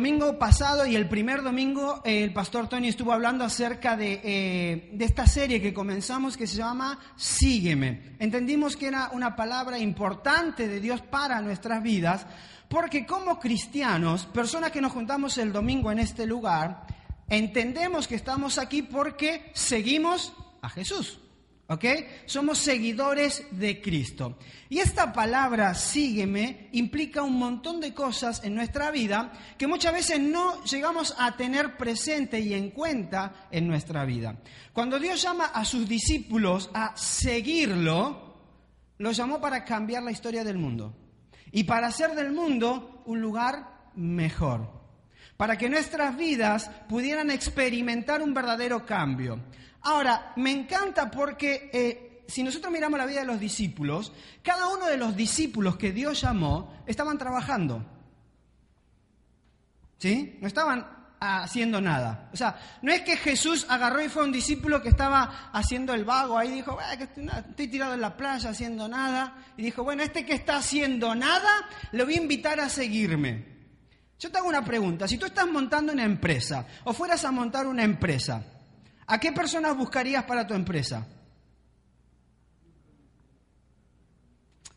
Domingo 0.00 0.38
pasado 0.38 0.86
y 0.86 0.96
el 0.96 1.10
primer 1.10 1.42
domingo 1.42 2.00
eh, 2.06 2.24
el 2.24 2.32
pastor 2.32 2.70
Tony 2.70 2.88
estuvo 2.88 3.12
hablando 3.12 3.44
acerca 3.44 3.98
de, 3.98 4.18
eh, 4.24 4.88
de 4.94 5.04
esta 5.04 5.26
serie 5.26 5.60
que 5.60 5.74
comenzamos 5.74 6.38
que 6.38 6.46
se 6.46 6.56
llama 6.56 6.98
Sígueme. 7.16 8.14
Entendimos 8.18 8.78
que 8.78 8.86
era 8.86 9.10
una 9.12 9.36
palabra 9.36 9.78
importante 9.78 10.68
de 10.68 10.80
Dios 10.80 11.02
para 11.02 11.42
nuestras 11.42 11.82
vidas 11.82 12.24
porque 12.66 13.04
como 13.04 13.38
cristianos, 13.38 14.24
personas 14.24 14.70
que 14.70 14.80
nos 14.80 14.92
juntamos 14.92 15.36
el 15.36 15.52
domingo 15.52 15.92
en 15.92 15.98
este 15.98 16.24
lugar, 16.24 16.86
entendemos 17.28 18.08
que 18.08 18.14
estamos 18.14 18.56
aquí 18.56 18.80
porque 18.80 19.50
seguimos 19.52 20.32
a 20.62 20.70
Jesús. 20.70 21.20
¿Ok? 21.70 21.84
Somos 22.26 22.58
seguidores 22.58 23.46
de 23.52 23.80
Cristo. 23.80 24.36
Y 24.68 24.80
esta 24.80 25.12
palabra 25.12 25.72
sígueme 25.74 26.68
implica 26.72 27.22
un 27.22 27.38
montón 27.38 27.78
de 27.78 27.94
cosas 27.94 28.42
en 28.42 28.56
nuestra 28.56 28.90
vida 28.90 29.30
que 29.56 29.68
muchas 29.68 29.92
veces 29.92 30.18
no 30.18 30.64
llegamos 30.64 31.14
a 31.16 31.36
tener 31.36 31.76
presente 31.76 32.40
y 32.40 32.54
en 32.54 32.70
cuenta 32.70 33.46
en 33.52 33.68
nuestra 33.68 34.04
vida. 34.04 34.36
Cuando 34.72 34.98
Dios 34.98 35.22
llama 35.22 35.44
a 35.44 35.64
sus 35.64 35.88
discípulos 35.88 36.70
a 36.74 36.96
seguirlo, 36.96 38.34
lo 38.98 39.12
llamó 39.12 39.40
para 39.40 39.64
cambiar 39.64 40.02
la 40.02 40.10
historia 40.10 40.42
del 40.42 40.58
mundo 40.58 40.96
y 41.52 41.62
para 41.62 41.86
hacer 41.86 42.16
del 42.16 42.32
mundo 42.32 43.04
un 43.06 43.20
lugar 43.20 43.92
mejor, 43.94 44.79
para 45.40 45.56
que 45.56 45.70
nuestras 45.70 46.18
vidas 46.18 46.70
pudieran 46.86 47.30
experimentar 47.30 48.20
un 48.20 48.34
verdadero 48.34 48.84
cambio. 48.84 49.40
Ahora, 49.80 50.34
me 50.36 50.50
encanta 50.50 51.10
porque 51.10 51.70
eh, 51.72 52.24
si 52.28 52.42
nosotros 52.42 52.70
miramos 52.70 52.98
la 52.98 53.06
vida 53.06 53.20
de 53.20 53.26
los 53.26 53.40
discípulos, 53.40 54.12
cada 54.42 54.68
uno 54.68 54.84
de 54.84 54.98
los 54.98 55.16
discípulos 55.16 55.78
que 55.78 55.92
Dios 55.92 56.20
llamó 56.20 56.84
estaban 56.86 57.16
trabajando. 57.16 57.82
¿Sí? 59.96 60.36
No 60.42 60.46
estaban 60.46 60.86
haciendo 61.20 61.80
nada. 61.80 62.28
O 62.34 62.36
sea, 62.36 62.60
no 62.82 62.92
es 62.92 63.00
que 63.00 63.16
Jesús 63.16 63.64
agarró 63.70 64.04
y 64.04 64.10
fue 64.10 64.24
un 64.24 64.32
discípulo 64.32 64.82
que 64.82 64.90
estaba 64.90 65.48
haciendo 65.54 65.94
el 65.94 66.04
vago 66.04 66.36
ahí, 66.36 66.50
dijo, 66.50 66.78
estoy, 66.82 67.68
tirado 67.68 67.94
en 67.94 68.02
la 68.02 68.14
playa 68.14 68.50
haciendo 68.50 68.88
nada. 68.88 69.38
Y 69.56 69.62
dijo, 69.62 69.84
bueno, 69.84 70.02
este 70.02 70.26
que 70.26 70.34
está 70.34 70.58
haciendo 70.58 71.14
nada, 71.14 71.66
le 71.92 72.04
voy 72.04 72.16
a 72.16 72.20
invitar 72.20 72.60
a 72.60 72.68
seguirme. 72.68 73.59
Yo 74.20 74.30
te 74.30 74.38
hago 74.38 74.48
una 74.48 74.64
pregunta, 74.64 75.08
si 75.08 75.18
tú 75.18 75.26
estás 75.26 75.48
montando 75.48 75.92
una 75.92 76.04
empresa 76.04 76.64
o 76.84 76.92
fueras 76.92 77.24
a 77.24 77.32
montar 77.32 77.66
una 77.66 77.82
empresa, 77.82 78.44
¿A 79.10 79.18
qué 79.18 79.32
personas 79.32 79.76
buscarías 79.76 80.22
para 80.22 80.46
tu 80.46 80.54
empresa? 80.54 81.04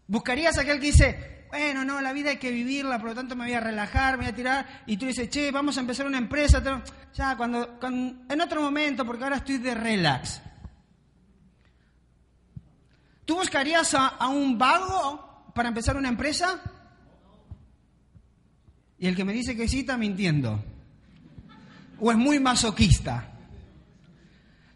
¿Buscarías 0.07 0.57
a 0.57 0.61
aquel 0.61 0.79
que 0.79 0.87
dice, 0.87 1.45
bueno, 1.49 1.85
no, 1.85 2.01
la 2.01 2.11
vida 2.13 2.31
hay 2.31 2.37
que 2.37 2.49
vivirla, 2.49 2.97
por 2.97 3.09
lo 3.09 3.15
tanto 3.15 3.35
me 3.35 3.45
voy 3.45 3.53
a 3.53 3.59
relajar, 3.59 4.17
me 4.17 4.23
voy 4.23 4.31
a 4.31 4.35
tirar, 4.35 4.83
y 4.87 4.97
tú 4.97 5.05
dices, 5.05 5.29
che, 5.29 5.51
vamos 5.51 5.77
a 5.77 5.81
empezar 5.81 6.07
una 6.07 6.17
empresa, 6.17 6.63
ya, 7.13 7.37
cuando, 7.37 7.77
en 7.83 8.41
otro 8.41 8.59
momento, 8.59 9.05
porque 9.05 9.23
ahora 9.23 9.35
estoy 9.35 9.59
de 9.59 9.75
relax. 9.75 10.41
¿Tú 13.25 13.35
buscarías 13.35 13.93
a, 13.93 14.07
a 14.07 14.29
un 14.29 14.57
vago 14.57 15.51
para 15.53 15.69
empezar 15.69 15.95
una 15.95 16.09
empresa? 16.09 16.59
Y 19.03 19.07
el 19.07 19.17
que 19.17 19.25
me 19.25 19.33
dice 19.33 19.57
que 19.57 19.67
sí 19.67 19.81
está 19.81 19.97
mintiendo. 19.97 20.63
O 21.99 22.09
es 22.09 22.17
muy 22.17 22.39
masoquista. 22.39 23.33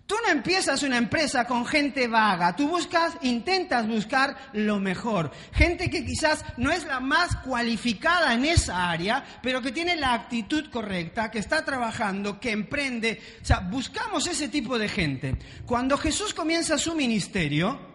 Tú 0.06 0.16
no 0.22 0.30
empiezas 0.30 0.84
una 0.84 0.98
empresa 0.98 1.46
con 1.46 1.66
gente 1.66 2.10
vaga, 2.10 2.54
tú 2.54 2.68
buscas, 2.68 3.14
intentas 3.22 3.88
buscar 3.88 4.36
lo 4.52 4.82
mejor. 4.82 5.32
Gente 5.54 5.90
que 5.90 6.04
quizás 6.04 6.44
no 6.58 6.74
es 6.74 6.86
la 6.86 7.00
más 7.00 7.38
cualificada 7.38 8.34
en 8.34 8.44
esa 8.44 8.90
área, 8.90 9.24
pero 9.42 9.62
que 9.62 9.72
tiene 9.72 9.96
la 9.96 10.14
actitud 10.14 10.70
correcta, 10.72 11.32
que 11.32 11.40
está 11.40 11.64
trabajando, 11.64 12.38
que 12.38 12.52
emprende. 12.52 13.22
O 13.42 13.46
sea, 13.46 13.62
buscamos 13.62 14.28
ese 14.28 14.50
tipo 14.50 14.78
de 14.78 14.90
gente. 14.90 15.38
Cuando 15.66 15.98
Jesús 15.98 16.34
comienza 16.34 16.78
su 16.78 16.96
ministerio, 16.96 17.87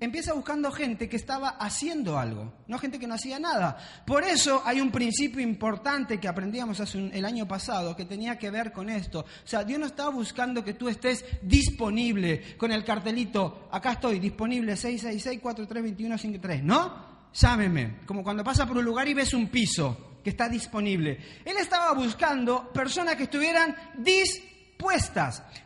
empieza 0.00 0.32
buscando 0.32 0.70
gente 0.70 1.08
que 1.08 1.16
estaba 1.16 1.50
haciendo 1.50 2.18
algo, 2.18 2.52
no 2.66 2.78
gente 2.78 2.98
que 2.98 3.06
no 3.06 3.14
hacía 3.14 3.38
nada. 3.38 3.76
Por 4.06 4.24
eso 4.24 4.62
hay 4.64 4.80
un 4.80 4.90
principio 4.90 5.40
importante 5.40 6.18
que 6.18 6.28
aprendíamos 6.28 6.80
el 6.94 7.24
año 7.24 7.46
pasado 7.48 7.96
que 7.96 8.04
tenía 8.04 8.38
que 8.38 8.50
ver 8.50 8.72
con 8.72 8.90
esto. 8.90 9.20
O 9.20 9.46
sea, 9.46 9.64
Dios 9.64 9.78
no 9.80 9.86
está 9.86 10.08
buscando 10.08 10.64
que 10.64 10.74
tú 10.74 10.88
estés 10.88 11.24
disponible 11.42 12.56
con 12.56 12.72
el 12.72 12.84
cartelito, 12.84 13.68
acá 13.70 13.92
estoy, 13.92 14.18
disponible 14.18 14.74
666-4321-53, 14.74 16.62
¿no? 16.62 17.14
Llámeme, 17.32 18.00
como 18.06 18.22
cuando 18.22 18.44
pasa 18.44 18.66
por 18.66 18.76
un 18.76 18.84
lugar 18.84 19.08
y 19.08 19.14
ves 19.14 19.34
un 19.34 19.48
piso 19.48 20.18
que 20.22 20.30
está 20.30 20.48
disponible. 20.48 21.18
Él 21.44 21.56
estaba 21.58 21.92
buscando 21.92 22.72
personas 22.72 23.16
que 23.16 23.24
estuvieran 23.24 23.74
disponibles 23.98 24.53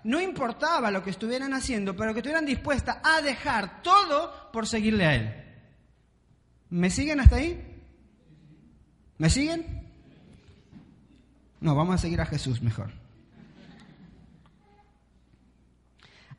no 0.05 0.21
importaba 0.21 0.91
lo 0.91 1.03
que 1.03 1.11
estuvieran 1.11 1.53
haciendo, 1.55 1.97
pero 1.97 2.13
que 2.13 2.21
estuvieran 2.21 2.47
dispuestas 2.47 2.99
a 3.03 3.21
dejar 3.21 3.83
todo 3.83 4.51
por 4.53 4.67
seguirle 4.67 5.07
a 5.07 5.15
Él. 5.15 5.45
¿Me 6.71 6.91
siguen 6.91 7.21
hasta 7.21 7.37
ahí? 7.37 7.83
¿Me 9.19 9.31
siguen? 9.31 9.89
No, 11.61 11.75
vamos 11.75 11.97
a 11.97 11.99
seguir 11.99 12.21
a 12.21 12.27
Jesús 12.27 12.63
mejor. 12.63 12.93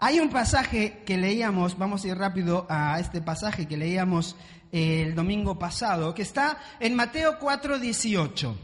Hay 0.02 0.20
un 0.22 0.30
pasaje 0.30 1.04
que 1.06 1.18
leíamos, 1.18 1.78
vamos 1.78 2.06
a 2.06 2.08
ir 2.08 2.18
rápido 2.18 2.66
a 2.70 3.00
este 3.00 3.22
pasaje 3.22 3.68
que 3.68 3.76
leíamos 3.76 4.38
el 4.72 5.14
domingo 5.14 5.60
pasado, 5.60 6.14
que 6.14 6.22
está 6.22 6.58
en 6.80 6.96
Mateo 6.96 7.38
4, 7.38 7.80
18. 7.80 8.58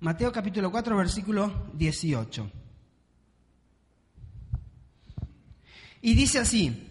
Mateo 0.00 0.30
capítulo 0.30 0.70
4, 0.70 0.96
versículo 0.96 1.70
18. 1.72 2.57
Y 6.00 6.14
dice 6.14 6.38
así, 6.38 6.86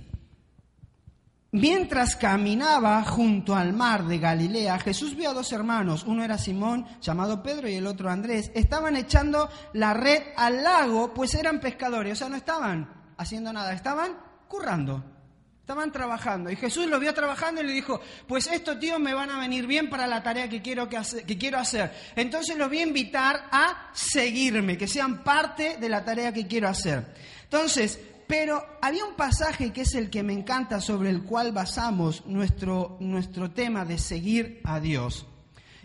mientras 1.51 2.15
caminaba 2.15 3.03
junto 3.03 3.55
al 3.55 3.73
mar 3.73 4.05
de 4.05 4.19
Galilea, 4.19 4.79
Jesús 4.79 5.15
vio 5.15 5.29
a 5.29 5.33
dos 5.33 5.51
hermanos, 5.51 6.03
uno 6.05 6.23
era 6.23 6.37
Simón, 6.37 6.85
llamado 7.01 7.41
Pedro, 7.41 7.69
y 7.69 7.75
el 7.75 7.87
otro 7.87 8.09
Andrés, 8.09 8.51
estaban 8.53 8.95
echando 8.95 9.49
la 9.73 9.93
red 9.93 10.21
al 10.35 10.63
lago, 10.63 11.13
pues 11.13 11.33
eran 11.35 11.59
pescadores, 11.59 12.13
o 12.13 12.15
sea, 12.15 12.29
no 12.29 12.35
estaban 12.35 12.89
haciendo 13.17 13.51
nada, 13.53 13.73
estaban 13.73 14.17
currando. 14.47 15.03
Estaban 15.67 15.91
trabajando 15.91 16.49
y 16.49 16.55
Jesús 16.55 16.87
lo 16.87 16.97
vio 16.97 17.13
trabajando 17.13 17.61
y 17.61 17.67
le 17.67 17.73
dijo, 17.73 17.99
pues 18.25 18.47
estos 18.47 18.79
tíos 18.79 19.01
me 19.01 19.13
van 19.13 19.29
a 19.31 19.37
venir 19.37 19.67
bien 19.67 19.89
para 19.89 20.07
la 20.07 20.23
tarea 20.23 20.47
que 20.47 20.61
quiero, 20.61 20.87
que, 20.87 20.97
que 21.27 21.37
quiero 21.37 21.57
hacer. 21.57 21.91
Entonces 22.15 22.57
los 22.57 22.69
voy 22.69 22.79
a 22.79 22.83
invitar 22.83 23.49
a 23.51 23.89
seguirme, 23.91 24.77
que 24.77 24.87
sean 24.87 25.25
parte 25.25 25.75
de 25.75 25.89
la 25.89 26.05
tarea 26.05 26.31
que 26.31 26.47
quiero 26.47 26.69
hacer. 26.69 27.13
Entonces, 27.43 27.99
pero 28.27 28.65
había 28.81 29.05
un 29.05 29.15
pasaje 29.15 29.71
que 29.71 29.81
es 29.81 29.95
el 29.95 30.09
que 30.09 30.23
me 30.23 30.33
encanta, 30.33 30.81
sobre 30.81 31.09
el 31.09 31.23
cual 31.23 31.51
basamos 31.51 32.25
nuestro, 32.25 32.97
nuestro 32.99 33.51
tema 33.51 33.85
de 33.85 33.97
seguir 33.97 34.61
a 34.63 34.79
Dios. 34.79 35.25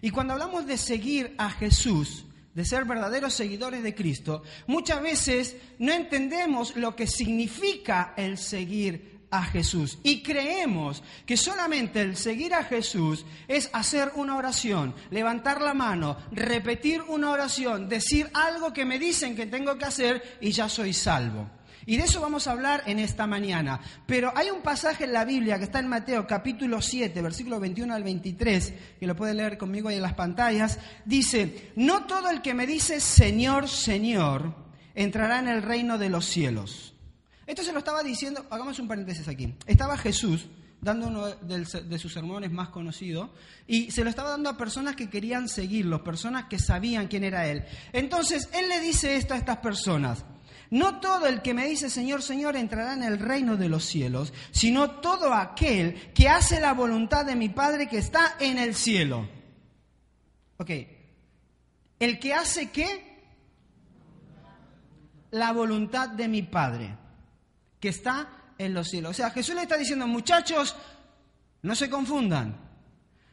Y 0.01 0.11
cuando 0.11 0.33
hablamos 0.33 0.67
de 0.67 0.77
seguir 0.77 1.35
a 1.39 1.51
Jesús, 1.51 2.27
de 2.55 2.65
ser 2.65 2.85
verdaderos 2.85 3.33
seguidores 3.35 3.83
de 3.83 3.95
Cristo, 3.95 4.43
muchas 4.67 5.01
veces 5.01 5.57
no 5.79 5.93
entendemos 5.93 6.77
lo 6.77 6.97
que 6.97 7.07
significa 7.07 8.13
el 8.17 8.37
seguir 8.37 9.13
a 9.31 9.45
Jesús. 9.45 9.99
Y 10.03 10.23
creemos 10.23 11.03
que 11.25 11.37
solamente 11.37 12.03
el 12.03 12.17
seguir 12.17 12.53
a 12.55 12.65
Jesús 12.65 13.25
es 13.49 13.71
hacer 13.73 14.13
una 14.17 14.37
oración, 14.37 14.95
levantar 15.11 15.63
la 15.63 15.73
mano, 15.73 16.19
repetir 16.33 17.01
una 17.03 17.31
oración, 17.31 17.89
decir 17.89 18.29
algo 18.35 18.73
que 18.73 18.85
me 18.85 18.99
dicen 18.99 19.35
que 19.35 19.47
tengo 19.47 19.79
que 19.79 19.87
hacer 19.87 20.39
y 20.41 20.53
ya 20.53 20.69
soy 20.69 20.93
salvo. 20.93 21.49
Y 21.87 21.97
de 21.97 22.05
eso 22.05 22.21
vamos 22.21 22.47
a 22.47 22.53
hablar 22.53 22.83
en 22.87 22.99
esta 22.99 23.27
mañana. 23.27 23.81
Pero 24.07 24.33
hay 24.37 24.51
un 24.51 24.63
pasaje 24.63 25.05
en 25.05 25.13
la 25.13 25.25
Biblia 25.25 25.59
que 25.59 25.65
está 25.65 25.79
en 25.79 25.89
Mateo 25.89 26.27
capítulo 26.27 26.81
7, 26.81 27.21
versículo 27.23 27.59
21 27.61 27.95
al 27.95 28.05
23, 28.05 28.75
que 29.01 29.07
lo 29.07 29.17
puede 29.17 29.35
leer 29.35 29.59
conmigo 29.59 29.89
ahí 29.89 29.97
en 29.97 30.03
las 30.03 30.15
pantallas. 30.15 30.79
Dice, 31.05 31.73
no 31.77 32.07
todo 32.07 32.31
el 32.31 32.43
que 32.43 32.55
me 32.55 32.67
dice 32.67 33.01
Señor, 33.01 33.69
Señor, 33.69 34.55
entrará 34.95 35.39
en 35.39 35.49
el 35.49 35.63
reino 35.63 35.99
de 35.99 36.09
los 36.09 36.27
cielos. 36.27 36.95
Esto 37.47 37.63
se 37.63 37.73
lo 37.73 37.79
estaba 37.79 38.03
diciendo, 38.03 38.47
hagamos 38.51 38.79
un 38.79 38.89
paréntesis 38.89 39.27
aquí. 39.29 39.55
Estaba 39.67 39.97
Jesús 39.99 40.47
dando 40.83 41.07
uno 41.07 41.27
de 41.29 41.99
sus 41.99 42.13
sermones 42.13 42.51
más 42.51 42.71
conocidos, 42.71 43.31
y 43.69 43.93
se 43.93 44.03
lo 44.03 44.11
estaba 44.11 44.31
dando 44.31 44.51
a 44.51 44.57
personas 44.57 44.97
que 44.97 45.09
querían 45.09 45.49
seguirlo, 45.49 46.03
personas 46.03 46.47
que 46.47 46.59
sabían 46.59 47.07
quién 47.07 47.23
era 47.23 47.47
Él. 47.47 47.65
Entonces, 47.93 48.49
Él 48.53 48.69
le 48.69 48.81
dice 48.81 49.15
esto 49.15 49.35
a 49.35 49.37
estas 49.37 49.59
personas, 49.59 50.25
no 50.73 51.01
todo 51.01 51.27
el 51.27 51.43
que 51.43 51.53
me 51.53 51.67
dice 51.67 51.91
Señor, 51.91 52.23
Señor 52.23 52.57
entrará 52.57 52.95
en 52.95 53.03
el 53.03 53.19
reino 53.19 53.59
de 53.59 53.69
los 53.69 53.85
cielos, 53.85 54.33
sino 54.53 54.93
todo 55.03 55.35
aquel 55.35 56.13
que 56.15 56.31
hace 56.31 56.61
la 56.61 56.73
voluntad 56.73 57.27
de 57.27 57.37
mi 57.37 57.51
Padre 57.51 57.91
que 57.91 57.99
está 57.99 58.37
en 58.41 58.57
el 58.57 58.75
cielo. 58.75 59.29
Ok, 60.57 60.71
¿el 61.99 62.19
que 62.19 62.33
hace 62.33 62.71
qué? 62.71 63.23
La 65.33 65.53
voluntad 65.53 66.09
de 66.09 66.27
mi 66.27 66.41
Padre 66.41 66.97
que 67.79 67.91
está 67.91 68.55
en 68.57 68.73
los 68.73 68.89
cielos. 68.89 69.11
O 69.11 69.15
sea, 69.15 69.29
Jesús 69.29 69.55
le 69.55 69.63
está 69.63 69.77
diciendo, 69.77 70.07
muchachos, 70.07 70.75
no 71.61 71.75
se 71.75 71.91
confundan. 71.91 72.72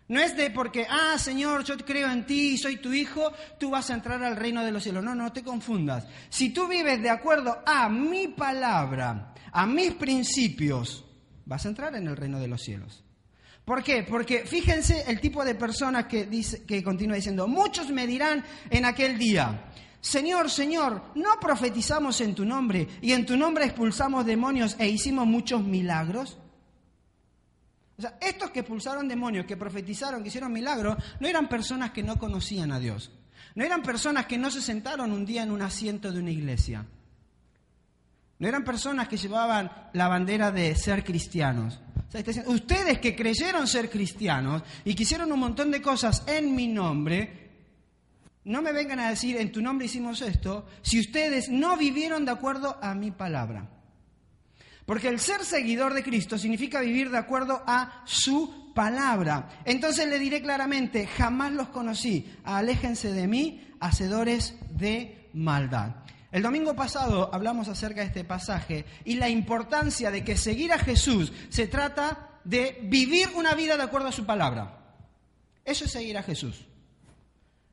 No 0.09 0.19
es 0.19 0.35
de 0.35 0.50
porque, 0.50 0.88
ah, 0.89 1.17
Señor, 1.19 1.63
yo 1.63 1.77
creo 1.77 2.11
en 2.11 2.25
ti, 2.25 2.57
soy 2.57 2.77
tu 2.77 2.91
hijo, 2.91 3.31
tú 3.59 3.69
vas 3.69 3.91
a 3.91 3.94
entrar 3.94 4.21
al 4.23 4.35
reino 4.35 4.65
de 4.65 4.71
los 4.71 4.81
cielos. 4.81 5.03
No, 5.03 5.13
no 5.13 5.31
te 5.31 5.44
confundas. 5.44 6.07
Si 6.29 6.50
tú 6.50 6.67
vives 6.67 7.00
de 7.01 7.11
acuerdo 7.11 7.59
a 7.63 7.88
mi 7.89 8.27
palabra, 8.27 9.35
a 9.51 9.67
mis 9.67 9.94
principios, 9.94 11.06
vas 11.45 11.63
a 11.63 11.69
entrar 11.69 11.95
en 11.95 12.07
el 12.07 12.17
reino 12.17 12.39
de 12.39 12.47
los 12.47 12.61
cielos. 12.61 13.03
¿Por 13.63 13.83
qué? 13.83 14.01
Porque 14.01 14.47
fíjense 14.47 15.03
el 15.07 15.21
tipo 15.21 15.45
de 15.45 15.53
personas 15.53 16.06
que, 16.06 16.25
dice, 16.25 16.65
que 16.65 16.83
continúa 16.83 17.15
diciendo, 17.15 17.47
muchos 17.47 17.91
me 17.91 18.07
dirán 18.07 18.44
en 18.71 18.85
aquel 18.85 19.15
día, 19.15 19.69
Señor, 20.01 20.50
Señor, 20.50 21.03
¿no 21.13 21.39
profetizamos 21.39 22.19
en 22.21 22.33
tu 22.33 22.45
nombre 22.45 22.88
y 23.00 23.12
en 23.12 23.27
tu 23.27 23.38
nombre 23.38 23.65
expulsamos 23.65 24.25
demonios 24.25 24.75
e 24.79 24.89
hicimos 24.89 25.27
muchos 25.27 25.63
milagros? 25.63 26.39
O 28.00 28.01
sea, 28.01 28.18
estos 28.22 28.51
que 28.51 28.62
expulsaron 28.62 29.10
demonios, 29.10 29.46
que 29.46 29.57
profetizaron, 29.57 30.24
que 30.24 30.30
hicieron 30.30 30.54
milagros, 30.54 30.96
no 31.19 31.28
eran 31.28 31.50
personas 31.50 31.92
que 31.92 32.01
no 32.01 32.18
conocían 32.18 32.72
a 32.72 32.80
Dios. 32.80 33.12
No 33.56 33.66
eran 33.66 33.84
personas 33.84 34.25
que 34.25 34.38
no 34.38 34.50
se 34.50 34.62
sentaron 34.62 35.12
un 35.12 35.25
día 35.25 35.44
en 35.44 35.51
un 35.51 35.62
asiento 35.62 36.10
de 36.10 36.19
una 36.19 36.31
iglesia. 36.31 36.86
No 38.38 38.48
eran 38.48 38.63
personas 38.63 39.10
que 39.10 39.18
llevaban 39.18 39.69
la 39.92 40.07
bandera 40.07 40.50
de 40.50 40.74
ser 40.75 41.04
cristianos. 41.04 41.78
ustedes 42.46 43.00
que 43.00 43.18
creyeron 43.18 43.68
ser 43.68 43.90
cristianos 43.90 44.63
y 44.86 44.96
que 44.96 45.04
hicieron 45.04 45.30
un 45.34 45.40
montón 45.42 45.69
de 45.69 45.81
cosas 45.81 46.24
en 46.25 46.56
mi 46.56 46.68
nombre, 46.69 47.50
no 48.46 48.62
me 48.62 48.72
vengan 48.72 49.01
a 49.01 49.10
decir, 49.10 49.36
en 49.36 49.51
tu 49.51 49.62
nombre 49.62 49.88
hicimos 49.88 50.22
esto, 50.22 50.68
si 50.84 51.01
ustedes 51.01 51.50
no 51.50 51.75
vivieron 51.75 52.24
de 52.24 52.31
acuerdo 52.31 52.78
a 52.81 52.96
mi 52.96 53.12
palabra. 53.12 53.68
Porque 54.89 55.07
el 55.07 55.19
ser 55.19 55.45
seguidor 55.45 55.94
de 55.94 56.01
Cristo 56.01 56.39
significa 56.39 56.81
vivir 56.81 57.12
de 57.12 57.19
acuerdo 57.19 57.62
a 57.68 58.01
su 58.06 58.74
palabra. 58.74 59.62
Entonces 59.63 60.07
le 60.07 60.18
diré 60.18 60.41
claramente, 60.41 61.06
jamás 61.06 61.51
los 61.51 61.68
conocí, 61.68 62.33
aléjense 62.44 63.13
de 63.13 63.27
mí, 63.27 63.68
hacedores 63.80 64.56
de 64.71 65.30
maldad. 65.33 65.97
El 66.31 66.41
domingo 66.41 66.75
pasado 66.75 67.30
hablamos 67.31 67.68
acerca 67.68 68.01
de 68.01 68.07
este 68.07 68.24
pasaje 68.24 68.83
y 69.06 69.18
la 69.18 69.30
importancia 69.30 70.09
de 70.09 70.24
que 70.24 70.36
seguir 70.36 70.74
a 70.74 70.80
Jesús 70.80 71.31
se 71.50 71.68
trata 71.68 72.39
de 72.44 72.80
vivir 72.81 73.30
una 73.36 73.53
vida 73.53 73.77
de 73.77 73.83
acuerdo 73.83 74.07
a 74.07 74.12
su 74.12 74.25
palabra. 74.25 74.95
Eso 75.65 75.86
es 75.86 75.91
seguir 75.91 76.18
a 76.18 76.24
Jesús. 76.24 76.65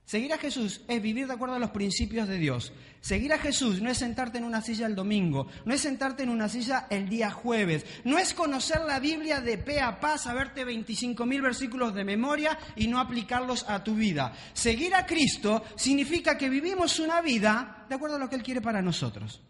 Seguir 0.07 0.33
a 0.33 0.39
Jesús 0.39 0.83
es 0.87 1.03
vivir 1.03 1.27
de 1.27 1.33
acuerdo 1.33 1.57
a 1.57 1.59
los 1.59 1.71
principios 1.71 2.29
de 2.29 2.39
Dios. 2.39 2.73
Seguir 3.01 3.33
a 3.33 3.39
Jesús 3.39 3.83
no 3.83 3.91
es 3.91 3.99
sentarte 3.99 4.39
en 4.39 4.45
una 4.45 4.63
silla 4.63 4.87
el 4.87 4.95
domingo, 4.95 5.49
no 5.65 5.75
es 5.75 5.81
sentarte 5.81 6.23
en 6.23 6.29
una 6.29 6.49
silla 6.49 6.87
el 6.91 7.09
día 7.09 7.33
jueves, 7.33 7.85
no 8.05 8.17
es 8.17 8.33
conocer 8.33 8.83
la 8.83 9.01
Biblia 9.01 9.41
de 9.41 9.59
pe 9.59 9.81
a 9.81 9.99
pa, 9.99 10.17
saberte 10.17 10.65
25.000 10.65 11.43
versículos 11.43 11.93
de 11.93 12.05
memoria 12.05 12.57
y 12.77 12.87
no 12.87 13.01
aplicarlos 13.01 13.69
a 13.69 13.83
tu 13.83 13.97
vida. 13.97 14.33
Seguir 14.53 14.95
a 14.95 15.05
Cristo 15.05 15.65
significa 15.75 16.39
que 16.39 16.49
vivimos 16.49 17.01
una 17.01 17.21
vida 17.21 17.85
de 17.89 17.97
acuerdo 17.97 18.15
a 18.15 18.21
lo 18.21 18.29
que 18.29 18.37
Él 18.37 18.45
quiere 18.45 18.61
para 18.61 18.81
nosotros. 18.81 19.43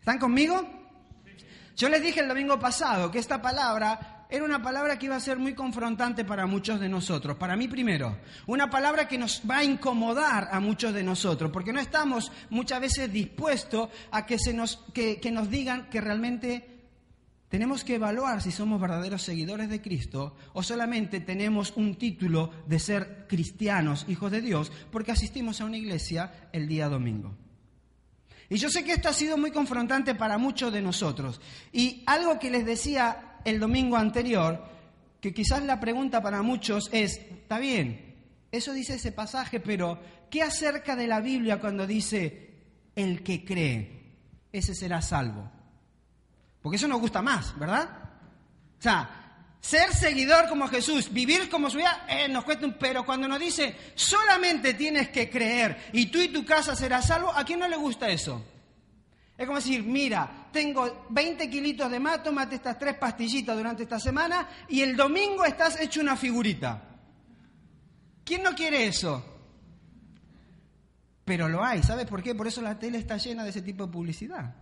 ¿Están 0.00 0.18
conmigo? 0.18 0.68
Yo 1.76 1.88
les 1.88 2.02
dije 2.02 2.20
el 2.20 2.28
domingo 2.28 2.60
pasado 2.60 3.10
que 3.10 3.18
esta 3.18 3.40
palabra 3.40 4.15
era 4.28 4.44
una 4.44 4.60
palabra 4.60 4.98
que 4.98 5.06
iba 5.06 5.16
a 5.16 5.20
ser 5.20 5.38
muy 5.38 5.54
confrontante 5.54 6.24
para 6.24 6.46
muchos 6.46 6.80
de 6.80 6.88
nosotros. 6.88 7.36
Para 7.36 7.56
mí 7.56 7.68
primero, 7.68 8.18
una 8.46 8.68
palabra 8.68 9.06
que 9.06 9.18
nos 9.18 9.42
va 9.48 9.58
a 9.58 9.64
incomodar 9.64 10.48
a 10.50 10.58
muchos 10.58 10.92
de 10.92 11.04
nosotros, 11.04 11.50
porque 11.52 11.72
no 11.72 11.80
estamos 11.80 12.32
muchas 12.50 12.80
veces 12.80 13.12
dispuestos 13.12 13.88
a 14.10 14.26
que, 14.26 14.38
se 14.38 14.52
nos, 14.52 14.78
que, 14.92 15.20
nos 15.30 15.48
digan 15.48 15.88
que 15.90 16.00
realmente 16.00 16.76
tenemos 17.48 17.84
que 17.84 17.94
evaluar 17.94 18.42
si 18.42 18.50
somos 18.50 18.80
verdaderos 18.80 19.22
seguidores 19.22 19.68
de 19.68 19.80
Cristo 19.80 20.36
o 20.54 20.62
solamente 20.62 21.20
tenemos 21.20 21.72
un 21.76 21.94
título 21.94 22.50
de 22.66 22.80
ser 22.80 23.26
cristianos, 23.28 24.06
hijos 24.08 24.32
de 24.32 24.40
Dios, 24.40 24.72
porque 24.90 25.12
asistimos 25.12 25.60
a 25.60 25.66
una 25.66 25.76
iglesia 25.76 26.48
el 26.52 26.66
día 26.66 26.88
domingo. 26.88 27.36
Y 28.48 28.56
yo 28.56 28.70
sé 28.70 28.84
que 28.84 28.92
esto 28.92 29.08
ha 29.08 29.12
sido 29.12 29.36
muy 29.36 29.50
confrontante 29.50 30.14
para 30.14 30.38
muchos 30.38 30.72
de 30.72 30.80
nosotros. 30.80 31.40
Y 31.72 32.04
algo 32.06 32.38
que 32.38 32.50
les 32.50 32.64
decía 32.64 33.25
el 33.46 33.60
domingo 33.60 33.96
anterior, 33.96 34.62
que 35.20 35.32
quizás 35.32 35.62
la 35.62 35.78
pregunta 35.78 36.20
para 36.20 36.42
muchos 36.42 36.90
es, 36.92 37.18
está 37.18 37.58
bien, 37.58 38.16
eso 38.50 38.72
dice 38.72 38.94
ese 38.94 39.12
pasaje, 39.12 39.60
pero 39.60 40.00
¿qué 40.28 40.42
acerca 40.42 40.96
de 40.96 41.06
la 41.06 41.20
Biblia 41.20 41.60
cuando 41.60 41.86
dice 41.86 42.50
el 42.96 43.22
que 43.22 43.44
cree, 43.44 44.14
ese 44.52 44.74
será 44.74 45.00
salvo? 45.00 45.48
Porque 46.60 46.76
eso 46.76 46.88
nos 46.88 47.00
gusta 47.00 47.22
más, 47.22 47.56
¿verdad? 47.56 47.88
O 48.78 48.82
sea, 48.82 49.56
ser 49.60 49.94
seguidor 49.94 50.48
como 50.48 50.66
Jesús, 50.66 51.12
vivir 51.12 51.48
como 51.48 51.70
su 51.70 51.78
vida, 51.78 52.04
eh, 52.08 52.28
nos 52.28 52.42
cuesta 52.42 52.66
un 52.66 52.74
pero. 52.74 53.06
Cuando 53.06 53.28
nos 53.28 53.38
dice 53.38 53.76
solamente 53.94 54.74
tienes 54.74 55.10
que 55.10 55.30
creer 55.30 55.90
y 55.92 56.06
tú 56.06 56.20
y 56.20 56.28
tu 56.28 56.44
casa 56.44 56.74
serás 56.74 57.06
salvo, 57.06 57.32
¿a 57.32 57.44
quién 57.44 57.60
no 57.60 57.68
le 57.68 57.76
gusta 57.76 58.08
eso? 58.08 58.44
Es 59.38 59.46
como 59.46 59.58
decir, 59.58 59.82
mira, 59.82 60.48
tengo 60.50 61.06
20 61.10 61.50
kilitos 61.50 61.90
de 61.90 62.00
más, 62.00 62.22
tómate 62.22 62.54
estas 62.54 62.78
tres 62.78 62.96
pastillitas 62.96 63.56
durante 63.56 63.82
esta 63.82 64.00
semana 64.00 64.48
y 64.68 64.80
el 64.80 64.96
domingo 64.96 65.44
estás 65.44 65.78
hecho 65.78 66.00
una 66.00 66.16
figurita. 66.16 66.82
¿Quién 68.24 68.42
no 68.42 68.54
quiere 68.54 68.86
eso? 68.86 69.24
Pero 71.24 71.48
lo 71.48 71.62
hay, 71.62 71.82
¿sabes 71.82 72.06
por 72.06 72.22
qué? 72.22 72.34
Por 72.34 72.46
eso 72.46 72.62
la 72.62 72.78
tele 72.78 72.98
está 72.98 73.18
llena 73.18 73.44
de 73.44 73.50
ese 73.50 73.60
tipo 73.60 73.86
de 73.86 73.92
publicidad. 73.92 74.54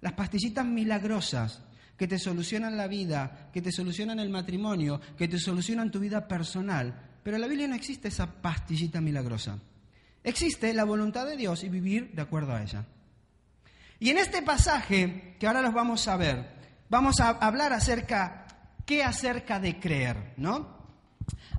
Las 0.00 0.12
pastillitas 0.12 0.66
milagrosas 0.66 1.62
que 1.96 2.08
te 2.08 2.18
solucionan 2.18 2.76
la 2.76 2.88
vida, 2.88 3.50
que 3.52 3.62
te 3.62 3.72
solucionan 3.72 4.20
el 4.20 4.30
matrimonio, 4.30 5.00
que 5.16 5.28
te 5.28 5.38
solucionan 5.38 5.90
tu 5.90 6.00
vida 6.00 6.26
personal. 6.26 6.94
Pero 7.22 7.36
en 7.36 7.42
la 7.42 7.46
Biblia 7.46 7.68
no 7.68 7.74
existe 7.74 8.08
esa 8.08 8.26
pastillita 8.26 9.00
milagrosa. 9.00 9.58
Existe 10.24 10.72
la 10.74 10.84
voluntad 10.84 11.26
de 11.26 11.36
Dios 11.36 11.64
y 11.64 11.68
vivir 11.68 12.12
de 12.12 12.22
acuerdo 12.22 12.54
a 12.54 12.62
ella. 12.62 12.86
Y 14.00 14.10
en 14.10 14.18
este 14.18 14.42
pasaje, 14.42 15.36
que 15.38 15.46
ahora 15.46 15.62
los 15.62 15.74
vamos 15.74 16.08
a 16.08 16.16
ver, 16.16 16.50
vamos 16.88 17.20
a 17.20 17.28
hablar 17.28 17.72
acerca, 17.74 18.46
¿qué 18.86 19.04
acerca 19.04 19.60
de 19.60 19.78
creer? 19.78 20.32
¿No? 20.38 20.80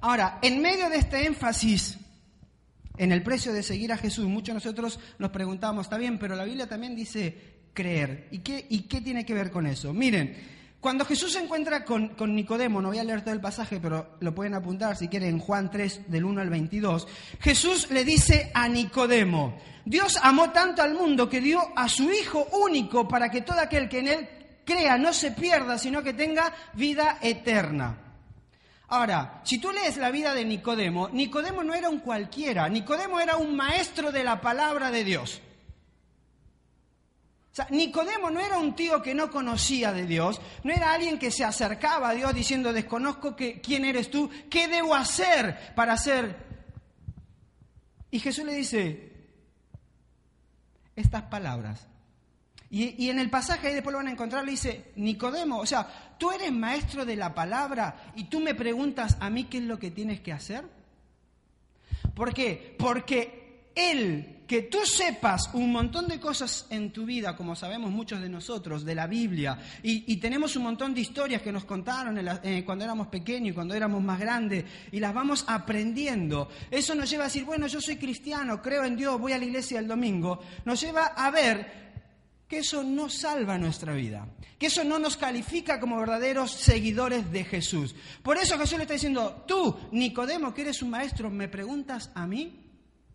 Ahora, 0.02 0.40
en 0.42 0.62
medio 0.62 0.90
de 0.90 0.98
este 0.98 1.28
énfasis 1.28 2.00
en 2.98 3.12
el 3.12 3.22
precio 3.24 3.54
de 3.54 3.64
seguir 3.64 3.94
a 3.94 3.98
Jesús, 3.98 4.26
muchos 4.26 4.48
de 4.48 4.54
nosotros 4.56 5.00
nos 5.20 5.30
preguntamos, 5.30 5.86
está 5.86 5.98
bien, 5.98 6.18
pero 6.18 6.36
la 6.36 6.44
Biblia 6.44 6.68
también 6.68 6.96
dice 6.96 7.62
creer. 7.74 8.28
¿Y 8.32 8.40
qué, 8.40 8.66
y 8.70 8.82
qué 8.82 9.02
tiene 9.02 9.26
que 9.26 9.34
ver 9.36 9.52
con 9.52 9.68
eso? 9.68 9.94
Miren, 9.94 10.36
cuando 10.82 11.06
Jesús 11.06 11.34
se 11.34 11.40
encuentra 11.40 11.86
con, 11.86 12.10
con, 12.10 12.36
Nicodemo, 12.36 12.82
no 12.82 12.90
voy 12.90 12.98
a 12.98 13.04
leer 13.04 13.22
todo 13.22 13.36
el 13.36 13.40
pasaje, 13.40 13.80
pero 13.80 14.18
lo 14.20 14.34
pueden 14.34 14.56
apuntar 14.56 14.98
si 14.98 15.08
quieren 15.08 15.30
en 15.30 15.40
Juan 15.40 15.70
3 15.70 16.10
del 16.10 16.26
1 16.26 16.42
al 16.42 16.50
22, 16.50 17.08
Jesús 17.40 17.88
le 17.92 18.04
dice 18.04 18.50
a 18.56 18.68
Nicodemo, 18.68 19.60
Dios 19.86 20.18
amó 20.24 20.50
tanto 20.50 20.82
al 20.82 20.96
mundo 20.96 21.30
que 21.30 21.40
dio 21.40 21.62
a 21.76 21.88
su 21.88 22.12
Hijo 22.12 22.48
único 22.64 23.08
para 23.08 23.30
que 23.30 23.42
todo 23.42 23.60
aquel 23.60 23.88
que 23.88 24.00
en 24.00 24.08
Él 24.08 24.30
crea 24.66 24.98
no 24.98 25.14
se 25.14 25.32
pierda, 25.32 25.78
sino 25.78 26.02
que 26.02 26.14
tenga 26.14 26.52
vida 26.74 27.20
eterna. 27.22 27.98
Ahora, 28.88 29.42
si 29.44 29.60
tú 29.60 29.72
lees 29.72 29.98
la 29.98 30.10
vida 30.10 30.34
de 30.34 30.46
Nicodemo, 30.46 31.10
Nicodemo 31.10 31.64
no 31.64 31.76
era 31.76 31.90
un 31.90 32.00
cualquiera, 32.00 32.68
Nicodemo 32.68 33.20
era 33.20 33.38
un 33.38 33.56
maestro 33.56 34.12
de 34.12 34.24
la 34.24 34.42
palabra 34.42 34.90
de 34.90 35.04
Dios. 35.04 35.42
O 37.52 37.54
sea, 37.54 37.68
Nicodemo 37.70 38.30
no 38.30 38.40
era 38.40 38.58
un 38.58 38.76
tío 38.76 39.02
que 39.02 39.14
no 39.14 39.30
conocía 39.30 39.92
de 39.92 40.06
Dios, 40.06 40.40
no 40.64 40.72
era 40.72 40.94
alguien 40.94 41.20
que 41.20 41.32
se 41.32 41.44
acercaba 41.44 42.10
a 42.10 42.14
Dios 42.14 42.34
diciendo, 42.34 42.72
desconozco 42.72 43.36
quién 43.36 43.84
eres 43.84 44.10
tú, 44.10 44.30
qué 44.50 44.70
debo 44.70 44.96
hacer 44.96 45.74
para 45.76 45.98
ser. 45.98 46.46
Y 48.10 48.20
Jesús 48.20 48.46
le 48.46 48.56
dice 48.56 49.12
estas 50.96 51.24
palabras. 51.24 51.88
Y, 52.70 53.04
y, 53.04 53.10
en 53.10 53.20
el 53.20 53.30
pasaje 53.30 53.68
ahí 53.68 53.74
después 53.74 53.92
lo 53.92 53.98
van 53.98 54.08
a 54.08 54.12
encontrar, 54.12 54.46
le 54.46 54.52
dice, 54.52 54.94
Nicodemo, 54.96 55.60
o 55.60 55.66
sea, 55.66 56.16
tú 56.18 56.32
eres 56.32 56.54
maestro 56.54 57.04
de 57.04 57.18
la 57.18 57.36
palabra 57.36 58.14
y 58.16 58.26
tú 58.26 58.40
me 58.40 58.56
preguntas 58.56 59.18
a 59.20 59.30
mí 59.30 59.44
qué 59.44 59.58
es 59.58 59.66
lo 59.66 59.78
que 59.78 59.92
tienes 59.92 60.22
que 60.22 60.32
hacer. 60.32 60.64
¿Por 62.16 62.34
qué? 62.34 62.76
Porque 62.80 63.72
Él 63.76 64.41
que 64.52 64.64
tú 64.64 64.86
sepas 64.86 65.50
un 65.54 65.72
montón 65.72 66.10
de 66.10 66.20
cosas 66.20 66.68
en 66.70 66.92
tu 66.92 67.06
vida, 67.06 67.38
como 67.38 67.56
sabemos 67.56 67.90
muchos 67.90 68.20
de 68.20 68.28
nosotros, 68.28 68.84
de 68.84 68.96
la 68.96 69.08
Biblia, 69.08 69.58
y, 69.82 70.18
tenemos 70.18 70.58
un 70.58 70.64
montón 70.64 70.94
de 70.94 71.00
historias 71.00 71.42
que 71.42 71.54
nos 71.54 71.64
contaron 71.64 72.20
eh, 72.44 72.62
cuando 72.66 72.84
éramos 72.84 73.08
pequeños 73.08 73.52
y 73.52 73.54
cuando 73.54 73.76
éramos 73.76 74.04
más 74.04 74.20
grandes, 74.20 74.66
y 74.92 75.00
las 75.00 75.14
vamos 75.14 75.46
aprendiendo. 75.48 76.50
Eso 76.70 76.94
nos 76.96 77.10
lleva 77.10 77.24
a 77.24 77.28
decir, 77.28 77.46
bueno, 77.46 77.66
yo 77.68 77.80
soy 77.80 77.96
cristiano, 77.96 78.62
creo 78.62 78.84
en 78.84 78.98
Dios, 78.98 79.18
voy 79.22 79.32
a 79.32 79.38
la 79.38 79.46
iglesia 79.46 79.80
el 79.80 79.88
domingo. 79.88 80.42
Nos 80.66 80.82
lleva 80.82 81.06
a 81.06 81.32
ver 81.32 81.94
que 82.50 82.58
eso 82.58 82.84
no 82.84 83.08
salva 83.08 83.58
nuestra 83.58 83.94
vida, 83.94 84.28
que 84.60 84.66
eso 84.66 84.84
no 84.84 85.00
nos 85.00 85.16
califica 85.16 85.80
como 85.80 85.98
verdaderos 85.98 86.52
seguidores 86.52 87.32
de 87.32 87.46
Jesús. 87.46 87.96
Por 88.22 88.38
eso 88.38 88.60
Jesús 88.60 88.78
le 88.78 88.84
está 88.84 88.96
diciendo, 88.96 89.46
tú, 89.48 89.80
Nicodemo, 89.94 90.54
que 90.54 90.64
eres 90.64 90.82
un 90.82 90.90
maestro, 90.90 91.30
¿me 91.30 91.48
preguntas 91.48 92.12
a 92.14 92.28
mí? 92.28 92.61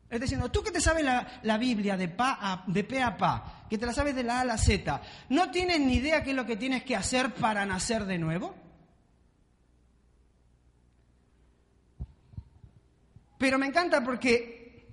Es 0.08 0.20
diciendo, 0.20 0.50
tú 0.50 0.62
que 0.62 0.70
te 0.70 0.80
sabes 0.80 1.04
la, 1.04 1.58
Biblia 1.58 1.96
de, 1.96 2.08
pa 2.08 2.64
de 2.68 2.84
pe 2.84 3.02
a 3.02 3.16
pa, 3.16 3.66
que 3.68 3.76
te 3.76 3.86
la 3.86 3.92
sabes 3.92 4.14
de 4.14 4.22
la 4.22 4.38
A 4.38 4.40
a 4.42 4.44
la 4.44 4.58
Z, 4.58 5.02
¿no 5.30 5.50
tienes 5.50 5.80
ni 5.80 5.94
idea 5.96 6.22
qué 6.22 6.30
es 6.30 6.36
lo 6.36 6.46
que 6.46 6.56
tienes 6.56 6.84
que 6.84 6.94
hacer 6.94 7.34
para 7.34 7.66
nacer 7.66 8.04
de 8.04 8.18
nuevo? 8.18 8.54
Pero 13.38 13.58
me 13.58 13.66
encanta 13.66 14.02
porque 14.02 14.86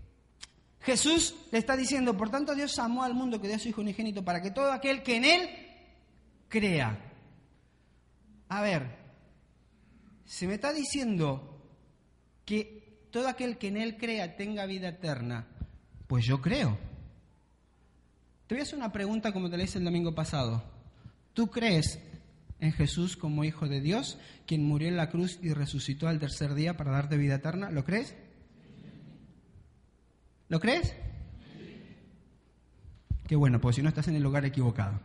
Jesús 0.81 1.35
le 1.51 1.59
está 1.59 1.77
diciendo, 1.77 2.17
por 2.17 2.29
tanto 2.29 2.55
Dios 2.55 2.77
amó 2.79 3.03
al 3.03 3.13
mundo 3.13 3.39
que 3.39 3.47
dio 3.47 3.55
a 3.55 3.59
su 3.59 3.69
Hijo 3.69 3.81
unigénito 3.81 4.25
para 4.25 4.41
que 4.41 4.51
todo 4.51 4.71
aquel 4.71 5.03
que 5.03 5.15
en 5.17 5.25
Él 5.25 5.49
crea. 6.49 6.99
A 8.49 8.61
ver, 8.61 8.97
se 10.25 10.47
me 10.47 10.55
está 10.55 10.73
diciendo 10.73 11.61
que 12.45 12.82
todo 13.13 13.27
aquel 13.27 13.59
que 13.59 13.67
en 13.67 13.77
Él 13.77 13.95
crea 13.97 14.35
tenga 14.35 14.65
vida 14.65 14.89
eterna. 14.89 15.45
Pues 16.07 16.25
yo 16.25 16.41
creo. 16.41 16.79
Te 18.47 18.55
voy 18.55 18.61
a 18.61 18.63
hacer 18.63 18.79
una 18.79 18.91
pregunta 18.91 19.31
como 19.31 19.51
te 19.51 19.55
la 19.55 19.63
hice 19.63 19.77
el 19.77 19.85
domingo 19.85 20.15
pasado. 20.15 20.63
¿Tú 21.33 21.51
crees 21.51 21.99
en 22.59 22.71
Jesús 22.71 23.15
como 23.15 23.43
Hijo 23.43 23.67
de 23.67 23.81
Dios, 23.81 24.17
quien 24.47 24.65
murió 24.65 24.87
en 24.87 24.97
la 24.97 25.11
cruz 25.11 25.37
y 25.43 25.53
resucitó 25.53 26.07
al 26.07 26.19
tercer 26.19 26.55
día 26.55 26.75
para 26.75 26.89
darte 26.89 27.17
vida 27.17 27.35
eterna? 27.35 27.69
¿Lo 27.69 27.85
crees? 27.85 28.15
¿Lo 30.49 30.59
crees? 30.59 30.95
Qué 33.27 33.35
bueno, 33.35 33.61
pues 33.61 33.75
si 33.75 33.83
no 33.83 33.89
estás 33.89 34.07
en 34.07 34.15
el 34.15 34.23
lugar 34.23 34.43
equivocado. 34.43 34.99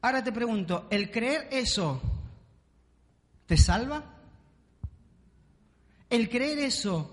Ahora 0.00 0.24
te 0.24 0.32
pregunto, 0.32 0.88
¿el 0.90 1.10
creer 1.10 1.48
eso 1.50 2.00
te 3.44 3.58
salva? 3.58 4.11
¿El 6.12 6.28
creer 6.28 6.58
eso 6.58 7.10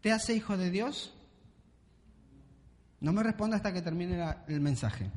te 0.00 0.10
hace 0.10 0.34
hijo 0.34 0.56
de 0.56 0.72
Dios? 0.72 1.14
No 2.98 3.12
me 3.12 3.22
responda 3.22 3.56
hasta 3.56 3.72
que 3.72 3.82
termine 3.82 4.20
el 4.48 4.60
mensaje. 4.60 5.12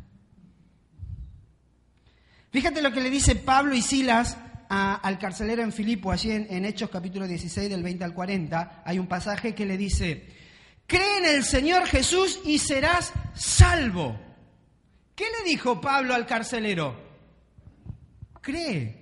Fíjate 2.51 2.84
lo 2.84 2.92
que 2.92 3.01
le 3.01 3.10
dice 3.10 3.34
Pablo 3.36 3.74
y 3.74 3.82
Silas 3.82 4.38
al 4.70 5.18
carcelero 5.18 5.63
en 5.63 5.74
Filipo, 5.74 6.12
allí 6.12 6.30
en, 6.30 6.46
en, 6.51 6.66
Hechos 6.66 6.92
capítulo 6.92 7.28
16 7.28 7.68
del 7.68 7.82
20 7.82 8.04
al 8.04 8.13
40. 8.13 8.84
Hay 8.86 9.00
un 9.00 9.08
pasaje 9.08 9.56
que 9.56 9.66
le 9.66 9.75
dice, 9.75 10.28
cree 10.86 11.18
en 11.18 11.25
el 11.36 11.44
Señor 11.44 11.88
Jesús 11.88 12.39
y 12.46 12.60
serás 12.60 13.12
salvo. 13.34 14.20
¿Qué 15.16 15.25
le 15.25 15.50
dijo 15.50 15.82
Pablo 15.82 16.13
al 16.13 16.28
carcelero? 16.28 16.96
Cree. 18.39 19.00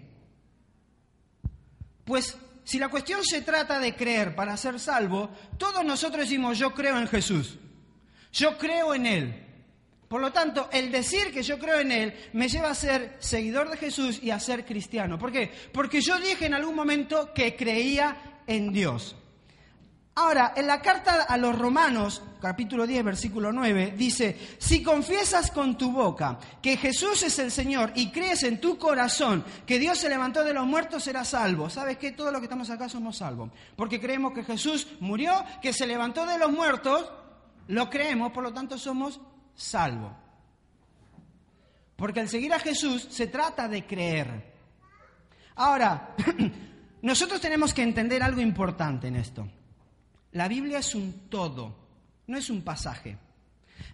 Pues 2.06 2.38
si 2.68 2.80
la 2.80 2.90
cuestión 2.90 3.24
se 3.24 3.44
trata 3.44 3.80
de 3.80 3.96
creer 3.96 4.36
para 4.36 4.58
ser 4.58 4.78
salvo, 4.78 5.30
todos 5.58 5.86
nosotros 5.86 6.24
decimos 6.28 6.60
yo 6.60 6.74
creo 6.74 7.00
en 7.00 7.08
Jesús, 7.08 7.58
yo 8.34 8.58
creo 8.58 8.94
en 8.94 9.06
Él. 9.06 9.46
Por 10.10 10.20
lo 10.20 10.34
tanto, 10.34 10.68
el 10.74 10.92
decir 10.92 11.32
que 11.32 11.44
yo 11.44 11.60
creo 11.60 11.80
en 11.80 11.94
Él 11.94 12.14
me 12.34 12.50
lleva 12.50 12.70
a 12.70 12.76
ser 12.76 13.16
seguidor 13.20 13.70
de 13.70 13.78
Jesús 13.78 14.20
y 14.22 14.32
a 14.32 14.40
ser 14.42 14.66
cristiano. 14.66 15.18
¿Por 15.18 15.32
qué? 15.32 15.50
Porque 15.72 16.02
yo 16.02 16.20
dije 16.20 16.46
en 16.46 16.56
algún 16.56 16.76
momento 16.76 17.34
que 17.34 17.56
creía 17.56 18.42
en 18.48 18.74
Dios. 18.74 19.16
Ahora, 20.20 20.54
en 20.56 20.66
la 20.66 20.82
carta 20.82 21.22
a 21.30 21.38
los 21.38 21.56
Romanos, 21.56 22.24
capítulo 22.42 22.88
10, 22.88 23.04
versículo 23.04 23.52
9, 23.52 23.94
dice, 23.96 24.36
si 24.58 24.82
confiesas 24.82 25.52
con 25.52 25.78
tu 25.78 25.92
boca 25.92 26.40
que 26.60 26.76
Jesús 26.76 27.22
es 27.22 27.38
el 27.38 27.52
Señor 27.52 27.92
y 27.94 28.10
crees 28.10 28.42
en 28.42 28.60
tu 28.60 28.80
corazón 28.80 29.46
que 29.68 29.78
Dios 29.78 30.00
se 30.00 30.10
levantó 30.10 30.44
de 30.44 30.56
los 30.56 30.66
muertos, 30.66 31.04
serás 31.04 31.28
salvo. 31.28 31.70
¿Sabes 31.70 32.00
qué? 32.00 32.14
Todos 32.14 32.32
los 32.32 32.42
que 32.42 32.46
estamos 32.46 32.68
acá 32.72 32.90
somos 32.90 33.18
salvos. 33.18 33.52
Porque 33.76 34.02
creemos 34.02 34.34
que 34.34 34.44
Jesús 34.44 34.88
murió, 35.02 35.46
que 35.62 35.72
se 35.72 35.86
levantó 35.86 36.26
de 36.26 36.40
los 36.40 36.52
muertos, 36.52 37.12
lo 37.68 37.88
creemos, 37.88 38.32
por 38.32 38.42
lo 38.42 38.52
tanto 38.52 38.80
somos 38.80 39.22
salvos. 39.54 40.14
Porque 41.96 42.22
al 42.22 42.28
seguir 42.28 42.56
a 42.56 42.60
Jesús 42.60 43.08
se 43.12 43.28
trata 43.28 43.68
de 43.68 43.86
creer. 43.86 44.52
Ahora, 45.58 46.16
nosotros 47.04 47.40
tenemos 47.40 47.72
que 47.72 47.84
entender 47.84 48.24
algo 48.24 48.42
importante 48.42 49.10
en 49.10 49.18
esto. 49.18 49.48
La 50.38 50.48
Biblia 50.48 50.78
es 50.78 50.94
un 50.94 51.30
todo, 51.30 51.76
no 52.28 52.38
es 52.38 52.52
un 52.52 52.62
pasaje. 52.62 53.18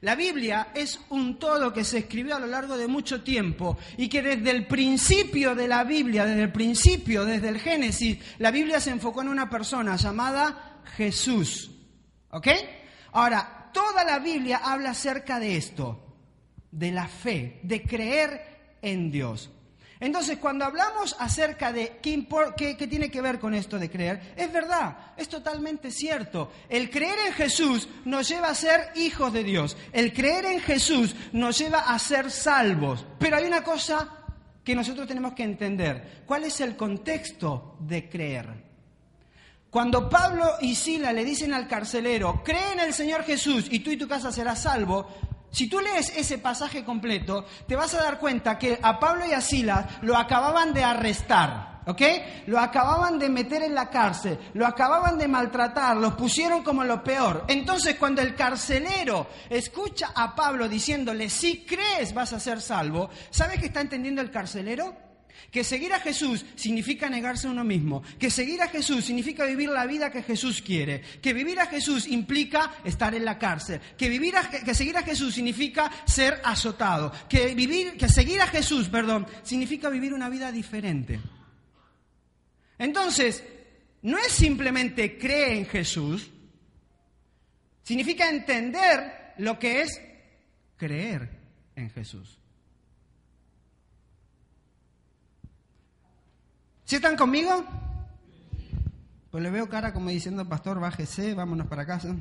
La 0.02 0.14
Biblia 0.16 0.74
es 0.76 1.00
un 1.08 1.40
todo 1.40 1.72
que 1.72 1.86
se 1.86 2.00
escribió 2.00 2.36
a 2.36 2.40
lo 2.40 2.48
largo 2.48 2.76
de 2.76 2.90
mucho 2.90 3.24
tiempo 3.24 3.78
y 3.96 4.10
que 4.10 4.22
desde 4.22 4.52
el 4.52 4.68
principio 4.68 5.56
de 5.56 5.70
la 5.70 5.86
Biblia, 5.86 6.26
desde 6.26 6.44
el 6.44 6.52
principio, 6.52 7.24
desde 7.24 7.48
el 7.48 7.60
Génesis, 7.60 8.18
la 8.40 8.52
Biblia 8.52 8.82
se 8.82 8.90
enfocó 8.90 9.22
en 9.22 9.30
una 9.30 9.50
persona 9.50 9.96
llamada 9.96 10.82
Jesús. 10.98 11.72
¿Ok? 12.32 12.50
Ahora, 13.14 13.70
toda 13.72 14.04
la 14.04 14.20
Biblia 14.20 14.60
habla 14.66 14.90
acerca 14.90 15.40
de 15.40 15.56
esto, 15.56 16.14
de 16.72 16.92
la 16.92 17.08
fe, 17.08 17.62
de 17.64 17.84
creer 17.84 18.76
en 18.82 19.12
Dios. 19.12 19.50
Entonces, 20.04 20.38
cuando 20.38 20.66
hablamos 20.66 21.16
acerca 21.18 21.72
de 21.72 22.00
qué, 22.02 22.76
tiene 22.90 23.10
que 23.10 23.22
ver 23.22 23.40
con 23.40 23.54
esto 23.54 23.80
de 23.80 23.90
creer, 23.90 24.34
es 24.36 24.52
verdad, 24.52 25.14
es 25.16 25.30
totalmente 25.30 25.92
cierto. 25.92 26.52
El 26.68 26.90
creer 26.90 27.18
en 27.28 27.32
Jesús 27.32 27.88
nos 28.04 28.28
lleva 28.28 28.50
a 28.50 28.54
ser 28.54 28.92
hijos 28.96 29.32
de 29.32 29.46
Dios. 29.46 29.78
El 29.94 30.12
creer 30.12 30.44
en 30.44 30.60
Jesús 30.60 31.16
nos 31.32 31.58
lleva 31.58 31.80
a 31.80 31.98
ser 32.00 32.32
salvos. 32.32 33.06
Pero 33.18 33.38
hay 33.38 33.46
una 33.46 33.64
cosa 33.64 34.10
que 34.62 34.76
nosotros 34.76 35.08
tenemos 35.08 35.32
que 35.36 35.44
entender. 35.44 36.24
¿Cuál 36.26 36.44
es 36.44 36.60
el 36.60 36.76
contexto 36.76 37.78
de 37.80 38.10
creer? 38.10 38.50
Cuando 39.70 40.10
Pablo 40.10 40.56
y 40.60 40.76
Sila 40.76 41.14
le 41.14 41.24
dicen 41.24 41.54
al 41.54 41.70
carcelero, 41.70 42.44
cree 42.44 42.74
en 42.74 42.82
el 42.82 42.94
Señor 42.94 43.24
Jesús 43.24 43.68
y 43.72 43.80
tú 43.80 43.90
y 43.90 43.96
tu 43.96 44.10
casa 44.10 44.34
serás 44.34 44.64
salvo, 44.64 45.08
si 45.54 45.68
tú 45.68 45.80
lees 45.80 46.12
ese 46.18 46.40
pasaje 46.40 46.84
completo, 46.84 47.46
te 47.68 47.76
vas 47.76 47.94
a 47.94 48.02
dar 48.02 48.18
cuenta 48.18 48.58
que 48.58 48.80
a 48.82 49.00
Pablo 49.00 49.24
y 49.28 49.34
a 49.34 49.40
Silas 49.40 49.86
lo 50.02 50.18
acababan 50.18 50.74
de 50.74 50.84
arrestar, 50.84 51.82
¿ok? 51.86 52.02
Lo 52.48 52.60
acababan 52.60 53.20
de 53.20 53.30
meter 53.30 53.62
en 53.62 53.76
la 53.76 53.92
cárcel, 53.92 54.40
lo 54.56 54.66
acababan 54.66 55.20
de 55.20 55.28
maltratar, 55.28 55.96
los 55.98 56.16
pusieron 56.16 56.64
como 56.64 56.84
lo 56.84 57.04
peor. 57.04 57.46
Entonces, 57.48 57.98
cuando 57.98 58.24
el 58.24 58.34
carcelero 58.34 59.28
escucha 59.48 60.12
a 60.16 60.34
Pablo 60.34 60.68
diciéndole, 60.68 61.30
si 61.30 61.64
crees 61.68 62.16
vas 62.16 62.34
a 62.34 62.40
ser 62.40 62.60
salvo, 62.60 63.12
¿sabes 63.30 63.60
qué 63.60 63.68
está 63.68 63.80
entendiendo 63.80 64.24
el 64.24 64.32
carcelero? 64.32 65.13
Que 65.52 65.64
seguir 65.64 65.94
a 65.94 66.00
Jesús 66.00 66.46
significa 66.56 67.10
negarse 67.10 67.48
a 67.48 67.52
uno 67.52 67.64
mismo. 67.64 68.02
Que 68.20 68.30
seguir 68.30 68.62
a 68.62 68.68
Jesús 68.68 69.06
significa 69.06 69.46
vivir 69.46 69.70
la 69.70 69.86
vida 69.86 70.12
que 70.12 70.24
Jesús 70.24 70.62
quiere. 70.62 71.02
Que 71.22 71.34
vivir 71.34 71.60
a 71.60 71.68
Jesús 71.68 72.08
implica 72.08 72.74
estar 72.84 73.14
en 73.14 73.26
la 73.26 73.38
cárcel. 73.38 73.80
Que, 73.98 74.10
vivir 74.10 74.34
que 74.66 74.74
seguir 74.74 74.98
a 74.98 75.04
Jesús 75.04 75.36
significa 75.36 75.92
ser 76.06 76.42
azotado. 76.44 77.12
Que, 77.30 77.54
vivir, 77.54 77.98
que 77.98 78.10
seguir 78.10 78.42
a 78.42 78.48
Jesús, 78.48 78.90
perdón, 78.90 79.28
significa 79.44 79.90
vivir 79.90 80.14
una 80.14 80.30
vida 80.30 80.52
diferente. 80.52 81.20
Entonces, 82.78 83.44
no 84.02 84.18
es 84.18 84.32
simplemente 84.32 85.18
creer 85.18 85.58
en 85.58 85.66
Jesús. 85.66 86.30
Significa 87.84 88.30
entender 88.30 89.34
lo 89.38 89.60
que 89.60 89.82
es 89.82 90.02
creer 90.78 91.30
en 91.76 91.90
Jesús. 91.90 92.40
¿Sí 96.86 96.96
están 96.96 97.16
conmigo? 97.16 97.64
Pues 99.32 99.44
le 99.44 99.50
veo 99.50 99.68
cara 99.70 99.94
como 99.94 100.10
diciendo, 100.10 100.48
pastor, 100.48 100.80
bájese, 100.80 101.34
vámonos 101.34 101.68
para 101.68 101.86
casa. 101.86 102.16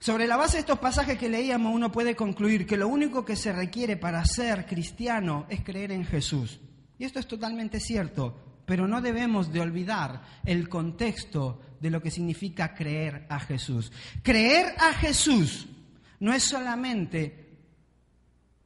Sobre 0.00 0.26
la 0.26 0.36
base 0.36 0.56
de 0.56 0.60
estos 0.60 0.78
pasajes 0.78 1.18
que 1.18 1.28
leíamos, 1.28 1.74
uno 1.74 1.90
puede 1.90 2.14
concluir 2.14 2.66
que 2.66 2.76
lo 2.76 2.88
único 2.88 3.24
que 3.24 3.36
se 3.36 3.52
requiere 3.52 3.96
para 3.96 4.24
ser 4.24 4.66
cristiano 4.66 5.46
es 5.48 5.62
creer 5.62 5.92
en 5.92 6.04
Jesús. 6.04 6.60
Y 6.98 7.04
esto 7.04 7.18
es 7.18 7.26
totalmente 7.26 7.80
cierto, 7.80 8.62
pero 8.64 8.86
no 8.86 9.00
debemos 9.00 9.52
de 9.52 9.60
olvidar 9.60 10.22
el 10.44 10.68
contexto 10.68 11.60
de 11.80 11.90
lo 11.90 12.02
que 12.02 12.10
significa 12.10 12.74
creer 12.74 13.26
a 13.28 13.40
Jesús. 13.40 13.92
Creer 14.22 14.74
a 14.78 14.92
Jesús 14.94 15.68
no 16.20 16.32
es 16.32 16.42
solamente 16.42 17.47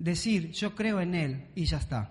decir 0.03 0.51
yo 0.51 0.75
creo 0.75 1.01
en 1.01 1.15
Él 1.15 1.47
y 1.55 1.65
ya 1.65 1.79
está. 1.79 2.11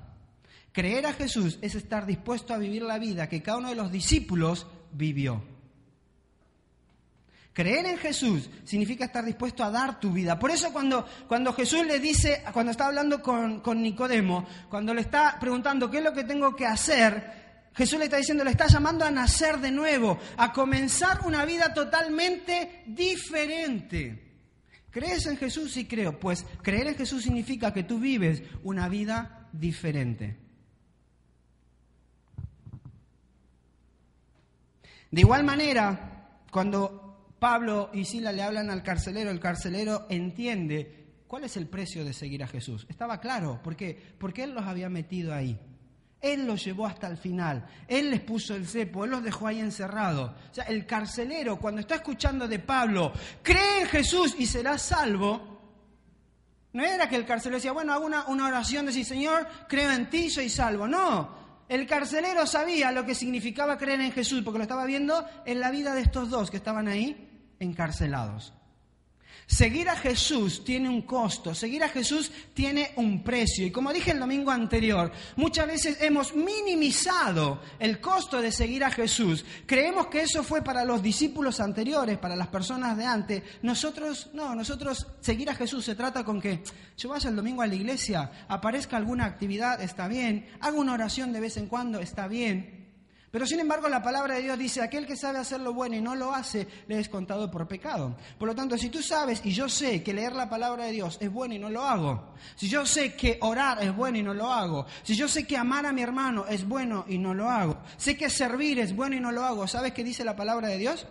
Creer 0.72 1.06
a 1.06 1.14
Jesús 1.14 1.60
es 1.62 1.76
estar 1.76 2.06
dispuesto 2.06 2.54
a 2.54 2.58
vivir 2.58 2.84
la 2.84 2.98
vida 2.98 3.28
que 3.28 3.44
cada 3.44 3.58
uno 3.58 3.70
de 3.70 3.76
los 3.76 3.92
discípulos 3.92 4.66
vivió. 4.94 5.44
Creer 7.54 7.86
en 7.86 7.98
Jesús 7.98 8.50
significa 8.64 9.06
estar 9.06 9.26
dispuesto 9.26 9.62
a 9.62 9.70
dar 9.70 10.00
tu 10.00 10.14
vida. 10.14 10.40
Por 10.40 10.52
eso 10.52 10.72
cuando, 10.72 11.06
cuando 11.28 11.52
Jesús 11.52 11.86
le 11.86 12.00
dice, 12.00 12.42
cuando 12.54 12.72
está 12.72 12.88
hablando 12.88 13.22
con, 13.22 13.60
con 13.60 13.82
Nicodemo, 13.82 14.48
cuando 14.70 14.94
le 14.94 15.02
está 15.02 15.38
preguntando 15.38 15.92
qué 15.92 15.98
es 15.98 16.04
lo 16.04 16.14
que 16.14 16.24
tengo 16.24 16.56
que 16.56 16.66
hacer, 16.66 17.70
Jesús 17.74 18.00
le 18.00 18.06
está 18.06 18.16
diciendo, 18.16 18.46
le 18.46 18.52
está 18.52 18.68
llamando 18.68 19.04
a 19.04 19.12
nacer 19.12 19.60
de 19.60 19.72
nuevo, 19.72 20.18
a 20.38 20.54
comenzar 20.54 21.26
una 21.26 21.44
vida 21.44 21.74
totalmente 21.74 22.84
diferente. 22.88 24.31
¿Crees 24.92 25.26
en 25.26 25.38
Jesús? 25.38 25.72
Sí 25.72 25.86
creo. 25.86 26.20
Pues 26.20 26.46
creer 26.62 26.88
en 26.88 26.96
Jesús 26.96 27.24
significa 27.24 27.74
que 27.74 27.84
tú 27.84 28.00
vives 28.00 28.44
una 28.64 28.90
vida 28.90 29.50
diferente. 29.54 30.38
De 35.10 35.22
igual 35.22 35.44
manera, 35.44 36.42
cuando 36.52 37.34
Pablo 37.40 37.90
y 37.94 38.06
Sila 38.06 38.32
le 38.32 38.44
hablan 38.44 38.70
al 38.70 38.84
carcelero, 38.84 39.32
el 39.32 39.40
carcelero 39.40 40.06
entiende 40.10 41.02
cuál 41.28 41.46
es 41.46 41.58
el 41.58 41.68
precio 41.68 42.06
de 42.06 42.14
seguir 42.14 42.44
a 42.44 42.48
Jesús. 42.48 42.86
Estaba 42.90 43.20
claro, 43.20 43.62
¿por 43.64 43.76
qué? 43.76 44.16
Porque 44.18 44.44
él 44.44 44.54
los 44.54 44.66
había 44.66 44.90
metido 44.90 45.34
ahí. 45.34 45.60
Él 46.22 46.46
los 46.46 46.63
llevó 46.63 46.86
hasta 46.86 47.08
el 47.08 47.18
final. 47.18 47.66
Él 47.88 48.12
les 48.12 48.22
puso 48.22 48.56
el 48.56 48.68
cepo, 48.68 49.06
él 49.06 49.12
los 49.12 49.24
dejó 49.24 49.48
ahí 49.48 49.60
encerrados. 49.60 50.32
O 50.51 50.54
sea, 50.54 50.66
el 50.66 50.86
carcelero, 50.86 51.58
cuando 51.58 51.82
está 51.82 51.96
escuchando 51.96 52.48
de 52.48 52.60
Pablo, 52.60 53.12
cree 53.42 53.82
en 53.82 53.88
Jesús 53.88 54.36
y 54.38 54.46
será 54.46 54.78
salvo. 54.78 55.60
No 56.74 56.84
era 56.84 57.10
que 57.10 57.16
el 57.16 57.25
carcelero 57.25 57.58
decía, 57.58 57.72
bueno, 57.72 57.92
hago 57.92 58.06
una, 58.06 58.25
una 58.28 58.48
oración, 58.48 58.86
decir, 58.86 59.04
Señor, 59.04 59.48
creo 59.68 59.92
en 59.92 60.10
ti, 60.10 60.30
soy 60.30 60.50
salvo. 60.50 60.88
No, 60.88 61.66
el 61.68 61.88
carcelero 61.88 62.46
sabía 62.46 62.92
lo 62.92 63.06
que 63.06 63.16
significaba 63.16 63.78
creer 63.78 64.01
en 64.01 64.12
Jesús, 64.12 64.44
porque 64.44 64.60
lo 64.60 64.63
estaba 64.63 64.86
viendo 64.86 65.25
en 65.46 65.60
la 65.60 65.72
vida 65.72 65.94
de 65.94 66.01
estos 66.01 66.30
dos 66.30 66.51
que 66.51 66.58
estaban 66.58 66.88
ahí 66.88 67.56
encarcelados. 67.60 68.54
Seguir 69.48 69.90
a 69.90 69.98
Jesús 69.98 70.64
tiene 70.64 70.88
un 70.88 71.02
costo, 71.02 71.54
seguir 71.54 71.84
a 71.84 71.90
Jesús 71.90 72.32
tiene 72.54 72.94
un 72.96 73.22
precio. 73.22 73.66
Y 73.66 73.72
como 73.72 73.92
dije 73.92 74.12
el 74.12 74.20
domingo 74.20 74.50
anterior, 74.50 75.12
muchas 75.36 75.68
veces 75.68 75.98
hemos 76.02 76.34
minimizado 76.34 77.62
el 77.78 78.00
costo 78.00 78.42
de 78.42 78.52
seguir 78.52 78.86
a 78.86 78.92
Jesús. 78.92 79.44
Creemos 79.66 80.08
que 80.08 80.22
eso 80.22 80.42
fue 80.44 80.62
para 80.62 80.86
los 80.86 81.04
discípulos 81.04 81.60
anteriores, 81.60 82.18
para 82.18 82.38
las 82.38 82.48
personas 82.48 82.96
de 82.96 83.06
antes. 83.06 83.44
Nosotros, 83.62 84.30
no, 84.34 84.56
nosotros 84.56 85.08
seguir 85.20 85.50
a 85.50 85.56
Jesús 85.56 85.84
se 85.84 85.96
trata 85.96 86.24
con 86.24 86.40
que 86.40 86.64
yo 86.98 87.10
vaya 87.10 87.30
el 87.30 87.36
domingo 87.36 87.62
a 87.62 87.68
la 87.68 87.76
iglesia, 87.76 88.32
aparezca 88.48 88.96
alguna 88.96 89.26
actividad, 89.26 89.82
está 89.82 90.08
bien, 90.08 90.48
hago 90.62 90.80
una 90.80 90.94
oración 90.94 91.34
de 91.34 91.42
vez 91.42 91.58
en 91.58 91.68
cuando, 91.68 92.00
está 92.00 92.28
bien. 92.28 92.81
Pero 93.32 93.48
sin 93.48 93.62
embargo 93.62 93.88
la 93.88 94.04
palabra 94.04 94.36
de 94.36 94.42
Dios 94.42 94.60
dice, 94.60 94.82
aquel 94.82 95.08
que 95.08 95.16
sabe 95.16 95.40
hacer 95.40 95.62
lo 95.62 95.74
bueno 95.74 95.96
y 95.96 96.02
no 96.02 96.16
lo 96.16 96.36
hace, 96.36 96.68
le 96.88 97.00
es 97.00 97.08
contado 97.08 97.50
por 97.50 97.66
pecado. 97.66 98.18
Por 98.38 98.50
lo 98.50 98.56
tanto, 98.56 98.78
si 98.78 98.90
tú 98.90 99.02
sabes 99.02 99.42
y 99.46 99.52
yo 99.52 99.70
sé 99.70 100.04
que 100.04 100.14
leer 100.14 100.34
la 100.34 100.50
palabra 100.50 100.86
de 100.86 100.92
Dios 100.92 101.18
es 101.22 101.32
bueno 101.32 101.56
y 101.56 101.60
no 101.60 101.70
lo 101.70 101.84
hago, 101.84 102.34
si 102.56 102.68
yo 102.68 102.86
sé 102.86 103.16
que 103.16 103.38
orar 103.42 103.82
es 103.82 103.96
bueno 103.96 104.18
y 104.18 104.24
no 104.24 104.34
lo 104.34 104.52
hago, 104.52 104.86
si 105.04 105.16
yo 105.16 105.30
sé 105.30 105.48
que 105.48 105.58
amar 105.58 105.86
a 105.86 105.94
mi 105.94 106.02
hermano 106.02 106.46
es 106.46 106.68
bueno 106.68 107.06
y 107.08 107.18
no 107.18 107.34
lo 107.34 107.50
hago, 107.50 107.78
sé 107.96 108.18
que 108.18 108.30
servir 108.30 108.80
es 108.80 108.94
bueno 108.94 109.16
y 109.16 109.22
no 109.22 109.32
lo 109.32 109.46
hago, 109.46 109.66
¿sabes 109.66 109.94
qué 109.94 110.04
dice 110.04 110.26
la 110.26 110.36
palabra 110.36 110.68
de 110.68 110.78
Dios? 110.78 111.08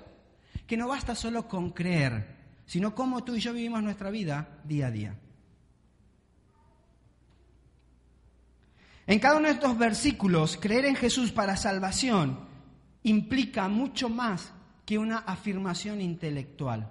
Que 0.67 0.77
no 0.77 0.89
basta 0.89 1.15
solo 1.15 1.49
con 1.49 1.71
creer, 1.71 2.37
sino 2.67 2.95
cómo 2.95 3.25
tú 3.25 3.35
y 3.35 3.41
yo 3.41 3.55
vivimos 3.55 3.83
nuestra 3.83 4.11
vida 4.11 4.61
día 4.65 4.89
a 4.89 4.91
día. 4.91 5.15
En 9.11 9.19
cada 9.19 9.39
uno 9.39 9.49
de 9.49 9.55
estos 9.55 9.77
versículos, 9.77 10.57
creer 10.57 10.85
en 10.85 10.95
Jesús 10.95 11.33
para 11.33 11.57
salvación 11.57 12.39
implica 13.03 13.67
mucho 13.67 14.09
más 14.09 14.53
que 14.87 14.99
una 14.99 15.19
afirmación 15.19 16.01
intelectual. 16.01 16.89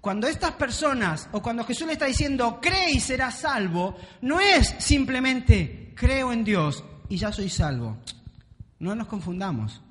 Cuando 0.00 0.26
estas 0.26 0.52
personas, 0.52 1.28
o 1.32 1.42
cuando 1.42 1.64
Jesús 1.64 1.86
le 1.86 1.92
está 1.92 2.06
diciendo, 2.06 2.60
cree 2.62 2.92
y 2.92 3.00
serás 3.00 3.40
salvo, 3.40 3.94
no 4.22 4.40
es 4.40 4.74
simplemente 4.78 5.92
creo 5.94 6.32
en 6.32 6.44
Dios 6.44 6.82
y 7.10 7.18
ya 7.18 7.30
soy 7.30 7.50
salvo. 7.50 7.98
No 8.78 8.94
nos 8.94 9.06
confundamos. 9.06 9.82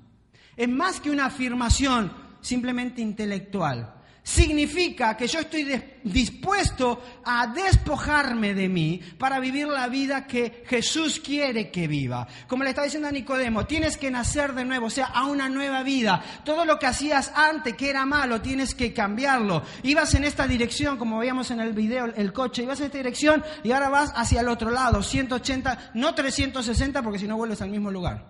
Es 0.58 0.70
más 0.70 1.00
que 1.00 1.12
una 1.12 1.28
afirmación 1.28 2.12
simplemente 2.42 3.04
intelectual 3.04 3.95
significa 4.26 5.16
que 5.16 5.28
yo 5.28 5.40
estoy 5.40 6.00
dispuesto 6.04 7.00
a 7.24 7.46
despojarme 7.46 8.56
de 8.56 8.68
mí 8.68 9.00
para 9.20 9.40
vivir 9.40 9.68
la 9.68 9.88
vida 9.88 10.26
que 10.26 10.64
Jesús 10.66 11.22
quiere 11.24 11.70
que 11.70 11.88
viva. 11.88 12.28
Como 12.48 12.64
le 12.64 12.72
está 12.72 12.82
diciendo 12.82 13.08
a 13.08 13.12
Nicodemo, 13.12 13.68
tienes 13.68 13.98
que 13.98 14.10
nacer 14.10 14.54
de 14.54 14.66
nuevo, 14.66 14.88
o 14.88 14.90
sea, 14.90 15.06
a 15.06 15.26
una 15.26 15.48
nueva 15.48 15.84
vida. 15.84 16.24
Todo 16.44 16.66
lo 16.66 16.80
que 16.80 16.88
hacías 16.88 17.32
antes 17.36 17.76
que 17.76 17.88
era 17.88 18.04
malo, 18.08 18.42
tienes 18.42 18.74
que 18.74 18.92
cambiarlo. 18.94 19.62
Ibas 19.84 20.16
en 20.16 20.24
esta 20.24 20.48
dirección, 20.48 20.98
como 20.98 21.20
veíamos 21.20 21.52
en 21.52 21.60
el 21.60 21.74
video, 21.74 22.06
el 22.06 22.34
coche, 22.34 22.64
ibas 22.64 22.80
en 22.80 22.88
esta 22.88 22.98
dirección 22.98 23.44
y 23.64 23.74
ahora 23.74 23.90
vas 23.90 24.12
hacia 24.16 24.42
el 24.42 24.48
otro 24.48 24.72
lado, 24.72 25.04
180, 25.04 25.92
no 25.94 26.16
360, 26.16 27.04
porque 27.04 27.20
si 27.20 27.28
no 27.28 27.38
vuelves 27.38 27.62
al 27.62 27.70
mismo 27.70 27.92
lugar. 27.92 28.26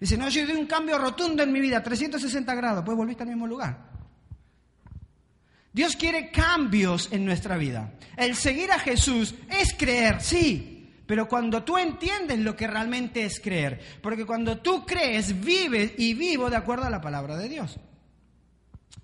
Dice, 0.00 0.18
no, 0.18 0.28
yo 0.28 0.44
di 0.44 0.52
un 0.52 0.66
cambio 0.66 0.98
rotundo 0.98 1.44
en 1.44 1.52
mi 1.52 1.60
vida, 1.60 1.80
360 1.80 2.52
grados, 2.56 2.82
pues 2.84 2.96
volviste 2.96 3.22
al 3.22 3.28
mismo 3.28 3.46
lugar. 3.46 3.95
Dios 5.76 5.94
quiere 5.94 6.30
cambios 6.30 7.12
en 7.12 7.26
nuestra 7.26 7.58
vida. 7.58 7.92
El 8.16 8.34
seguir 8.34 8.72
a 8.72 8.78
Jesús 8.78 9.34
es 9.50 9.74
creer, 9.74 10.22
sí, 10.22 10.90
pero 11.04 11.28
cuando 11.28 11.64
tú 11.64 11.76
entiendes 11.76 12.38
lo 12.38 12.56
que 12.56 12.66
realmente 12.66 13.26
es 13.26 13.38
creer, 13.40 13.78
porque 14.00 14.24
cuando 14.24 14.56
tú 14.56 14.86
crees, 14.86 15.38
vives 15.38 15.92
y 15.98 16.14
vivo 16.14 16.48
de 16.48 16.56
acuerdo 16.56 16.86
a 16.86 16.90
la 16.90 17.02
palabra 17.02 17.36
de 17.36 17.50
Dios. 17.50 17.78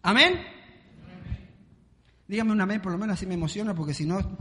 Amén. 0.00 0.40
Dígame 2.26 2.52
un 2.52 2.62
amén, 2.62 2.80
por 2.80 2.92
lo 2.92 2.96
menos 2.96 3.18
así 3.18 3.26
me 3.26 3.34
emociona, 3.34 3.74
porque 3.74 3.92
si 3.92 4.06
no... 4.06 4.38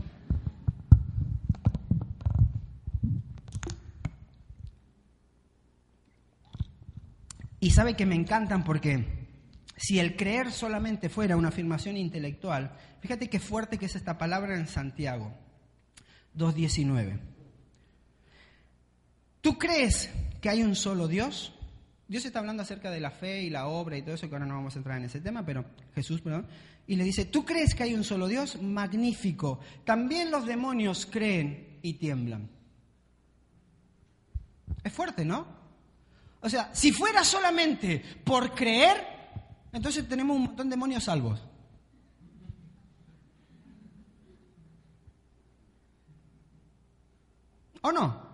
Y 7.60 7.72
sabe 7.72 7.94
que 7.94 8.06
me 8.06 8.14
encantan 8.14 8.64
porque 8.64 9.21
si 9.82 9.98
el 9.98 10.14
creer 10.14 10.52
solamente 10.52 11.08
fuera 11.08 11.36
una 11.36 11.48
afirmación 11.48 11.96
intelectual, 11.96 12.70
fíjate 13.00 13.28
qué 13.28 13.40
fuerte 13.40 13.78
que 13.78 13.86
es 13.86 13.96
esta 13.96 14.16
palabra 14.16 14.54
en 14.54 14.68
Santiago 14.68 15.34
2.19. 16.36 17.18
¿Tú 19.40 19.58
crees 19.58 20.08
que 20.40 20.48
hay 20.48 20.62
un 20.62 20.76
solo 20.76 21.08
Dios? 21.08 21.52
Dios 22.06 22.24
está 22.24 22.38
hablando 22.38 22.62
acerca 22.62 22.92
de 22.92 23.00
la 23.00 23.10
fe 23.10 23.42
y 23.42 23.50
la 23.50 23.66
obra 23.66 23.96
y 23.96 24.02
todo 24.02 24.14
eso, 24.14 24.28
que 24.28 24.36
ahora 24.36 24.46
no 24.46 24.54
vamos 24.54 24.76
a 24.76 24.78
entrar 24.78 24.98
en 24.98 25.06
ese 25.06 25.20
tema, 25.20 25.44
pero 25.44 25.64
Jesús, 25.96 26.20
perdón, 26.20 26.46
y 26.86 26.94
le 26.94 27.02
dice, 27.02 27.24
¿tú 27.24 27.44
crees 27.44 27.74
que 27.74 27.82
hay 27.82 27.94
un 27.94 28.04
solo 28.04 28.28
Dios? 28.28 28.62
Magnífico. 28.62 29.58
También 29.84 30.30
los 30.30 30.46
demonios 30.46 31.06
creen 31.06 31.80
y 31.82 31.94
tiemblan. 31.94 32.48
Es 34.84 34.92
fuerte, 34.92 35.24
¿no? 35.24 35.44
O 36.40 36.48
sea, 36.48 36.72
si 36.72 36.92
fuera 36.92 37.24
solamente 37.24 38.00
por 38.22 38.54
creer, 38.54 39.11
entonces 39.72 40.08
tenemos 40.08 40.36
un 40.36 40.44
montón 40.44 40.68
de 40.68 40.74
demonios 40.74 41.04
salvos. 41.04 41.40
¿O 47.80 47.90
no? 47.90 48.32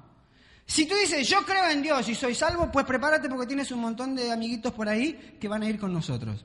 Si 0.66 0.86
tú 0.86 0.94
dices, 0.94 1.26
yo 1.26 1.42
creo 1.46 1.70
en 1.70 1.80
Dios 1.80 2.06
y 2.08 2.14
soy 2.14 2.34
salvo, 2.34 2.70
pues 2.70 2.84
prepárate 2.84 3.28
porque 3.28 3.46
tienes 3.46 3.72
un 3.72 3.80
montón 3.80 4.14
de 4.14 4.30
amiguitos 4.30 4.72
por 4.74 4.88
ahí 4.88 5.38
que 5.40 5.48
van 5.48 5.62
a 5.62 5.68
ir 5.68 5.78
con 5.78 5.92
nosotros. 5.92 6.44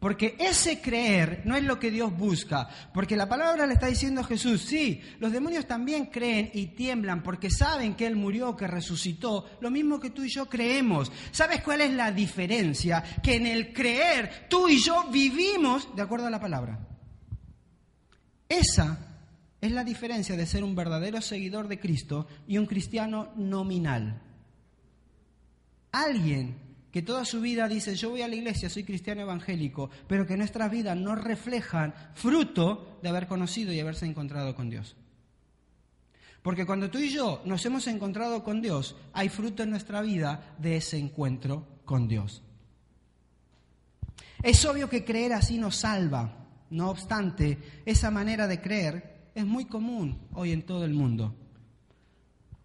Porque 0.00 0.34
ese 0.38 0.80
creer 0.80 1.42
no 1.44 1.54
es 1.54 1.62
lo 1.62 1.78
que 1.78 1.90
Dios 1.90 2.16
busca. 2.16 2.68
Porque 2.94 3.16
la 3.16 3.28
palabra 3.28 3.66
le 3.66 3.74
está 3.74 3.86
diciendo 3.86 4.22
a 4.22 4.24
Jesús, 4.24 4.62
sí, 4.62 5.02
los 5.18 5.30
demonios 5.30 5.66
también 5.66 6.06
creen 6.06 6.50
y 6.54 6.68
tiemblan 6.68 7.22
porque 7.22 7.50
saben 7.50 7.94
que 7.94 8.06
Él 8.06 8.16
murió, 8.16 8.56
que 8.56 8.66
resucitó, 8.66 9.46
lo 9.60 9.70
mismo 9.70 10.00
que 10.00 10.08
tú 10.08 10.24
y 10.24 10.30
yo 10.30 10.48
creemos. 10.48 11.12
¿Sabes 11.32 11.60
cuál 11.60 11.82
es 11.82 11.92
la 11.92 12.12
diferencia? 12.12 13.04
Que 13.22 13.36
en 13.36 13.46
el 13.46 13.74
creer 13.74 14.46
tú 14.48 14.68
y 14.68 14.82
yo 14.82 15.04
vivimos 15.10 15.94
de 15.94 16.00
acuerdo 16.00 16.28
a 16.28 16.30
la 16.30 16.40
palabra. 16.40 16.78
Esa 18.48 18.98
es 19.60 19.70
la 19.70 19.84
diferencia 19.84 20.34
de 20.34 20.46
ser 20.46 20.64
un 20.64 20.74
verdadero 20.74 21.20
seguidor 21.20 21.68
de 21.68 21.78
Cristo 21.78 22.26
y 22.48 22.56
un 22.56 22.64
cristiano 22.64 23.32
nominal. 23.36 24.22
Alguien 25.92 26.69
que 26.90 27.02
toda 27.02 27.24
su 27.24 27.40
vida 27.40 27.68
dice, 27.68 27.94
yo 27.94 28.10
voy 28.10 28.22
a 28.22 28.28
la 28.28 28.34
iglesia, 28.34 28.68
soy 28.68 28.84
cristiano 28.84 29.20
evangélico, 29.22 29.90
pero 30.06 30.26
que 30.26 30.36
nuestras 30.36 30.70
vidas 30.70 30.96
no 30.96 31.14
reflejan 31.14 31.94
fruto 32.14 32.98
de 33.02 33.08
haber 33.08 33.26
conocido 33.26 33.72
y 33.72 33.80
haberse 33.80 34.06
encontrado 34.06 34.54
con 34.54 34.70
Dios. 34.70 34.96
Porque 36.42 36.66
cuando 36.66 36.90
tú 36.90 36.98
y 36.98 37.10
yo 37.10 37.42
nos 37.44 37.64
hemos 37.66 37.86
encontrado 37.86 38.42
con 38.42 38.62
Dios, 38.62 38.96
hay 39.12 39.28
fruto 39.28 39.62
en 39.62 39.70
nuestra 39.70 40.00
vida 40.00 40.54
de 40.58 40.76
ese 40.76 40.98
encuentro 40.98 41.66
con 41.84 42.08
Dios. 42.08 42.42
Es 44.42 44.64
obvio 44.64 44.88
que 44.88 45.04
creer 45.04 45.34
así 45.34 45.58
nos 45.58 45.76
salva. 45.76 46.46
No 46.70 46.90
obstante, 46.90 47.58
esa 47.84 48.10
manera 48.10 48.46
de 48.46 48.60
creer 48.60 49.30
es 49.34 49.44
muy 49.44 49.66
común 49.66 50.18
hoy 50.32 50.52
en 50.52 50.62
todo 50.62 50.84
el 50.84 50.94
mundo. 50.94 51.36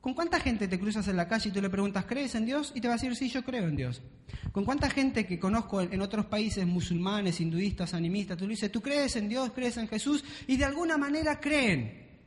¿Con 0.05 0.13
cuánta 0.13 0.39
gente 0.39 0.67
te 0.67 0.79
cruzas 0.79 1.07
en 1.07 1.17
la 1.17 1.27
calle 1.27 1.49
y 1.49 1.51
tú 1.51 1.59
le 1.59 1.67
preguntas, 1.71 2.05
¿crees 2.05 2.35
en 2.35 2.45
Dios? 2.45 2.71
Y 2.75 2.79
te 2.79 2.87
va 2.87 2.93
a 2.93 2.97
decir, 2.97 3.15
sí, 3.15 3.27
yo 3.27 3.43
creo 3.43 3.67
en 3.67 3.75
Dios. 3.75 4.03
¿Con 4.51 4.63
cuánta 4.63 4.87
gente 4.87 5.25
que 5.25 5.39
conozco 5.39 5.81
en 5.81 5.99
otros 5.99 6.27
países 6.27 6.63
musulmanes, 6.67 7.41
hinduistas, 7.41 7.95
animistas, 7.95 8.37
tú 8.37 8.45
le 8.45 8.51
dices, 8.51 8.71
¿tú 8.71 8.83
crees 8.83 9.15
en 9.15 9.27
Dios, 9.27 9.49
crees 9.55 9.77
en 9.77 9.87
Jesús? 9.87 10.23
Y 10.45 10.57
de 10.57 10.65
alguna 10.65 10.99
manera 10.99 11.39
creen. 11.39 12.21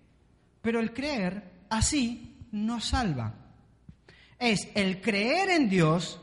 Pero 0.61 0.81
el 0.81 0.93
creer 0.93 1.67
así 1.71 2.49
no 2.51 2.81
salva. 2.81 3.33
Es 4.41 4.71
el 4.75 5.01
creer 5.01 5.49
en 5.51 5.69
Dios 5.69 6.21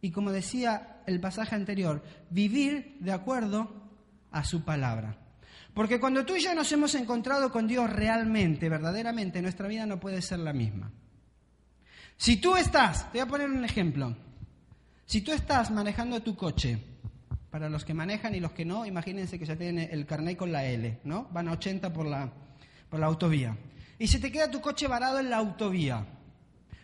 y 0.00 0.10
como 0.10 0.32
decía 0.32 1.02
el 1.06 1.20
pasaje 1.20 1.54
anterior, 1.54 2.02
vivir 2.30 2.96
de 2.98 3.12
acuerdo 3.12 3.92
a 4.32 4.42
su 4.42 4.64
palabra. 4.64 5.23
Porque 5.74 5.98
cuando 5.98 6.24
tú 6.24 6.36
y 6.36 6.40
yo 6.40 6.54
nos 6.54 6.70
hemos 6.70 6.94
encontrado 6.94 7.50
con 7.50 7.66
Dios 7.66 7.90
realmente, 7.90 8.68
verdaderamente, 8.68 9.42
nuestra 9.42 9.66
vida 9.66 9.86
no 9.86 9.98
puede 9.98 10.22
ser 10.22 10.38
la 10.38 10.52
misma. 10.52 10.92
Si 12.16 12.36
tú 12.36 12.56
estás, 12.56 13.10
te 13.10 13.18
voy 13.18 13.26
a 13.26 13.30
poner 13.30 13.50
un 13.50 13.64
ejemplo, 13.64 14.16
si 15.04 15.20
tú 15.20 15.32
estás 15.32 15.72
manejando 15.72 16.22
tu 16.22 16.36
coche, 16.36 16.78
para 17.50 17.68
los 17.68 17.84
que 17.84 17.94
manejan 17.94 18.34
y 18.34 18.40
los 18.40 18.52
que 18.52 18.64
no, 18.64 18.84
imagínense 18.84 19.38
que 19.38 19.44
ya 19.44 19.54
tienen 19.54 19.88
el 19.92 20.06
carnet 20.06 20.36
con 20.36 20.50
la 20.50 20.64
L, 20.64 20.98
¿no? 21.04 21.28
Van 21.30 21.46
a 21.46 21.52
80 21.52 21.92
por 21.92 22.06
la, 22.06 22.32
por 22.90 22.98
la 22.98 23.06
autovía. 23.06 23.56
Y 23.96 24.08
se 24.08 24.18
te 24.18 24.32
queda 24.32 24.50
tu 24.50 24.60
coche 24.60 24.88
varado 24.88 25.20
en 25.20 25.30
la 25.30 25.36
autovía. 25.36 26.04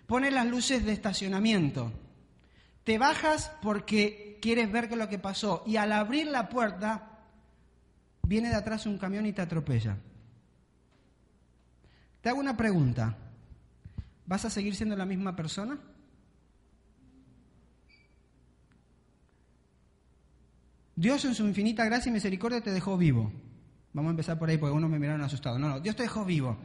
Pones 0.06 0.32
las 0.32 0.46
luces 0.46 0.84
de 0.84 0.92
estacionamiento. 0.92 1.92
Te 2.84 2.98
bajas 2.98 3.50
porque 3.62 4.38
quieres 4.40 4.70
ver 4.70 4.86
qué 4.86 4.94
es 4.94 5.00
lo 5.00 5.08
que 5.08 5.18
pasó. 5.18 5.64
Y 5.66 5.74
al 5.74 5.90
abrir 5.90 6.28
la 6.28 6.48
puerta, 6.48 7.09
viene 8.30 8.48
de 8.48 8.54
atrás 8.54 8.86
un 8.86 8.96
camión 8.96 9.26
y 9.26 9.32
te 9.32 9.42
atropella. 9.42 9.96
Te 12.20 12.28
hago 12.28 12.38
una 12.38 12.56
pregunta. 12.56 13.16
¿Vas 14.24 14.44
a 14.44 14.50
seguir 14.50 14.76
siendo 14.76 14.94
la 14.94 15.04
misma 15.04 15.34
persona? 15.34 15.76
Dios 20.94 21.24
en 21.24 21.34
su 21.34 21.44
infinita 21.44 21.84
gracia 21.86 22.08
y 22.08 22.12
misericordia 22.12 22.60
te 22.60 22.70
dejó 22.70 22.96
vivo. 22.96 23.32
Vamos 23.92 24.10
a 24.10 24.12
empezar 24.12 24.38
por 24.38 24.48
ahí 24.48 24.58
porque 24.58 24.76
uno 24.76 24.88
me 24.88 25.00
miraron 25.00 25.22
asustado. 25.22 25.58
No, 25.58 25.68
no, 25.68 25.80
Dios 25.80 25.96
te 25.96 26.04
dejó 26.04 26.24
vivo. 26.24 26.56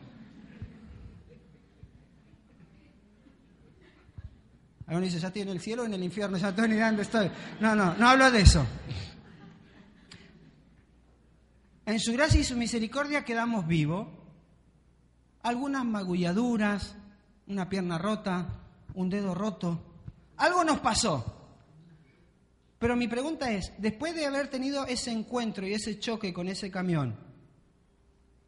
Algunos 4.85 5.09
dice, 5.09 5.19
ya 5.19 5.29
estoy 5.29 5.41
en 5.41 5.49
el 5.49 5.59
cielo 5.59 5.81
o 5.81 5.85
en 5.87 5.95
el 5.95 6.03
infierno, 6.03 6.37
ya 6.37 6.49
estoy 6.49 6.69
ni 6.69 6.75
dónde 6.75 7.01
estoy. 7.01 7.31
No, 7.59 7.75
no, 7.75 7.95
no 7.95 8.07
hablo 8.07 8.29
de 8.29 8.41
eso. 8.41 8.67
En 11.85 11.99
su 11.99 12.13
gracia 12.13 12.39
y 12.39 12.43
su 12.43 12.57
misericordia 12.57 13.23
quedamos 13.23 13.67
vivos. 13.67 14.07
Algunas 15.43 15.85
magulladuras, 15.85 16.95
una 17.47 17.69
pierna 17.69 17.99
rota, 17.99 18.61
un 18.95 19.09
dedo 19.09 19.35
roto. 19.35 19.79
Algo 20.37 20.63
nos 20.63 20.79
pasó. 20.79 21.35
Pero 22.79 22.95
mi 22.95 23.07
pregunta 23.07 23.51
es, 23.51 23.71
después 23.77 24.15
de 24.15 24.25
haber 24.25 24.47
tenido 24.47 24.85
ese 24.87 25.11
encuentro 25.11 25.67
y 25.67 25.73
ese 25.73 25.99
choque 25.99 26.33
con 26.33 26.47
ese 26.47 26.71
camión, 26.71 27.15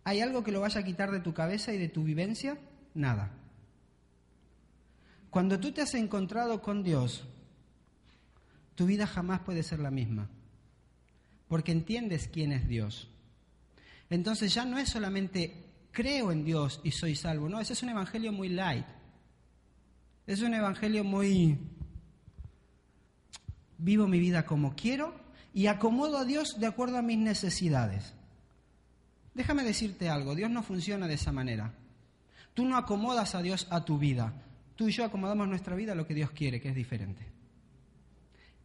¿hay 0.04 0.22
algo 0.22 0.44
que 0.44 0.52
lo 0.52 0.62
vaya 0.62 0.82
a 0.82 0.84
quitar 0.84 1.12
de 1.12 1.20
tu 1.20 1.34
cabeza 1.34 1.72
y 1.74 1.78
de 1.78 1.90
tu 1.90 2.04
vivencia? 2.04 2.58
Nada. 2.94 3.32
Cuando 5.30 5.60
tú 5.60 5.72
te 5.72 5.82
has 5.82 5.94
encontrado 5.94 6.62
con 6.62 6.82
Dios, 6.84 7.24
tu 8.74 8.88
vida 8.88 9.06
jamás 9.06 9.42
puede 9.42 9.64
ser 9.64 9.80
la 9.80 9.92
misma, 9.92 10.30
porque 11.48 11.72
entiendes 11.72 12.28
quién 12.28 12.52
es 12.52 12.68
Dios. 12.68 13.10
Entonces 14.10 14.54
ya 14.54 14.66
no 14.66 14.78
es 14.78 14.90
solamente 14.90 15.68
creo 15.92 16.32
en 16.32 16.44
Dios 16.46 16.80
y 16.84 16.92
soy 16.92 17.16
salvo, 17.16 17.50
no, 17.50 17.60
ese 17.60 17.74
es 17.74 17.84
un 17.84 17.90
evangelio 17.90 18.32
muy 18.32 18.50
light. 18.50 18.86
Es 20.28 20.42
un 20.42 20.54
evangelio 20.54 21.04
muy 21.04 21.58
vivo 23.78 24.08
mi 24.08 24.20
vida 24.20 24.46
como 24.46 24.76
quiero 24.76 25.16
y 25.54 25.68
acomodo 25.68 26.18
a 26.18 26.26
Dios 26.26 26.60
de 26.60 26.68
acuerdo 26.68 26.98
a 26.98 27.02
mis 27.02 27.18
necesidades. 27.18 28.14
Déjame 29.34 29.64
decirte 29.64 30.10
algo, 30.10 30.36
Dios 30.36 30.52
no 30.52 30.64
funciona 30.64 31.08
de 31.08 31.14
esa 31.16 31.32
manera. 31.32 31.74
Tú 32.54 32.66
no 32.66 32.78
acomodas 32.78 33.36
a 33.36 33.42
Dios 33.42 33.68
a 33.70 33.86
tu 33.86 33.98
vida, 33.98 34.34
tú 34.76 34.88
y 34.88 34.92
yo 34.92 35.06
acomodamos 35.06 35.48
nuestra 35.48 35.76
vida 35.76 35.94
a 35.94 35.96
lo 35.96 36.06
que 36.06 36.14
Dios 36.14 36.32
quiere, 36.32 36.60
que 36.60 36.70
es 36.70 36.76
diferente. 36.76 37.26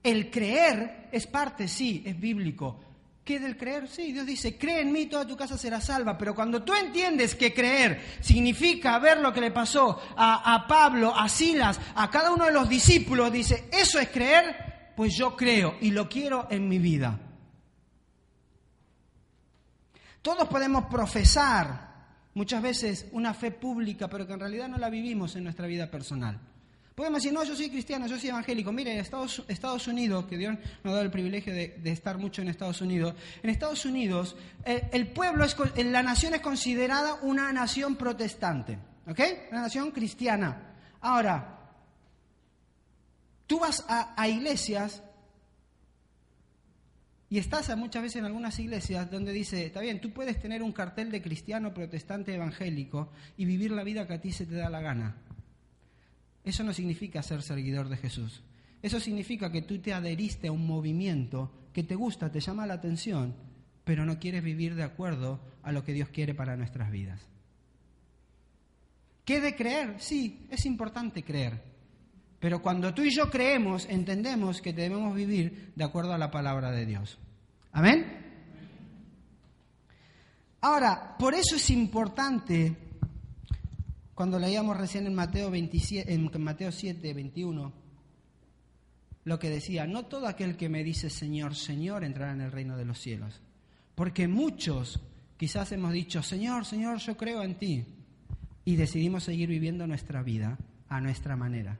El 0.02 0.30
creer 0.30 1.08
es 1.12 1.26
parte, 1.26 1.68
sí, 1.68 2.02
es 2.04 2.18
bíblico, 2.18 2.80
¿Qué 3.24 3.38
del 3.38 3.56
creer? 3.56 3.86
Sí, 3.86 4.12
Dios 4.12 4.26
dice, 4.26 4.58
cree 4.58 4.80
en 4.80 4.90
mí, 4.90 5.06
toda 5.06 5.26
tu 5.26 5.36
casa 5.36 5.56
será 5.56 5.80
salva. 5.80 6.18
Pero 6.18 6.34
cuando 6.34 6.64
tú 6.64 6.74
entiendes 6.74 7.36
que 7.36 7.54
creer 7.54 8.00
significa 8.20 8.98
ver 8.98 9.18
lo 9.18 9.32
que 9.32 9.40
le 9.40 9.52
pasó 9.52 10.00
a, 10.16 10.54
a, 10.54 10.66
Pablo, 10.66 11.14
a 11.16 11.28
Silas, 11.28 11.78
a 11.94 12.10
cada 12.10 12.32
uno 12.32 12.46
de 12.46 12.52
los 12.52 12.68
discípulos, 12.68 13.30
dice, 13.30 13.68
eso 13.72 14.00
es 14.00 14.08
creer, 14.08 14.92
pues 14.96 15.16
yo 15.16 15.36
creo 15.36 15.76
y 15.80 15.92
lo 15.92 16.08
quiero 16.08 16.48
en 16.50 16.68
mi 16.68 16.80
vida. 16.80 17.18
Todos 20.20 20.48
podemos 20.48 20.86
profesar 20.86 21.92
muchas 22.34 22.60
veces 22.60 23.06
una 23.12 23.34
fe 23.34 23.52
pública, 23.52 24.08
pero 24.08 24.26
que 24.26 24.32
en 24.32 24.40
realidad 24.40 24.68
no 24.68 24.78
la 24.78 24.90
vivimos 24.90 25.36
en 25.36 25.44
nuestra 25.44 25.68
vida 25.68 25.90
personal. 25.90 26.40
Podemos 26.94 27.22
decir, 27.22 27.32
no, 27.32 27.42
yo 27.42 27.56
soy 27.56 27.70
cristiano, 27.70 28.06
yo 28.06 28.18
soy 28.18 28.28
evangélico. 28.28 28.70
Mire, 28.70 28.92
en 28.92 29.00
Estados, 29.00 29.42
Estados 29.48 29.86
Unidos, 29.88 30.26
que 30.26 30.36
Dios 30.36 30.54
nos 30.84 30.92
ha 30.92 30.96
dado 30.96 31.02
el 31.02 31.10
privilegio 31.10 31.54
de, 31.54 31.80
estar 31.84 32.18
mucho 32.18 32.42
en 32.42 32.48
Estados 32.48 32.80
Unidos, 32.82 33.14
en 33.42 33.50
Estados 33.50 33.84
Unidos 33.86 34.36
eh, 34.64 34.88
el 34.92 35.08
pueblo, 35.08 35.44
es, 35.44 35.56
la 35.84 36.02
nación 36.02 36.34
es 36.34 36.40
considerada 36.40 37.14
una 37.22 37.52
nación 37.52 37.96
protestante, 37.96 38.78
¿ok? 39.06 39.20
Una 39.50 39.62
nación 39.62 39.90
cristiana. 39.90 40.74
Ahora, 41.00 41.58
tú 43.46 43.58
vas 43.58 43.84
a, 43.88 44.14
a 44.20 44.28
iglesias 44.28 45.02
y 47.30 47.38
estás 47.38 47.74
muchas 47.78 48.02
veces 48.02 48.16
en 48.16 48.26
algunas 48.26 48.58
iglesias 48.58 49.10
donde 49.10 49.32
dice, 49.32 49.64
está 49.64 49.80
bien, 49.80 50.02
tú 50.02 50.12
puedes 50.12 50.38
tener 50.38 50.62
un 50.62 50.72
cartel 50.72 51.10
de 51.10 51.22
cristiano, 51.22 51.72
protestante, 51.72 52.34
evangélico 52.34 53.10
y 53.38 53.46
vivir 53.46 53.70
la 53.70 53.82
vida 53.82 54.06
que 54.06 54.12
a 54.12 54.20
ti 54.20 54.32
se 54.32 54.44
te 54.44 54.56
da 54.56 54.68
la 54.68 54.82
gana. 54.82 55.16
Eso 56.44 56.64
no 56.64 56.72
significa 56.72 57.22
ser 57.22 57.42
seguidor 57.42 57.88
de 57.88 57.96
Jesús. 57.96 58.42
Eso 58.82 58.98
significa 58.98 59.52
que 59.52 59.62
tú 59.62 59.78
te 59.78 59.92
adheriste 59.92 60.48
a 60.48 60.52
un 60.52 60.66
movimiento 60.66 61.52
que 61.72 61.84
te 61.84 61.94
gusta, 61.94 62.32
te 62.32 62.40
llama 62.40 62.66
la 62.66 62.74
atención, 62.74 63.34
pero 63.84 64.04
no 64.04 64.18
quieres 64.18 64.42
vivir 64.42 64.74
de 64.74 64.82
acuerdo 64.82 65.40
a 65.62 65.72
lo 65.72 65.84
que 65.84 65.92
Dios 65.92 66.08
quiere 66.08 66.34
para 66.34 66.56
nuestras 66.56 66.90
vidas. 66.90 67.20
¿Qué 69.24 69.40
de 69.40 69.54
creer? 69.54 69.96
Sí, 69.98 70.46
es 70.50 70.66
importante 70.66 71.22
creer. 71.22 71.62
Pero 72.40 72.60
cuando 72.60 72.92
tú 72.92 73.02
y 73.02 73.14
yo 73.14 73.30
creemos, 73.30 73.86
entendemos 73.88 74.60
que 74.60 74.72
debemos 74.72 75.14
vivir 75.14 75.72
de 75.76 75.84
acuerdo 75.84 76.12
a 76.12 76.18
la 76.18 76.32
palabra 76.32 76.72
de 76.72 76.86
Dios. 76.86 77.18
Amén. 77.70 78.04
Ahora, 80.60 81.16
por 81.16 81.34
eso 81.34 81.54
es 81.54 81.70
importante 81.70 82.76
cuando 84.14 84.38
leíamos 84.38 84.76
recién 84.76 85.06
en 85.06 85.14
Mateo, 85.14 85.50
27, 85.50 86.12
en 86.12 86.30
Mateo 86.42 86.70
7, 86.70 87.14
21, 87.14 87.72
lo 89.24 89.38
que 89.38 89.50
decía, 89.50 89.86
no 89.86 90.04
todo 90.06 90.26
aquel 90.26 90.56
que 90.56 90.68
me 90.68 90.82
dice 90.82 91.08
Señor, 91.08 91.54
Señor 91.54 92.04
entrará 92.04 92.32
en 92.32 92.40
el 92.40 92.52
reino 92.52 92.76
de 92.76 92.84
los 92.84 92.98
cielos. 92.98 93.40
Porque 93.94 94.26
muchos 94.28 95.00
quizás 95.36 95.72
hemos 95.72 95.92
dicho, 95.92 96.22
Señor, 96.22 96.64
Señor, 96.64 96.98
yo 96.98 97.16
creo 97.16 97.42
en 97.42 97.54
ti. 97.56 97.84
Y 98.64 98.76
decidimos 98.76 99.24
seguir 99.24 99.48
viviendo 99.48 99.86
nuestra 99.86 100.22
vida 100.22 100.56
a 100.88 101.00
nuestra 101.00 101.36
manera. 101.36 101.78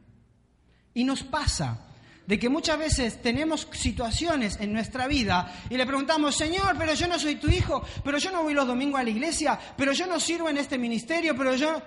Y 0.95 1.05
nos 1.05 1.23
pasa 1.23 1.87
de 2.27 2.39
que 2.39 2.49
muchas 2.49 2.79
veces 2.79 3.21
tenemos 3.21 3.69
situaciones 3.73 4.59
en 4.61 4.73
nuestra 4.73 5.07
vida 5.07 5.53
y 5.69 5.77
le 5.77 5.87
preguntamos, 5.87 6.37
Señor, 6.37 6.77
pero 6.79 6.95
yo 6.95 7.07
no 7.09 7.19
soy 7.19 7.37
tu 7.37 7.49
hijo, 7.49 7.83
pero 8.05 8.19
yo 8.19 8.31
no 8.31 8.43
voy 8.43 8.55
los 8.55 8.67
domingos 8.67 9.01
a 9.01 9.05
la 9.05 9.11
iglesia, 9.11 9.59
pero 9.77 9.93
yo 9.93 10.07
no 10.07 10.21
sirvo 10.21 10.49
en 10.49 10.59
este 10.59 10.79
ministerio, 10.79 11.37
pero 11.37 11.55
yo... 11.55 11.83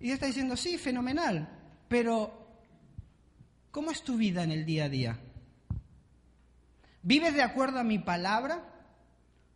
Y 0.00 0.10
está 0.10 0.26
diciendo, 0.26 0.56
sí, 0.56 0.78
fenomenal, 0.78 1.48
pero 1.88 2.48
¿cómo 3.70 3.90
es 3.90 4.02
tu 4.02 4.16
vida 4.16 4.42
en 4.42 4.50
el 4.50 4.64
día 4.64 4.86
a 4.86 4.88
día? 4.88 5.18
¿Vives 7.02 7.34
de 7.34 7.42
acuerdo 7.42 7.78
a 7.78 7.84
mi 7.84 7.98
palabra 7.98 8.66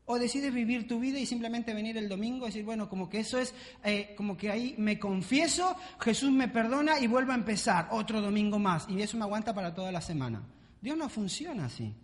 O 0.07 0.18
decides 0.18 0.52
vivir 0.52 0.87
tu 0.87 1.00
vida 1.00 1.18
y 1.18 1.24
simplemente 1.24 1.72
venir 1.72 1.96
el 1.96 2.11
domingo 2.11 2.44
y 2.44 2.48
decir, 2.48 2.64
bueno, 2.64 2.90
como 2.90 3.09
que 3.09 3.20
eso 3.20 3.38
es, 3.38 3.54
eh, 3.83 4.14
como 4.16 4.37
que 4.37 4.50
ahí 4.50 4.74
me 4.76 4.98
confieso, 4.98 5.76
Jesús 5.98 6.30
me 6.30 6.48
perdona 6.48 7.00
y 7.00 7.07
vuelvo 7.07 7.33
a 7.33 7.37
empezar 7.37 7.88
otro 7.90 8.20
domingo 8.20 8.59
más. 8.59 8.87
Y 8.90 9.00
eso 9.00 9.16
me 9.16 9.24
aguanta 9.24 9.54
para 9.54 9.74
toda 9.74 9.90
la 9.90 10.02
semana. 10.02 10.42
Dios 10.83 10.98
no 10.98 11.09
funciona 11.09 11.64
así. 11.64 11.94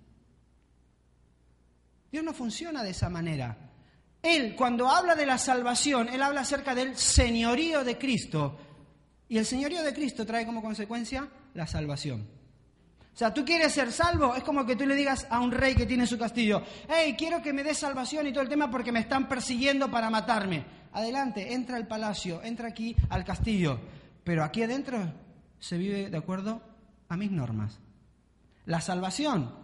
Dios 2.10 2.24
no 2.24 2.32
funciona 2.32 2.82
de 2.82 2.90
esa 2.90 3.10
manera. 3.10 3.69
Él, 4.22 4.54
cuando 4.54 4.88
habla 4.88 5.14
de 5.14 5.26
la 5.26 5.38
salvación, 5.38 6.08
Él 6.08 6.22
habla 6.22 6.42
acerca 6.42 6.74
del 6.74 6.96
señorío 6.96 7.84
de 7.84 7.96
Cristo. 7.98 8.58
Y 9.28 9.38
el 9.38 9.46
señorío 9.46 9.82
de 9.82 9.94
Cristo 9.94 10.26
trae 10.26 10.44
como 10.44 10.60
consecuencia 10.60 11.28
la 11.54 11.66
salvación. 11.66 12.26
O 13.12 13.16
sea, 13.16 13.34
tú 13.34 13.44
quieres 13.44 13.72
ser 13.72 13.92
salvo, 13.92 14.34
es 14.34 14.42
como 14.42 14.64
que 14.64 14.76
tú 14.76 14.86
le 14.86 14.94
digas 14.94 15.26
a 15.30 15.40
un 15.40 15.50
rey 15.50 15.74
que 15.74 15.86
tiene 15.86 16.06
su 16.06 16.16
castillo, 16.16 16.62
hey, 16.88 17.14
quiero 17.18 17.42
que 17.42 17.52
me 17.52 17.62
des 17.62 17.78
salvación 17.78 18.26
y 18.26 18.32
todo 18.32 18.42
el 18.42 18.48
tema 18.48 18.70
porque 18.70 18.92
me 18.92 19.00
están 19.00 19.28
persiguiendo 19.28 19.90
para 19.90 20.10
matarme. 20.10 20.64
Adelante, 20.92 21.52
entra 21.52 21.76
al 21.76 21.86
palacio, 21.86 22.42
entra 22.42 22.68
aquí 22.68 22.96
al 23.08 23.24
castillo, 23.24 23.80
pero 24.24 24.42
aquí 24.42 24.62
adentro 24.62 25.12
se 25.58 25.76
vive 25.76 26.08
de 26.08 26.16
acuerdo 26.16 26.62
a 27.08 27.16
mis 27.16 27.30
normas. 27.30 27.78
La 28.64 28.80
salvación 28.80 29.54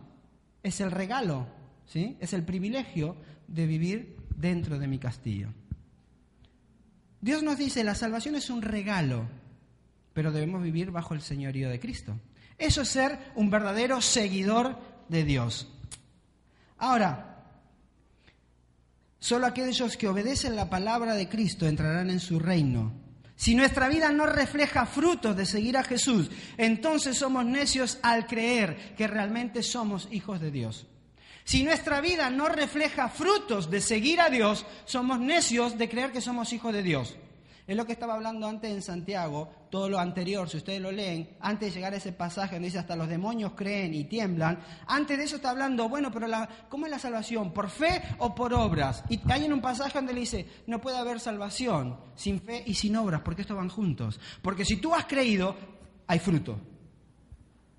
es 0.63 0.81
el 0.81 0.91
regalo, 0.91 1.47
¿sí? 1.87 2.17
Es 2.21 2.33
el 2.33 2.45
privilegio 2.45 3.17
de 3.49 3.67
vivir 3.67 4.16
dentro 4.37 4.79
de 4.79 4.87
mi 4.87 4.99
castillo. 4.99 5.49
Dios 7.21 7.43
nos 7.43 7.59
dice, 7.59 7.83
la 7.83 7.95
salvación 7.95 8.37
es 8.37 8.51
un 8.51 8.63
regalo, 8.63 9.29
pero 10.13 10.33
debemos 10.33 10.63
vivir 10.63 10.91
bajo 10.91 11.15
el 11.15 11.23
señorío 11.23 11.69
de 11.69 11.81
Cristo. 11.81 12.19
Eso 12.59 12.83
es 12.83 12.89
ser 12.89 13.19
un 13.35 13.51
verdadero 13.51 14.01
seguidor 14.01 14.79
de 15.09 15.25
Dios. 15.25 15.69
Ahora, 16.79 17.45
solo 19.19 19.47
aquellos 19.47 19.97
que 19.97 20.09
obedecen 20.09 20.57
la 20.57 20.71
palabra 20.71 21.15
de 21.15 21.29
Cristo 21.29 21.67
entrarán 21.67 22.11
en 22.11 22.21
su 22.21 22.39
reino. 22.39 22.93
Si 23.35 23.55
nuestra 23.55 23.89
vida 23.89 24.11
no 24.13 24.25
refleja 24.25 24.87
frutos 24.87 25.37
de 25.37 25.45
seguir 25.45 25.77
a 25.77 25.85
Jesús, 25.85 26.31
entonces 26.57 27.19
somos 27.19 27.45
necios 27.45 27.99
al 28.03 28.27
creer 28.27 28.95
que 28.97 29.07
realmente 29.07 29.63
somos 29.63 30.09
hijos 30.11 30.41
de 30.41 30.51
Dios. 30.51 30.87
Si 31.47 31.63
nuestra 31.63 32.01
vida 32.01 32.29
no 32.29 32.49
refleja 32.49 33.09
frutos 33.09 33.71
de 33.71 33.81
seguir 33.81 34.21
a 34.21 34.31
Dios, 34.31 34.67
somos 34.85 35.21
necios 35.21 35.79
de 35.79 35.89
creer 35.89 36.11
que 36.11 36.21
somos 36.21 36.53
hijos 36.53 36.73
de 36.73 36.83
Dios. 36.83 37.17
Es 37.69 37.77
lo 37.77 37.87
que 37.87 37.93
estaba 37.93 38.15
hablando 38.15 38.49
antes 38.49 38.73
en 38.73 38.83
Santiago, 38.83 39.49
todo 39.71 39.89
lo 39.89 40.01
anterior, 40.01 40.51
si 40.51 40.57
ustedes 40.57 40.81
lo 40.81 40.91
leen, 40.91 41.37
antes 41.39 41.69
de 41.69 41.75
llegar 41.77 41.95
a 41.95 41.99
ese 41.99 42.11
pasaje 42.11 42.57
donde 42.57 42.67
dice 42.67 42.81
hasta 42.81 42.97
los 42.97 43.07
demonios 43.07 43.53
creen 43.53 43.95
y 43.95 44.07
tiemblan, 44.07 44.59
antes 44.89 45.17
de 45.17 45.23
eso 45.23 45.37
está 45.37 45.51
hablando, 45.51 45.89
bueno, 45.89 46.11
pero 46.11 46.27
la, 46.27 46.49
¿cómo 46.69 46.87
es 46.87 46.91
la 46.91 46.99
salvación? 46.99 47.53
¿Por 47.53 47.71
fe 47.71 48.03
o 48.19 48.35
por 48.35 48.53
obras? 48.53 49.05
Y 49.09 49.21
hay 49.31 49.45
en 49.45 49.53
un 49.53 49.61
pasaje 49.61 49.99
donde 49.99 50.15
le 50.15 50.21
dice, 50.21 50.49
no 50.67 50.81
puede 50.81 50.99
haber 50.99 51.21
salvación 51.21 51.97
sin 52.17 52.41
fe 52.41 52.65
y 52.67 52.75
sin 52.75 52.97
obras, 52.97 53.21
porque 53.21 53.43
estos 53.43 53.57
van 53.57 53.69
juntos. 53.69 54.19
Porque 54.43 54.65
si 54.65 54.79
tú 54.79 54.97
has 54.97 55.05
creído, 55.05 55.55
hay 56.09 56.19
fruto. 56.19 56.59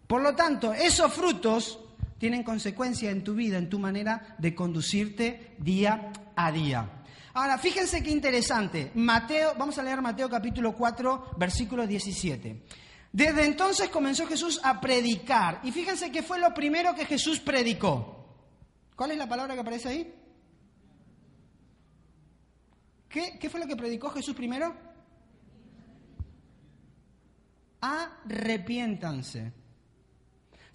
Por 0.08 0.21
lo 0.21 0.34
tanto, 0.34 0.71
esos 0.71 1.12
frutos 1.12 1.80
tienen 2.17 2.43
consecuencia 2.43 3.12
en 3.12 3.23
tu 3.23 3.36
vida, 3.36 3.58
en 3.58 3.69
tu 3.69 3.80
manera 3.80 4.36
de 4.38 4.56
conducirte 4.56 5.56
día 5.60 6.12
a 6.36 6.51
día. 6.51 7.03
Ahora, 7.34 7.58
fíjense 7.58 8.01
qué 8.01 8.10
interesante. 8.10 8.91
Mateo, 8.95 9.53
vamos 9.58 9.77
a 9.77 9.84
leer 9.84 10.01
Mateo 10.01 10.30
capítulo 10.30 10.73
4, 10.73 11.36
versículo 11.38 11.86
17. 11.86 12.63
Desde 13.12 13.45
entonces 13.45 13.89
comenzó 13.89 14.25
Jesús 14.25 14.60
a 14.63 14.82
predicar. 14.82 15.62
Y 15.63 15.71
fíjense 15.71 16.12
qué 16.12 16.23
fue 16.23 16.39
lo 16.39 16.53
primero 16.53 16.95
que 16.95 17.06
Jesús 17.06 17.39
predicó. 17.39 18.17
¿Cuál 18.95 19.12
es 19.12 19.17
la 19.17 19.30
palabra 19.30 19.53
que 19.53 19.60
aparece 19.62 19.89
ahí? 19.89 20.13
¿Qué, 23.08 23.49
fue 23.49 23.60
lo 23.60 23.67
que 23.67 23.75
predicó 23.75 24.10
Jesús 24.10 24.36
primero? 24.36 24.75
Arrepiéntanse. 27.82 29.53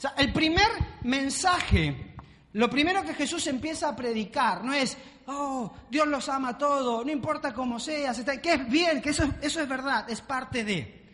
Sea, 0.03 0.15
el 0.19 0.33
primer 0.33 0.67
mensaje, 1.05 2.17
lo 2.55 2.69
primero 2.69 3.05
que 3.05 3.15
Jesús 3.15 3.47
empieza 3.47 3.89
a 3.89 3.95
predicar, 3.95 4.65
no 4.65 4.75
es, 4.75 4.99
oh, 5.27 5.73
Dios 5.89 6.09
los 6.09 6.29
ama 6.29 6.59
todo, 6.59 7.05
no 7.05 7.13
importa 7.13 7.55
cómo 7.55 7.79
seas, 7.79 8.21
que 8.43 8.55
es 8.55 8.69
bien, 8.69 9.01
que 9.01 9.11
eso, 9.11 9.33
eso 9.41 9.61
es 9.61 9.69
verdad, 9.69 10.11
es 10.11 10.21
parte 10.21 10.65
de. 10.65 11.05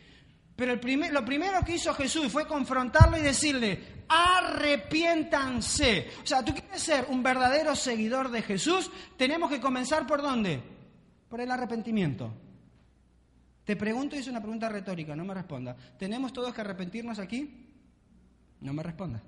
Pero 0.56 0.72
el 0.72 0.80
primer, 0.80 1.12
lo 1.12 1.22
primero 1.22 1.62
que 1.66 1.74
hizo 1.74 1.92
Jesús 1.92 2.32
fue 2.32 2.46
confrontarlo 2.46 3.18
y 3.18 3.20
decirle, 3.20 4.04
arrepiéntanse. 4.08 6.08
O 6.24 6.26
sea, 6.26 6.42
tú 6.42 6.54
quieres 6.54 6.80
ser 6.80 7.08
un 7.10 7.22
verdadero 7.22 7.76
seguidor 7.76 8.30
de 8.30 8.40
Jesús, 8.40 8.90
tenemos 9.18 9.50
que 9.50 9.60
comenzar 9.60 10.06
por 10.06 10.22
dónde? 10.22 10.62
Por 11.28 11.42
el 11.42 11.50
arrepentimiento. 11.50 12.32
Te 13.64 13.76
pregunto 13.76 14.16
y 14.16 14.20
es 14.20 14.28
una 14.28 14.40
pregunta 14.40 14.70
retórica, 14.70 15.14
no 15.14 15.26
me 15.26 15.34
responda. 15.34 15.76
¿Tenemos 15.98 16.32
todos 16.32 16.54
que 16.54 16.62
arrepentirnos 16.62 17.18
aquí? 17.18 17.67
No 18.60 18.72
me 18.72 18.82
responda. 18.82 19.22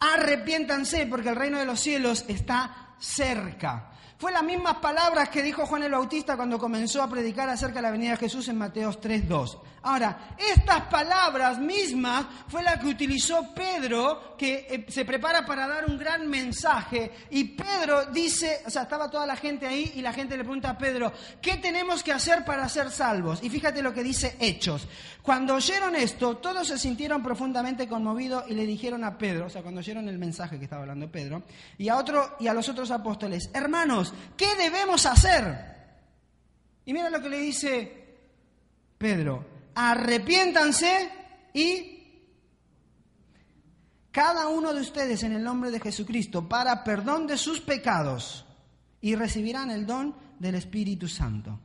Arrepiéntanse 0.00 1.06
porque 1.06 1.30
el 1.30 1.36
reino 1.36 1.58
de 1.58 1.64
los 1.64 1.80
cielos 1.80 2.24
está 2.28 2.94
cerca. 2.98 3.93
Fue 4.16 4.30
las 4.30 4.44
mismas 4.44 4.76
palabras 4.76 5.28
que 5.28 5.42
dijo 5.42 5.66
Juan 5.66 5.82
el 5.82 5.92
Bautista 5.92 6.36
cuando 6.36 6.58
comenzó 6.58 7.02
a 7.02 7.08
predicar 7.08 7.48
acerca 7.48 7.76
de 7.76 7.82
la 7.82 7.90
venida 7.90 8.12
de 8.12 8.16
Jesús 8.16 8.48
en 8.48 8.58
Mateos 8.58 9.00
3.2. 9.00 9.58
Ahora, 9.86 10.34
estas 10.38 10.82
palabras 10.82 11.58
mismas 11.58 12.24
fue 12.48 12.62
la 12.62 12.80
que 12.80 12.86
utilizó 12.86 13.52
Pedro, 13.54 14.34
que 14.38 14.66
eh, 14.70 14.86
se 14.88 15.04
prepara 15.04 15.44
para 15.44 15.68
dar 15.68 15.84
un 15.84 15.98
gran 15.98 16.26
mensaje. 16.26 17.10
Y 17.30 17.44
Pedro 17.44 18.06
dice, 18.06 18.62
o 18.66 18.70
sea, 18.70 18.82
estaba 18.82 19.10
toda 19.10 19.26
la 19.26 19.36
gente 19.36 19.66
ahí 19.66 19.92
y 19.96 20.00
la 20.00 20.14
gente 20.14 20.38
le 20.38 20.44
pregunta 20.44 20.70
a 20.70 20.78
Pedro, 20.78 21.12
¿qué 21.42 21.58
tenemos 21.58 22.02
que 22.02 22.12
hacer 22.12 22.46
para 22.46 22.66
ser 22.70 22.90
salvos? 22.90 23.42
Y 23.42 23.50
fíjate 23.50 23.82
lo 23.82 23.92
que 23.92 24.02
dice 24.02 24.36
Hechos. 24.40 24.88
Cuando 25.20 25.54
oyeron 25.54 25.94
esto, 25.96 26.38
todos 26.38 26.66
se 26.66 26.78
sintieron 26.78 27.22
profundamente 27.22 27.86
conmovidos 27.86 28.44
y 28.48 28.54
le 28.54 28.64
dijeron 28.64 29.04
a 29.04 29.18
Pedro, 29.18 29.46
o 29.46 29.50
sea, 29.50 29.60
cuando 29.60 29.80
oyeron 29.80 30.08
el 30.08 30.18
mensaje 30.18 30.58
que 30.58 30.64
estaba 30.64 30.82
hablando 30.82 31.10
Pedro, 31.10 31.42
y 31.76 31.88
a, 31.90 31.96
otro, 31.96 32.36
y 32.40 32.46
a 32.46 32.54
los 32.54 32.70
otros 32.70 32.90
apóstoles, 32.90 33.50
hermanos, 33.52 34.13
¿qué 34.36 34.54
debemos 34.56 35.06
hacer? 35.06 35.74
Y 36.84 36.92
mira 36.92 37.10
lo 37.10 37.20
que 37.20 37.30
le 37.30 37.38
dice 37.38 38.18
Pedro, 38.98 39.46
arrepiéntanse 39.74 41.10
y 41.52 41.94
cada 44.10 44.48
uno 44.48 44.72
de 44.72 44.80
ustedes 44.80 45.22
en 45.24 45.32
el 45.32 45.42
nombre 45.42 45.70
de 45.70 45.80
Jesucristo 45.80 46.48
para 46.48 46.84
perdón 46.84 47.26
de 47.26 47.36
sus 47.36 47.60
pecados 47.60 48.44
y 49.00 49.16
recibirán 49.16 49.70
el 49.70 49.86
don 49.86 50.14
del 50.38 50.54
Espíritu 50.54 51.08
Santo. 51.08 51.58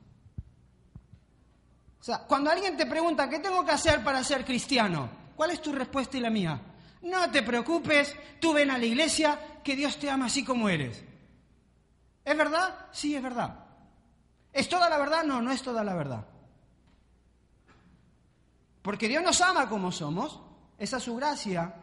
O 2.00 2.04
sea, 2.04 2.20
cuando 2.20 2.50
alguien 2.50 2.78
te 2.78 2.86
pregunta, 2.86 3.30
¿qué 3.30 3.40
tengo 3.40 3.64
que 3.66 3.72
hacer 3.72 4.04
para 4.04 4.24
ser 4.24 4.46
cristiano? 4.46 5.10
¿Cuál 5.36 5.52
es 5.52 5.62
tu 5.62 5.72
respuesta 5.72 6.18
y 6.18 6.22
la 6.22 6.30
mía? 6.30 6.60
No 7.04 7.30
te 7.30 7.44
preocupes, 7.44 8.16
tú 8.40 8.54
ven 8.54 8.72
a 8.72 8.78
la 8.78 8.86
iglesia, 8.86 9.40
que 9.64 9.76
Dios 9.76 9.98
te 9.98 10.10
ama 10.10 10.26
así 10.26 10.44
como 10.44 10.70
eres. 10.70 11.04
¿Es 12.30 12.38
verdad? 12.38 12.76
Sí, 12.92 13.16
es 13.16 13.24
verdad. 13.24 13.56
¿Es 14.54 14.70
toda 14.70 14.88
la 14.88 15.00
verdad? 15.00 15.24
No, 15.24 15.42
no 15.42 15.52
es 15.52 15.64
toda 15.64 15.84
la 15.84 15.96
verdad. 15.96 16.28
Porque 18.84 19.08
Dios 19.08 19.24
nos 19.24 19.42
ama 19.42 19.68
como 19.68 19.92
somos, 19.92 20.40
esa 20.78 20.98
es 20.98 21.04
su 21.04 21.16
gracia, 21.16 21.74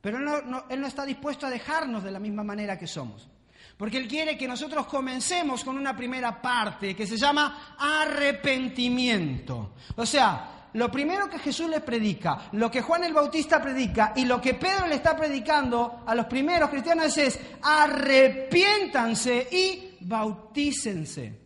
pero 0.00 0.18
él 0.18 0.24
no, 0.24 0.64
él 0.68 0.80
no, 0.80 0.86
está 0.88 1.04
dispuesto 1.04 1.46
a 1.46 1.50
dejarnos 1.50 2.02
de 2.02 2.10
la 2.10 2.18
misma 2.18 2.42
manera 2.42 2.76
que 2.76 2.88
somos. 2.88 3.28
Porque 3.76 3.98
Él 3.98 4.08
quiere 4.08 4.36
que 4.36 4.48
nosotros 4.48 4.84
comencemos 4.86 5.62
con 5.62 5.78
una 5.78 5.96
primera 5.96 6.42
parte 6.42 6.96
que 6.96 7.06
se 7.06 7.16
llama 7.16 7.76
arrepentimiento. 7.78 9.76
O 9.94 10.04
sea, 10.04 10.61
lo 10.74 10.90
primero 10.90 11.28
que 11.28 11.38
Jesús 11.38 11.68
les 11.68 11.82
predica, 11.82 12.48
lo 12.52 12.70
que 12.70 12.82
Juan 12.82 13.04
el 13.04 13.12
Bautista 13.12 13.60
predica 13.60 14.12
y 14.16 14.24
lo 14.24 14.40
que 14.40 14.54
Pedro 14.54 14.86
le 14.86 14.96
está 14.96 15.16
predicando 15.16 16.02
a 16.06 16.14
los 16.14 16.26
primeros 16.26 16.70
cristianos 16.70 17.16
es 17.18 17.38
arrepiéntanse 17.62 19.48
y 19.50 19.96
bautícense. 20.00 21.42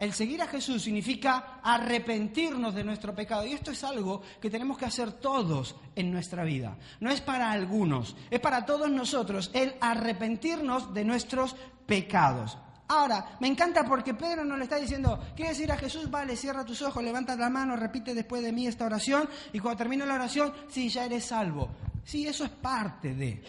El 0.00 0.14
seguir 0.14 0.40
a 0.40 0.46
Jesús 0.46 0.82
significa 0.82 1.60
arrepentirnos 1.62 2.74
de 2.74 2.82
nuestro 2.82 3.14
pecado. 3.14 3.44
Y 3.44 3.52
esto 3.52 3.70
es 3.70 3.84
algo 3.84 4.22
que 4.40 4.48
tenemos 4.48 4.78
que 4.78 4.86
hacer 4.86 5.12
todos 5.12 5.76
en 5.94 6.10
nuestra 6.10 6.42
vida. 6.42 6.78
No 7.00 7.10
es 7.10 7.20
para 7.20 7.50
algunos, 7.50 8.16
es 8.30 8.40
para 8.40 8.64
todos 8.64 8.90
nosotros 8.90 9.50
el 9.52 9.74
arrepentirnos 9.78 10.94
de 10.94 11.04
nuestros 11.04 11.54
pecados. 11.84 12.56
Ahora, 12.90 13.36
me 13.38 13.46
encanta 13.46 13.84
porque 13.84 14.14
Pedro 14.14 14.44
nos 14.44 14.58
le 14.58 14.64
está 14.64 14.74
diciendo, 14.74 15.20
¿quieres 15.36 15.60
ir 15.60 15.70
a 15.70 15.76
Jesús? 15.76 16.10
Vale, 16.10 16.34
cierra 16.34 16.64
tus 16.64 16.82
ojos, 16.82 17.04
levanta 17.04 17.36
la 17.36 17.48
mano, 17.48 17.76
repite 17.76 18.14
después 18.14 18.42
de 18.42 18.50
mí 18.50 18.66
esta 18.66 18.84
oración 18.84 19.28
y 19.52 19.60
cuando 19.60 19.78
termine 19.78 20.04
la 20.04 20.14
oración, 20.14 20.52
sí, 20.68 20.88
ya 20.88 21.04
eres 21.04 21.26
salvo. 21.26 21.70
Sí, 22.02 22.26
eso 22.26 22.44
es 22.44 22.50
parte 22.50 23.14
de. 23.14 23.44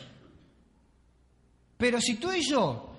Pero 1.75 1.99
si 1.99 2.17
tú 2.17 2.31
y 2.31 2.47
yo 2.47 2.91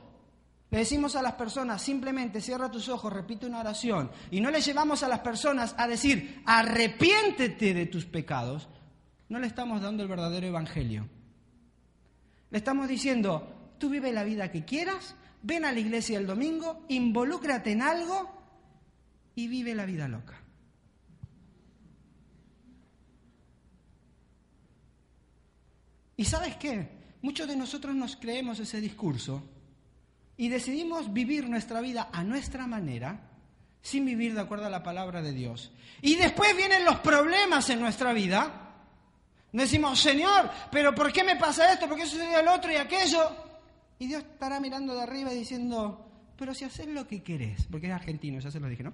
le 0.68 0.78
decimos 0.78 1.14
a 1.14 1.22
las 1.22 1.34
personas, 1.34 1.80
simplemente 1.80 2.40
cierra 2.40 2.68
tus 2.68 2.88
ojos, 2.88 3.12
repite 3.12 3.46
una 3.46 3.60
oración, 3.60 4.10
y 4.32 4.40
no 4.40 4.50
le 4.50 4.60
llevamos 4.60 5.04
a 5.04 5.08
las 5.08 5.20
personas 5.20 5.76
a 5.78 5.86
decir, 5.86 6.42
arrepiéntete 6.44 7.72
de 7.72 7.86
tus 7.86 8.04
pecados, 8.04 8.68
no 9.28 9.38
le 9.38 9.46
estamos 9.46 9.80
dando 9.80 10.02
el 10.02 10.08
verdadero 10.08 10.48
evangelio. 10.48 11.08
Le 12.50 12.58
estamos 12.58 12.88
diciendo, 12.88 13.74
tú 13.78 13.90
vive 13.90 14.10
la 14.10 14.24
vida 14.24 14.50
que 14.50 14.64
quieras, 14.64 15.14
ven 15.42 15.64
a 15.64 15.72
la 15.72 15.80
iglesia 15.80 16.18
el 16.18 16.26
domingo, 16.26 16.84
involúcrate 16.88 17.72
en 17.72 17.82
algo 17.82 18.30
y 19.34 19.48
vive 19.48 19.74
la 19.74 19.84
vida 19.84 20.08
loca. 20.08 20.38
¿Y 26.16 26.24
sabes 26.24 26.56
qué? 26.56 26.88
Muchos 27.22 27.48
de 27.48 27.56
nosotros 27.56 27.94
nos 27.94 28.16
creemos 28.16 28.60
ese 28.60 28.80
discurso 28.80 29.42
y 30.36 30.48
decidimos 30.48 31.12
vivir 31.12 31.48
nuestra 31.48 31.80
vida 31.80 32.10
a 32.12 32.22
nuestra 32.22 32.66
manera 32.66 33.28
sin 33.80 34.04
vivir 34.04 34.34
de 34.34 34.40
acuerdo 34.40 34.66
a 34.66 34.70
la 34.70 34.82
palabra 34.82 35.22
de 35.22 35.32
Dios. 35.32 35.72
Y 36.00 36.14
después 36.14 36.56
vienen 36.56 36.84
los 36.84 37.00
problemas 37.00 37.68
en 37.70 37.80
nuestra 37.80 38.12
vida. 38.12 38.70
Decimos, 39.50 40.00
Señor, 40.00 40.50
pero 40.70 40.94
¿por 40.94 41.12
qué 41.12 41.24
me 41.24 41.36
pasa 41.36 41.72
esto? 41.72 41.88
¿Por 41.88 41.96
qué 41.96 42.06
sucedió 42.06 42.38
el 42.38 42.48
otro 42.48 42.72
y 42.72 42.76
aquello? 42.76 43.51
Y 44.02 44.08
Dios 44.08 44.24
estará 44.24 44.58
mirando 44.58 44.96
de 44.96 45.02
arriba 45.02 45.32
y 45.32 45.38
diciendo, 45.38 46.10
pero 46.36 46.52
si 46.54 46.64
haces 46.64 46.88
lo 46.88 47.06
que 47.06 47.22
querés, 47.22 47.68
porque 47.70 47.86
es 47.86 47.92
argentino, 47.92 48.40
ya 48.40 48.50
se 48.50 48.58
lo 48.58 48.68
dije, 48.68 48.82
¿no? 48.82 48.92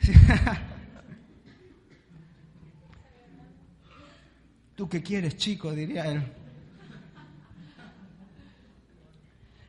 ¿Tú 4.74 4.88
qué 4.88 5.02
quieres, 5.02 5.36
chico? 5.36 5.70
diría 5.72 6.06
él. 6.06 6.22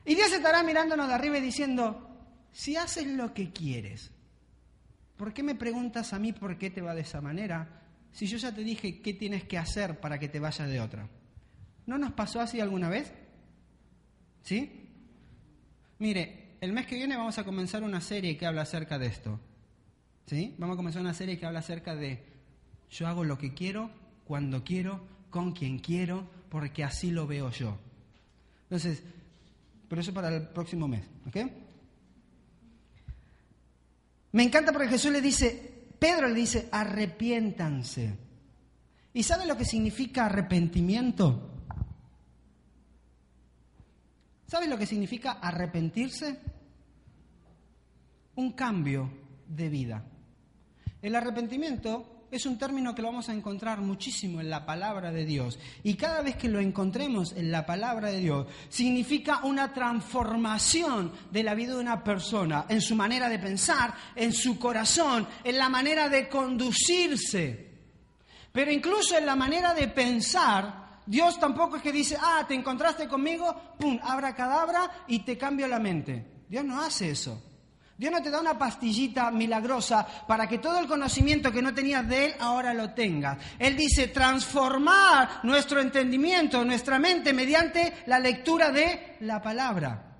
Y 0.05 0.15
Dios 0.15 0.31
estará 0.31 0.63
mirándonos 0.63 1.09
de 1.09 1.13
arriba 1.13 1.39
y 1.39 1.41
diciendo, 1.41 2.09
si 2.53 2.77
haces 2.77 3.05
lo 3.05 3.33
que 3.33 3.51
quieres, 3.51 4.11
¿por 5.17 5.33
qué 5.33 5.43
me 5.43 5.55
preguntas 5.55 6.13
a 6.13 6.19
mí 6.19 6.31
por 6.31 6.57
qué 6.57 6.69
te 6.69 6.81
va 6.81 6.95
de 6.95 7.01
esa 7.01 7.19
manera 7.19 7.81
si 8.13 8.27
yo 8.27 8.37
ya 8.37 8.55
te 8.55 8.63
dije 8.63 9.01
qué 9.01 9.13
tienes 9.13 9.43
que 9.43 9.57
hacer 9.57 9.99
para 9.99 10.17
que 10.17 10.29
te 10.29 10.39
vaya 10.39 10.65
de 10.67 10.79
otra? 10.79 11.09
¿No 11.85 11.97
nos 11.97 12.13
pasó 12.13 12.39
así 12.39 12.59
alguna 12.59 12.89
vez? 12.89 13.11
¿Sí? 14.43 14.89
Mire, 15.99 16.55
el 16.61 16.73
mes 16.73 16.85
que 16.85 16.95
viene 16.95 17.17
vamos 17.17 17.37
a 17.37 17.43
comenzar 17.43 17.83
una 17.83 18.01
serie 18.01 18.37
que 18.37 18.45
habla 18.45 18.61
acerca 18.61 18.97
de 18.97 19.07
esto. 19.07 19.39
¿Sí? 20.25 20.55
Vamos 20.57 20.75
a 20.75 20.77
comenzar 20.77 21.01
una 21.01 21.13
serie 21.13 21.37
que 21.37 21.45
habla 21.45 21.59
acerca 21.59 21.95
de 21.95 22.23
yo 22.89 23.07
hago 23.07 23.23
lo 23.23 23.37
que 23.37 23.53
quiero, 23.53 23.89
cuando 24.23 24.63
quiero, 24.63 25.01
con 25.29 25.51
quien 25.51 25.79
quiero, 25.79 26.27
porque 26.49 26.83
así 26.83 27.11
lo 27.11 27.27
veo 27.27 27.49
yo. 27.51 27.77
Entonces, 28.63 29.03
pero 29.89 30.01
eso 30.01 30.13
para 30.13 30.29
el 30.29 30.47
próximo 30.49 30.87
mes, 30.87 31.03
¿ok? 31.27 31.37
Me 34.31 34.43
encanta 34.43 34.71
porque 34.71 34.87
Jesús 34.87 35.11
le 35.11 35.21
dice, 35.21 35.87
Pedro 35.99 36.27
le 36.27 36.35
dice, 36.35 36.67
arrepiéntanse. 36.71 38.15
¿Y 39.13 39.23
sabe 39.23 39.45
lo 39.45 39.57
que 39.57 39.65
significa 39.65 40.25
arrepentimiento? 40.25 41.52
¿Sabe 44.53 44.67
lo 44.67 44.77
que 44.77 44.85
significa 44.85 45.39
arrepentirse? 45.41 46.37
Un 48.35 48.51
cambio 48.51 49.09
de 49.47 49.67
vida. 49.67 50.03
El 51.01 51.15
arrepentimiento 51.15 52.27
es 52.29 52.45
un 52.45 52.59
término 52.59 52.93
que 52.93 53.01
lo 53.01 53.07
vamos 53.07 53.29
a 53.29 53.33
encontrar 53.33 53.81
muchísimo 53.81 54.41
en 54.41 54.51
la 54.51 54.63
palabra 54.63 55.11
de 55.11 55.25
Dios. 55.25 55.57
Y 55.81 55.95
cada 55.95 56.21
vez 56.21 56.35
que 56.35 56.49
lo 56.49 56.59
encontremos 56.59 57.31
en 57.31 57.51
la 57.51 57.65
palabra 57.65 58.11
de 58.11 58.19
Dios, 58.19 58.45
significa 58.69 59.39
una 59.43 59.73
transformación 59.73 61.11
de 61.31 61.41
la 61.41 61.55
vida 61.55 61.73
de 61.73 61.79
una 61.79 62.03
persona, 62.03 62.67
en 62.69 62.81
su 62.81 62.95
manera 62.95 63.29
de 63.29 63.39
pensar, 63.39 63.95
en 64.15 64.33
su 64.33 64.59
corazón, 64.59 65.27
en 65.43 65.57
la 65.57 65.67
manera 65.67 66.09
de 66.09 66.29
conducirse. 66.29 67.71
Pero 68.51 68.71
incluso 68.71 69.17
en 69.17 69.25
la 69.25 69.35
manera 69.35 69.73
de 69.73 69.87
pensar, 69.87 70.82
Dios 71.05 71.39
tampoco 71.39 71.77
es 71.77 71.81
que 71.81 71.91
dice, 71.91 72.17
ah, 72.19 72.45
te 72.47 72.53
encontraste 72.53 73.07
conmigo, 73.07 73.75
pum, 73.79 73.99
abra 74.03 74.33
cadabra 74.35 75.05
y 75.07 75.19
te 75.19 75.37
cambio 75.37 75.67
la 75.67 75.79
mente. 75.79 76.43
Dios 76.47 76.63
no 76.63 76.81
hace 76.81 77.11
eso. 77.11 77.41
Dios 77.97 78.11
no 78.11 78.21
te 78.21 78.31
da 78.31 78.41
una 78.41 78.57
pastillita 78.57 79.29
milagrosa 79.29 80.05
para 80.27 80.47
que 80.47 80.57
todo 80.57 80.79
el 80.79 80.87
conocimiento 80.87 81.51
que 81.51 81.61
no 81.61 81.73
tenías 81.73 82.07
de 82.07 82.25
Él 82.25 82.35
ahora 82.39 82.73
lo 82.73 82.91
tengas. 82.93 83.37
Él 83.59 83.77
dice 83.77 84.07
transformar 84.07 85.41
nuestro 85.43 85.79
entendimiento, 85.79 86.65
nuestra 86.65 86.97
mente 86.97 87.33
mediante 87.33 88.03
la 88.07 88.19
lectura 88.19 88.71
de 88.71 89.17
la 89.21 89.41
palabra. 89.41 90.12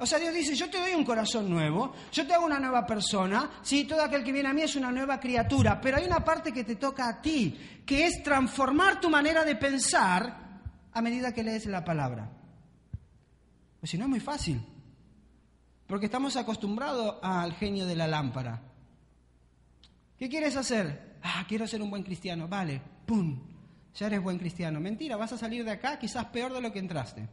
O 0.00 0.06
sea, 0.06 0.18
Dios 0.18 0.32
dice, 0.32 0.54
yo 0.54 0.70
te 0.70 0.78
doy 0.78 0.94
un 0.94 1.04
corazón 1.04 1.50
nuevo, 1.50 1.92
yo 2.12 2.26
te 2.26 2.32
hago 2.32 2.46
una 2.46 2.60
nueva 2.60 2.86
persona, 2.86 3.50
sí, 3.62 3.84
todo 3.84 4.02
aquel 4.02 4.22
que 4.22 4.32
viene 4.32 4.48
a 4.48 4.52
mí 4.52 4.62
es 4.62 4.76
una 4.76 4.92
nueva 4.92 5.18
criatura, 5.18 5.80
pero 5.80 5.96
hay 5.96 6.06
una 6.06 6.24
parte 6.24 6.52
que 6.52 6.62
te 6.62 6.76
toca 6.76 7.08
a 7.08 7.20
ti, 7.20 7.82
que 7.84 8.06
es 8.06 8.22
transformar 8.22 9.00
tu 9.00 9.10
manera 9.10 9.44
de 9.44 9.56
pensar 9.56 10.60
a 10.92 11.02
medida 11.02 11.34
que 11.34 11.42
lees 11.42 11.66
la 11.66 11.84
palabra. 11.84 12.30
Pues 13.80 13.90
si 13.90 13.98
no 13.98 14.04
es 14.04 14.10
muy 14.10 14.20
fácil. 14.20 14.60
Porque 15.86 16.06
estamos 16.06 16.36
acostumbrados 16.36 17.16
al 17.22 17.54
genio 17.54 17.86
de 17.86 17.96
la 17.96 18.06
lámpara. 18.06 18.62
¿Qué 20.18 20.28
quieres 20.28 20.56
hacer? 20.56 21.16
Ah, 21.22 21.44
quiero 21.48 21.66
ser 21.66 21.80
un 21.80 21.90
buen 21.90 22.02
cristiano. 22.02 22.46
Vale, 22.46 22.80
¡pum! 23.06 23.40
Ya 23.94 24.06
eres 24.06 24.22
buen 24.22 24.38
cristiano. 24.38 24.80
Mentira, 24.80 25.16
vas 25.16 25.32
a 25.32 25.38
salir 25.38 25.64
de 25.64 25.70
acá 25.72 25.98
quizás 25.98 26.26
peor 26.26 26.52
de 26.52 26.60
lo 26.60 26.72
que 26.72 26.78
entraste. 26.78 27.26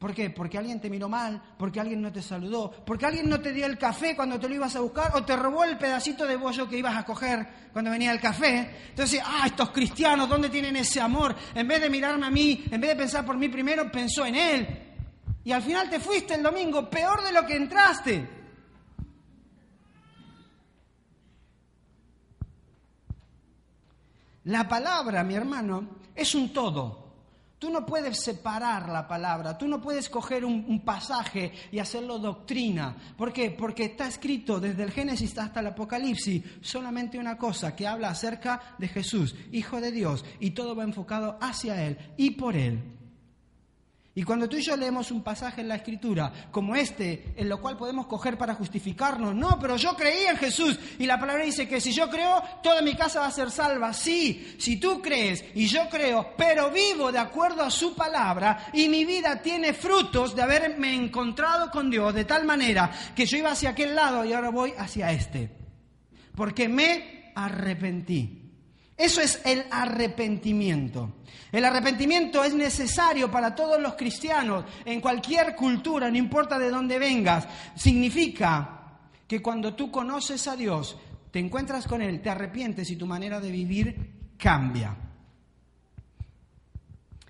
¿Por 0.00 0.14
qué? 0.14 0.30
Porque 0.30 0.56
alguien 0.56 0.80
te 0.80 0.88
miró 0.88 1.10
mal, 1.10 1.42
porque 1.58 1.78
alguien 1.78 2.00
no 2.00 2.10
te 2.10 2.22
saludó, 2.22 2.70
porque 2.86 3.04
alguien 3.04 3.28
no 3.28 3.38
te 3.38 3.52
dio 3.52 3.66
el 3.66 3.76
café 3.76 4.16
cuando 4.16 4.40
te 4.40 4.48
lo 4.48 4.54
ibas 4.54 4.74
a 4.74 4.80
buscar 4.80 5.14
o 5.14 5.22
te 5.26 5.36
robó 5.36 5.62
el 5.62 5.76
pedacito 5.76 6.26
de 6.26 6.36
bollo 6.36 6.66
que 6.66 6.78
ibas 6.78 6.96
a 6.96 7.04
coger 7.04 7.46
cuando 7.70 7.90
venía 7.90 8.10
el 8.10 8.18
café. 8.18 8.70
Entonces, 8.88 9.20
ah, 9.22 9.42
estos 9.44 9.68
cristianos, 9.68 10.26
¿dónde 10.26 10.48
tienen 10.48 10.74
ese 10.76 11.02
amor? 11.02 11.36
En 11.54 11.68
vez 11.68 11.82
de 11.82 11.90
mirarme 11.90 12.26
a 12.26 12.30
mí, 12.30 12.64
en 12.70 12.80
vez 12.80 12.92
de 12.92 12.96
pensar 12.96 13.26
por 13.26 13.36
mí 13.36 13.50
primero, 13.50 13.92
pensó 13.92 14.24
en 14.24 14.36
él. 14.36 14.68
Y 15.44 15.52
al 15.52 15.60
final 15.60 15.90
te 15.90 16.00
fuiste 16.00 16.34
el 16.34 16.42
domingo 16.42 16.88
peor 16.88 17.22
de 17.22 17.32
lo 17.32 17.44
que 17.44 17.56
entraste. 17.56 18.26
La 24.44 24.66
palabra, 24.66 25.22
mi 25.24 25.34
hermano, 25.34 25.86
es 26.14 26.34
un 26.34 26.54
todo. 26.54 27.09
Tú 27.60 27.68
no 27.68 27.84
puedes 27.84 28.18
separar 28.18 28.88
la 28.88 29.06
palabra, 29.06 29.58
tú 29.58 29.68
no 29.68 29.82
puedes 29.82 30.08
coger 30.08 30.46
un, 30.46 30.80
pasaje 30.82 31.52
y 31.70 31.78
hacerlo 31.78 32.18
doctrina. 32.18 32.96
¿Por 33.18 33.34
qué? 33.34 33.50
Porque 33.50 33.84
está 33.84 34.08
escrito 34.08 34.58
desde 34.58 34.82
el 34.82 34.90
Génesis 34.90 35.36
hasta 35.36 35.60
el 35.60 35.66
Apocalipsis 35.66 36.42
solamente 36.62 37.18
una 37.18 37.36
cosa 37.36 37.76
que 37.76 37.86
habla 37.86 38.08
acerca 38.08 38.74
de 38.78 38.88
Jesús, 38.88 39.36
Hijo 39.52 39.78
de 39.78 39.92
Dios, 39.92 40.24
y 40.40 40.52
todo 40.52 40.74
va 40.74 40.84
enfocado 40.84 41.36
hacia 41.42 41.86
Él 41.86 41.98
y 42.16 42.30
por 42.30 42.56
Él. 42.56 42.99
Y 44.12 44.24
cuando 44.24 44.48
tú 44.48 44.56
y 44.56 44.62
yo 44.62 44.76
leemos 44.76 45.12
un 45.12 45.22
pasaje 45.22 45.60
en 45.60 45.68
la 45.68 45.76
Escritura 45.76 46.32
como 46.50 46.74
este, 46.74 47.32
en 47.36 47.48
lo 47.48 47.60
cual 47.60 47.76
podemos 47.76 48.06
coger 48.06 48.36
para 48.36 48.54
justificarnos, 48.54 49.36
no, 49.36 49.56
pero 49.60 49.76
yo 49.76 49.94
creí 49.94 50.24
en 50.26 50.36
Jesús 50.36 50.78
y 50.98 51.06
la 51.06 51.20
palabra 51.20 51.44
dice 51.44 51.68
que 51.68 51.80
si 51.80 51.92
yo 51.92 52.10
creo, 52.10 52.42
toda 52.60 52.82
mi 52.82 52.96
casa 52.96 53.20
va 53.20 53.26
a 53.26 53.30
ser 53.30 53.52
salva. 53.52 53.92
Sí, 53.92 54.56
si 54.58 54.78
tú 54.78 55.00
crees 55.00 55.44
y 55.54 55.66
yo 55.66 55.88
creo, 55.88 56.34
pero 56.36 56.72
vivo 56.72 57.12
de 57.12 57.20
acuerdo 57.20 57.62
a 57.62 57.70
su 57.70 57.94
palabra 57.94 58.70
y 58.72 58.88
mi 58.88 59.04
vida 59.04 59.40
tiene 59.40 59.74
frutos 59.74 60.34
de 60.34 60.42
haberme 60.42 60.92
encontrado 60.92 61.70
con 61.70 61.88
Dios 61.88 62.12
de 62.12 62.24
tal 62.24 62.44
manera 62.44 62.90
que 63.14 63.26
yo 63.26 63.38
iba 63.38 63.52
hacia 63.52 63.70
aquel 63.70 63.94
lado 63.94 64.24
y 64.24 64.32
ahora 64.32 64.50
voy 64.50 64.72
hacia 64.76 65.12
este. 65.12 65.56
Porque 66.34 66.68
me 66.68 67.32
arrepentí. 67.36 68.49
Eso 69.00 69.22
es 69.22 69.40
el 69.46 69.64
arrepentimiento. 69.70 71.14
El 71.50 71.64
arrepentimiento 71.64 72.44
es 72.44 72.52
necesario 72.52 73.30
para 73.30 73.54
todos 73.54 73.80
los 73.80 73.94
cristianos, 73.94 74.66
en 74.84 75.00
cualquier 75.00 75.56
cultura, 75.56 76.10
no 76.10 76.18
importa 76.18 76.58
de 76.58 76.68
dónde 76.68 76.98
vengas. 76.98 77.48
Significa 77.74 78.98
que 79.26 79.40
cuando 79.40 79.74
tú 79.74 79.90
conoces 79.90 80.46
a 80.48 80.54
Dios, 80.54 80.98
te 81.30 81.38
encuentras 81.38 81.86
con 81.86 82.02
Él, 82.02 82.20
te 82.20 82.28
arrepientes 82.28 82.90
y 82.90 82.96
tu 82.96 83.06
manera 83.06 83.40
de 83.40 83.50
vivir 83.50 84.34
cambia. 84.36 84.94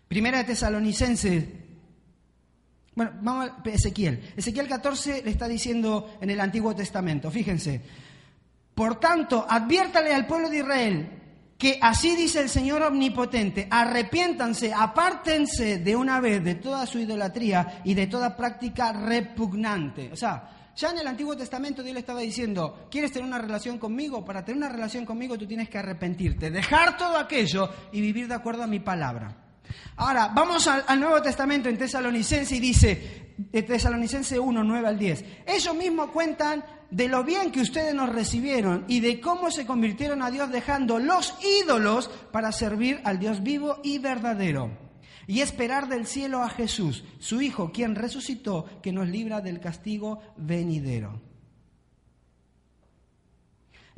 Primera 0.09 0.39
de 0.39 0.45
Tesalonicenses. 0.45 1.45
Bueno, 2.97 3.13
vamos 3.23 3.49
a 3.49 3.69
Ezequiel. 3.69 4.33
Ezequiel 4.37 4.67
14 4.67 5.23
le 5.23 5.31
está 5.31 5.47
diciendo 5.47 6.17
en 6.21 6.31
el 6.31 6.41
Antiguo 6.41 6.75
Testamento, 6.75 7.31
fíjense. 7.31 7.81
Por 8.75 8.99
tanto, 8.99 9.47
adviértale 9.49 10.13
al 10.13 10.27
pueblo 10.27 10.51
de 10.51 10.57
Israel 10.59 11.20
que 11.61 11.79
así 11.83 12.17
dice 12.17 12.41
el 12.41 12.49
Señor 12.49 12.81
Omnipotente, 12.83 13.69
arrepiéntanse, 13.71 14.73
apártense 14.73 15.77
de 15.77 15.95
una 15.95 16.19
vez 16.19 16.43
de 16.43 16.55
toda 16.55 16.87
su 16.87 16.99
idolatría 16.99 17.83
y 17.85 17.93
de 17.93 18.07
toda 18.07 18.35
práctica 18.35 18.93
repugnante. 18.93 20.11
O 20.11 20.17
sea, 20.17 20.73
ya 20.75 20.89
en 20.89 21.01
el 21.01 21.07
Antiguo 21.07 21.37
Testamento 21.37 21.83
Dios 21.83 21.93
le 21.93 22.01
estaba 22.01 22.21
diciendo, 22.21 22.89
¿quieres 22.91 23.13
tener 23.13 23.29
una 23.29 23.37
relación 23.37 23.77
conmigo? 23.79 24.25
Para 24.25 24.43
tener 24.43 24.57
una 24.57 24.71
relación 24.71 25.05
conmigo 25.05 25.37
tú 25.37 25.47
tienes 25.47 25.69
que 25.69 25.77
arrepentirte, 25.77 26.51
dejar 26.51 26.97
todo 26.97 27.19
aquello 27.19 27.69
y 27.93 28.01
vivir 28.01 28.27
de 28.27 28.37
acuerdo 28.37 28.63
a 28.63 28.67
mi 28.67 28.81
palabra. 28.81 29.37
Ahora, 29.97 30.31
vamos 30.35 30.67
al, 30.67 30.99
Nuevo 30.99 31.21
Testamento 31.21 31.69
en 31.69 31.77
Tesalonicense 31.77 32.57
y 32.57 32.61
dice, 32.61 33.35
de 33.37 33.63
Tesalonicense 33.63 34.39
1, 34.39 34.65
9 34.65 34.89
al 34.89 34.99
10. 34.99 35.25
Ellos 35.47 35.75
mismos 35.75 36.11
cuentan 36.11 36.65
de 36.91 37.09
lo 37.09 37.25
bien 37.25 37.53
que 37.53 37.61
ustedes 37.61 37.95
nos 37.95 38.09
recibieron 38.09 38.85
y 38.89 39.01
de 39.01 39.21
cómo 39.21 39.51
se 39.51 39.67
convirtieron 39.67 40.23
a 40.23 40.31
Dios 40.31 40.51
dejando 40.51 40.99
los 40.99 41.35
ídolos 41.63 42.09
para 42.33 42.53
servir 42.53 43.01
al 43.05 43.19
Dios 43.19 43.43
vivo 43.43 43.79
y 43.83 43.99
verdadero. 43.99 44.71
Y 45.27 45.43
esperar 45.43 45.89
del 45.89 46.07
cielo 46.07 46.43
a 46.43 46.49
Jesús, 46.49 47.05
su 47.19 47.41
Hijo, 47.41 47.71
quien 47.71 47.95
resucitó, 47.95 48.67
que 48.83 48.93
nos 48.93 49.09
libra 49.09 49.41
del 49.41 49.61
castigo 49.61 50.21
venidero. 50.37 51.30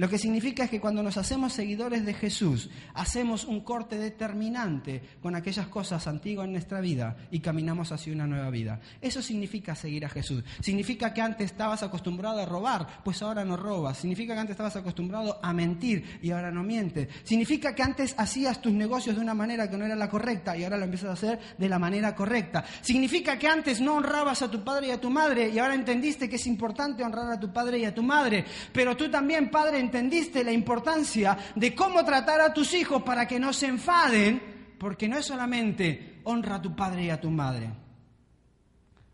Lo 0.03 0.09
que 0.09 0.19
significa 0.19 0.65
es 0.65 0.71
que 0.71 0.81
cuando 0.81 1.01
nos 1.01 1.17
hacemos 1.17 1.53
seguidores 1.53 2.05
de 2.05 2.13
Jesús, 2.13 2.69
hacemos 2.93 3.45
un 3.45 3.61
corte 3.61 3.99
determinante 3.99 5.01
con 5.21 5.37
aquellas 5.37 5.69
cosas 5.69 6.09
antiguas 6.09 6.47
en 6.47 6.55
nuestra 6.55 6.81
vida 6.81 7.17
y 7.31 7.39
caminamos 7.39 7.93
hacia 7.93 8.13
una 8.13 8.27
nueva 8.27 8.51
vida. 8.51 8.81
Eso 9.01 9.23
significa 9.23 9.77
seguir 9.77 10.05
a 10.05 10.09
Jesús. 10.09 10.43
Significa 10.59 11.15
que 11.15 11.23
antes 11.23 11.53
estabas 11.53 11.85
acostumbrado 11.85 12.41
a 12.41 12.47
robar, 12.47 13.01
pues 13.05 13.23
ahora 13.23 13.45
no 13.45 13.57
robas. 13.57 13.99
Significa 13.99 14.35
que 14.35 14.41
antes 14.41 14.55
estabas 14.55 14.75
acostumbrado 14.75 15.39
a 15.41 15.53
mentir 15.53 16.19
y 16.21 16.33
ahora 16.33 16.51
no 16.51 16.65
mientes. 16.65 17.07
Significa 17.23 17.73
que 17.73 17.85
antes 17.85 18.17
hacías 18.19 18.61
tus 18.61 18.73
negocios 18.73 19.15
de 19.15 19.23
una 19.23 19.35
manera 19.35 19.71
que 19.71 19.79
no 19.79 19.85
era 19.85 19.95
la 19.95 20.11
correcta 20.11 20.57
y 20.57 20.65
ahora 20.65 20.79
lo 20.79 20.85
empiezas 20.87 21.11
a 21.11 21.13
hacer 21.13 21.39
de 21.57 21.69
la 21.69 21.79
manera 21.79 22.13
correcta. 22.17 22.65
Significa 22.81 23.39
que 23.39 23.47
antes 23.47 23.81
no 23.81 23.95
honrabas 23.95 24.43
a 24.43 24.51
tu 24.51 24.65
padre 24.65 24.89
y 24.89 24.91
a 24.91 25.01
tu 25.01 25.11
madre 25.11 25.51
y 25.51 25.61
ahora 25.61 25.77
entendiste 25.77 26.29
que 26.29 26.35
es 26.35 26.47
importante 26.49 27.05
honrar 27.05 27.31
a 27.31 27.39
tu 27.39 27.53
padre 27.53 27.79
y 27.79 27.85
a 27.85 27.95
tu 27.95 28.03
madre. 28.03 28.45
Pero 28.73 28.97
tú 28.97 29.09
también, 29.09 29.49
padre, 29.49 29.92
entendiste 29.93 30.43
la 30.43 30.53
importancia 30.53 31.37
de 31.55 31.75
cómo 31.75 32.03
tratar 32.03 32.41
a 32.41 32.55
tus 32.55 32.73
hijos 32.73 33.03
para 33.03 33.29
que 33.29 33.39
no 33.39 33.53
se 33.53 33.67
enfaden, 33.67 34.75
porque 34.79 35.07
no 35.07 35.19
es 35.19 35.27
solamente 35.27 36.21
honra 36.25 36.57
a 36.57 36.63
tu 36.63 36.75
padre 36.75 37.05
y 37.05 37.11
a 37.11 37.21
tu 37.21 37.31
madre. 37.31 37.71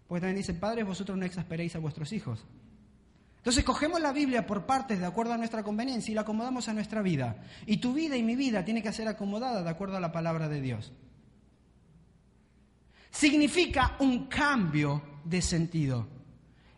Porque 0.07 0.21
también 0.21 0.37
dice, 0.37 0.55
padres, 0.55 0.87
vosotros 0.87 1.19
no 1.19 1.25
exasperéis 1.25 1.75
a 1.75 1.81
vuestros 1.81 2.13
hijos. 2.13 2.47
Entonces 3.39 3.65
cogemos 3.65 4.01
la 4.01 4.13
Biblia 4.13 4.47
por 4.47 4.67
partes 4.67 5.01
de 5.01 5.07
acuerdo 5.07 5.33
a 5.33 5.37
nuestra 5.37 5.63
conveniencia 5.65 6.13
y 6.13 6.15
la 6.15 6.21
acomodamos 6.21 6.69
a 6.69 6.75
nuestra 6.75 7.03
vida. 7.03 7.43
Y 7.67 7.79
tu 7.79 7.93
vida 7.93 8.17
y 8.17 8.23
mi 8.23 8.37
vida 8.37 8.65
tiene 8.65 8.83
que 8.83 8.93
ser 8.93 9.09
acomodada 9.09 9.63
de 9.63 9.71
acuerdo 9.71 9.97
a 9.97 10.01
la 10.01 10.13
palabra 10.13 10.49
de 10.49 10.61
Dios. 10.61 10.93
Significa 13.11 13.97
un 13.99 14.27
cambio 14.27 15.03
de 15.25 15.43
sentido. 15.43 16.18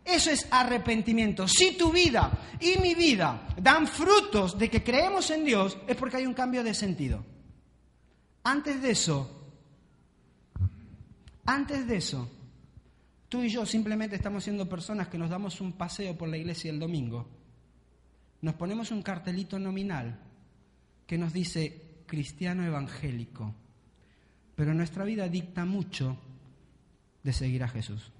Eso 0.03 0.31
es 0.31 0.47
arrepentimiento. 0.49 1.47
Si 1.47 1.77
tu 1.77 1.91
vida 1.91 2.31
y 2.59 2.79
mi 2.79 2.95
vida 2.95 3.47
dan 3.61 3.87
frutos 3.87 4.57
de 4.57 4.69
que 4.69 4.83
creemos 4.83 5.29
en 5.29 5.45
Dios, 5.45 5.77
es 5.87 5.95
porque 5.95 6.17
hay 6.17 6.25
un 6.25 6.33
cambio 6.33 6.63
de 6.63 6.73
sentido. 6.73 7.23
Antes 8.43 8.81
de 8.81 8.91
eso, 8.91 9.41
antes 11.45 11.87
de 11.87 11.97
eso, 11.97 12.29
tú 13.29 13.43
y 13.43 13.49
yo 13.49 13.65
simplemente 13.65 14.15
estamos 14.15 14.43
siendo 14.43 14.67
personas 14.67 15.07
que 15.07 15.17
nos 15.17 15.29
damos 15.29 15.61
un 15.61 15.73
paseo 15.73 16.17
por 16.17 16.29
la 16.29 16.37
iglesia 16.37 16.71
el 16.71 16.79
domingo. 16.79 17.27
Nos 18.41 18.55
ponemos 18.55 18.89
un 18.89 19.03
cartelito 19.03 19.59
nominal 19.59 20.19
que 21.05 21.17
nos 21.17 21.31
dice 21.31 22.03
cristiano 22.07 22.65
evangélico, 22.65 23.53
pero 24.55 24.73
nuestra 24.73 25.03
vida 25.03 25.29
dicta 25.29 25.63
mucho 25.63 26.17
de 27.21 27.33
seguir 27.33 27.63
a 27.63 27.67
Jesús. 27.67 28.11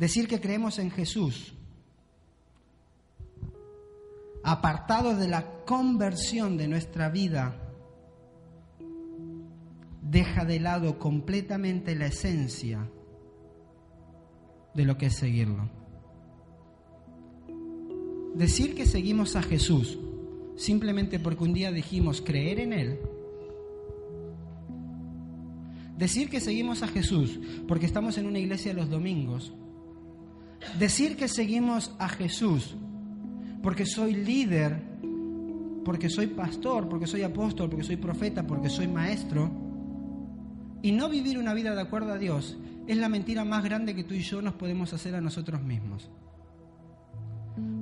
Decir 0.00 0.28
que 0.28 0.40
creemos 0.40 0.78
en 0.78 0.90
Jesús, 0.90 1.52
apartados 4.42 5.18
de 5.18 5.28
la 5.28 5.44
conversión 5.66 6.56
de 6.56 6.68
nuestra 6.68 7.10
vida, 7.10 7.54
deja 10.00 10.46
de 10.46 10.58
lado 10.58 10.98
completamente 10.98 11.94
la 11.96 12.06
esencia 12.06 12.88
de 14.72 14.84
lo 14.86 14.96
que 14.96 15.06
es 15.06 15.16
seguirlo. 15.16 15.68
Decir 18.34 18.74
que 18.74 18.86
seguimos 18.86 19.36
a 19.36 19.42
Jesús 19.42 19.98
simplemente 20.56 21.18
porque 21.18 21.44
un 21.44 21.52
día 21.52 21.72
dijimos 21.72 22.22
creer 22.22 22.60
en 22.60 22.72
Él, 22.72 23.00
decir 25.98 26.30
que 26.30 26.40
seguimos 26.40 26.82
a 26.82 26.88
Jesús 26.88 27.38
porque 27.68 27.84
estamos 27.84 28.16
en 28.16 28.24
una 28.24 28.38
iglesia 28.38 28.72
los 28.72 28.88
domingos, 28.88 29.52
Decir 30.78 31.16
que 31.16 31.28
seguimos 31.28 31.94
a 31.98 32.08
Jesús 32.08 32.76
porque 33.62 33.86
soy 33.86 34.14
líder, 34.14 34.80
porque 35.84 36.08
soy 36.08 36.28
pastor, 36.28 36.88
porque 36.88 37.06
soy 37.06 37.22
apóstol, 37.22 37.68
porque 37.68 37.84
soy 37.84 37.96
profeta, 37.96 38.46
porque 38.46 38.68
soy 38.68 38.88
maestro, 38.88 39.50
y 40.82 40.92
no 40.92 41.08
vivir 41.08 41.38
una 41.38 41.52
vida 41.54 41.74
de 41.74 41.80
acuerdo 41.80 42.12
a 42.12 42.18
Dios, 42.18 42.56
es 42.86 42.96
la 42.96 43.08
mentira 43.08 43.44
más 43.44 43.62
grande 43.62 43.94
que 43.94 44.04
tú 44.04 44.14
y 44.14 44.20
yo 44.20 44.40
nos 44.40 44.54
podemos 44.54 44.92
hacer 44.92 45.14
a 45.14 45.20
nosotros 45.20 45.62
mismos. 45.62 46.10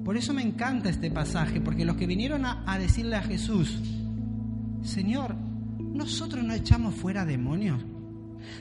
Por 0.04 0.16
eso 0.16 0.32
me 0.32 0.42
encanta 0.42 0.88
este 0.88 1.10
pasaje, 1.10 1.60
porque 1.60 1.84
los 1.84 1.96
que 1.96 2.06
vinieron 2.06 2.44
a, 2.44 2.78
decirle 2.78 3.16
a 3.16 3.22
Jesús, 3.22 3.78
Señor, 4.82 5.34
nosotros 5.78 6.42
no 6.44 6.54
echamos 6.54 6.94
fuera 6.94 7.24
demonios. 7.24 7.84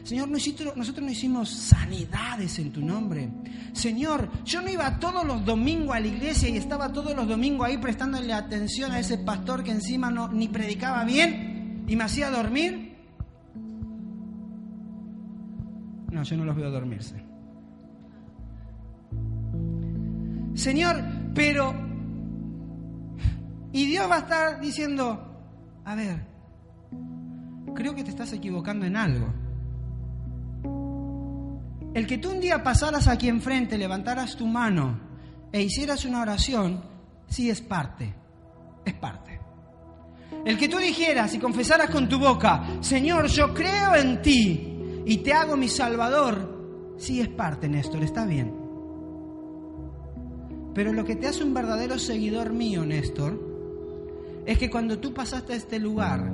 Señor, 0.03 0.30
nosotros 0.30 1.01
no 1.01 1.11
hicimos 1.11 1.49
sanidades 1.49 2.59
en 2.59 2.71
tu 2.71 2.82
nombre. 2.82 3.30
Señor, 3.73 4.30
yo 4.43 4.61
no 4.61 4.69
iba 4.69 4.99
todos 4.99 5.25
los 5.25 5.43
domingos 5.45 5.95
a 5.95 5.99
la 5.99 6.07
iglesia 6.07 6.49
y 6.49 6.57
estaba 6.57 6.91
todos 6.91 7.15
los 7.15 7.28
domingos 7.28 7.67
ahí 7.67 7.78
prestándole 7.78 8.34
atención 8.34 8.91
a 8.91 8.99
ese 8.99 9.17
pastor 9.17 9.63
que 9.63 9.71
encima 9.71 10.09
no, 10.09 10.28
ni 10.30 10.47
predicaba 10.47 11.03
bien 11.03 11.86
y 11.88 11.95
me 11.95 12.03
hacía 12.03 12.30
dormir. 12.30 12.95
No, 16.11 16.23
yo 16.23 16.38
no 16.38 16.45
los 16.45 16.55
veo 16.55 16.71
dormirse. 16.71 17.23
Señor, 20.53 21.03
pero... 21.36 21.73
Y 23.71 23.86
Dios 23.86 24.09
va 24.09 24.15
a 24.15 24.19
estar 24.19 24.59
diciendo, 24.59 25.82
a 25.86 25.93
ver, 25.93 26.25
creo 27.75 27.93
que 27.93 28.03
te 28.03 28.09
estás 28.09 28.34
equivocando 28.34 28.86
en 28.86 28.95
algo. 28.95 29.46
El 30.64 32.05
que 32.05 32.18
tú 32.20 32.30
un 32.30 32.39
día 32.39 32.64
pasaras 32.64 33.08
aquí 33.08 33.28
enfrente, 33.28 33.78
levantaras 33.78 34.36
tu 34.36 34.45
mano 34.45 34.99
e 35.51 35.62
hicieras 35.62 36.05
una 36.05 36.22
oración, 36.22 36.84
sí 37.28 37.49
es 37.49 37.62
parte, 37.62 38.14
es 38.86 38.93
parte. 38.93 39.39
El 40.45 40.58
que 40.58 40.70
tú 40.70 40.78
dijeras 40.78 41.34
y 41.34 41.39
confesaras 41.39 41.89
con 41.89 42.08
tu 42.08 42.20
boca, 42.20 42.64
Señor, 42.82 43.28
yo 43.28 43.53
creo 43.53 43.95
en 43.95 44.22
ti 44.22 45.03
y 45.05 45.18
te 45.18 45.34
hago 45.34 45.58
mi 45.58 45.68
Salvador, 45.68 46.95
sí 46.97 47.20
es 47.20 47.30
parte, 47.30 47.68
Néstor, 47.68 48.03
está 48.03 48.26
bien. 48.26 48.53
Pero 50.74 50.93
lo 50.93 51.03
que 51.03 51.16
te 51.16 51.28
hace 51.28 51.43
un 51.43 51.53
verdadero 51.53 51.97
seguidor 51.97 52.53
mío, 52.53 52.86
Néstor, 52.86 53.41
es 54.45 54.58
que 54.60 54.70
cuando 54.70 54.99
tú 54.99 55.14
pasaste 55.14 55.53
a 55.53 55.55
este 55.55 55.80
lugar, 55.80 56.32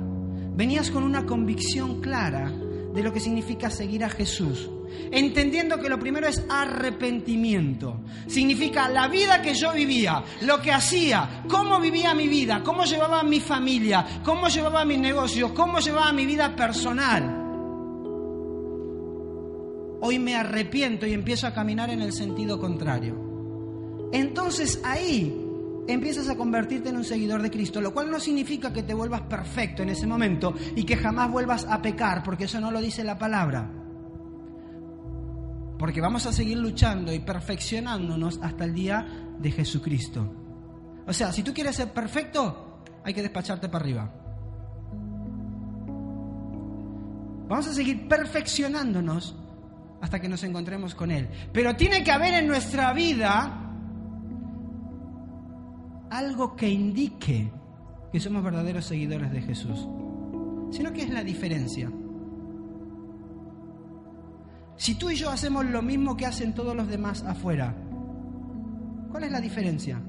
venías 0.54 0.90
con 0.90 1.02
una 1.02 1.24
convicción 1.24 2.00
clara 2.00 2.52
de 2.94 3.02
lo 3.02 3.12
que 3.12 3.20
significa 3.20 3.68
seguir 3.68 4.04
a 4.04 4.08
Jesús 4.08 4.70
entendiendo 5.10 5.78
que 5.80 5.88
lo 5.88 5.98
primero 5.98 6.26
es 6.26 6.44
arrepentimiento. 6.48 8.00
Significa 8.26 8.88
la 8.88 9.08
vida 9.08 9.42
que 9.42 9.54
yo 9.54 9.72
vivía, 9.72 10.22
lo 10.42 10.60
que 10.60 10.72
hacía, 10.72 11.44
cómo 11.48 11.80
vivía 11.80 12.14
mi 12.14 12.28
vida, 12.28 12.62
cómo 12.62 12.84
llevaba 12.84 13.22
mi 13.22 13.40
familia, 13.40 14.06
cómo 14.24 14.48
llevaba 14.48 14.84
mis 14.84 14.98
negocios, 14.98 15.52
cómo 15.52 15.78
llevaba 15.78 16.12
mi 16.12 16.26
vida 16.26 16.54
personal. 16.54 17.42
Hoy 20.00 20.18
me 20.18 20.34
arrepiento 20.34 21.06
y 21.06 21.14
empiezo 21.14 21.46
a 21.46 21.54
caminar 21.54 21.90
en 21.90 22.02
el 22.02 22.12
sentido 22.12 22.60
contrario. 22.60 24.10
Entonces 24.12 24.80
ahí 24.84 25.43
empiezas 25.86 26.28
a 26.28 26.36
convertirte 26.36 26.88
en 26.88 26.96
un 26.96 27.04
seguidor 27.04 27.42
de 27.42 27.50
Cristo, 27.50 27.80
lo 27.80 27.92
cual 27.92 28.10
no 28.10 28.20
significa 28.20 28.72
que 28.72 28.82
te 28.82 28.94
vuelvas 28.94 29.22
perfecto 29.22 29.82
en 29.82 29.90
ese 29.90 30.06
momento 30.06 30.54
y 30.74 30.84
que 30.84 30.96
jamás 30.96 31.30
vuelvas 31.30 31.66
a 31.68 31.82
pecar, 31.82 32.22
porque 32.22 32.44
eso 32.44 32.60
no 32.60 32.70
lo 32.70 32.80
dice 32.80 33.04
la 33.04 33.18
palabra. 33.18 33.70
Porque 35.78 36.00
vamos 36.00 36.26
a 36.26 36.32
seguir 36.32 36.58
luchando 36.58 37.12
y 37.12 37.18
perfeccionándonos 37.18 38.38
hasta 38.42 38.64
el 38.64 38.74
día 38.74 39.06
de 39.38 39.50
Jesucristo. 39.50 40.32
O 41.06 41.12
sea, 41.12 41.32
si 41.32 41.42
tú 41.42 41.52
quieres 41.52 41.76
ser 41.76 41.92
perfecto, 41.92 42.82
hay 43.04 43.12
que 43.12 43.22
despacharte 43.22 43.68
para 43.68 43.84
arriba. 43.84 44.14
Vamos 47.48 47.66
a 47.66 47.74
seguir 47.74 48.08
perfeccionándonos 48.08 49.36
hasta 50.00 50.20
que 50.20 50.28
nos 50.28 50.42
encontremos 50.44 50.94
con 50.94 51.10
Él. 51.10 51.28
Pero 51.52 51.76
tiene 51.76 52.02
que 52.02 52.10
haber 52.10 52.34
en 52.34 52.46
nuestra 52.46 52.92
vida 52.92 53.63
algo 56.10 56.56
que 56.56 56.68
indique 56.68 57.50
que 58.12 58.20
somos 58.20 58.44
verdaderos 58.44 58.84
seguidores 58.84 59.32
de 59.32 59.42
Jesús. 59.42 59.88
Sino 60.70 60.92
que 60.92 61.02
es 61.02 61.10
la 61.10 61.24
diferencia. 61.24 61.90
Si 64.76 64.96
tú 64.96 65.10
y 65.10 65.16
yo 65.16 65.30
hacemos 65.30 65.64
lo 65.66 65.82
mismo 65.82 66.16
que 66.16 66.26
hacen 66.26 66.54
todos 66.54 66.74
los 66.74 66.88
demás 66.88 67.22
afuera, 67.22 67.74
¿cuál 69.10 69.24
es 69.24 69.32
la 69.32 69.40
diferencia? 69.40 70.00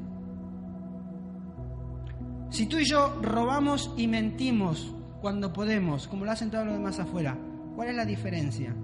Si 2.50 2.66
tú 2.68 2.78
y 2.78 2.86
yo 2.86 3.20
robamos 3.22 3.94
y 3.98 4.08
mentimos 4.08 4.94
cuando 5.22 5.52
podemos, 5.54 6.08
como 6.08 6.26
lo 6.26 6.32
hacen 6.32 6.50
todos 6.50 6.66
los 6.66 6.76
demás 6.76 7.00
afuera, 7.00 7.38
¿cuál 7.76 7.90
es 7.90 7.96
la 7.96 8.06
diferencia? 8.06 8.76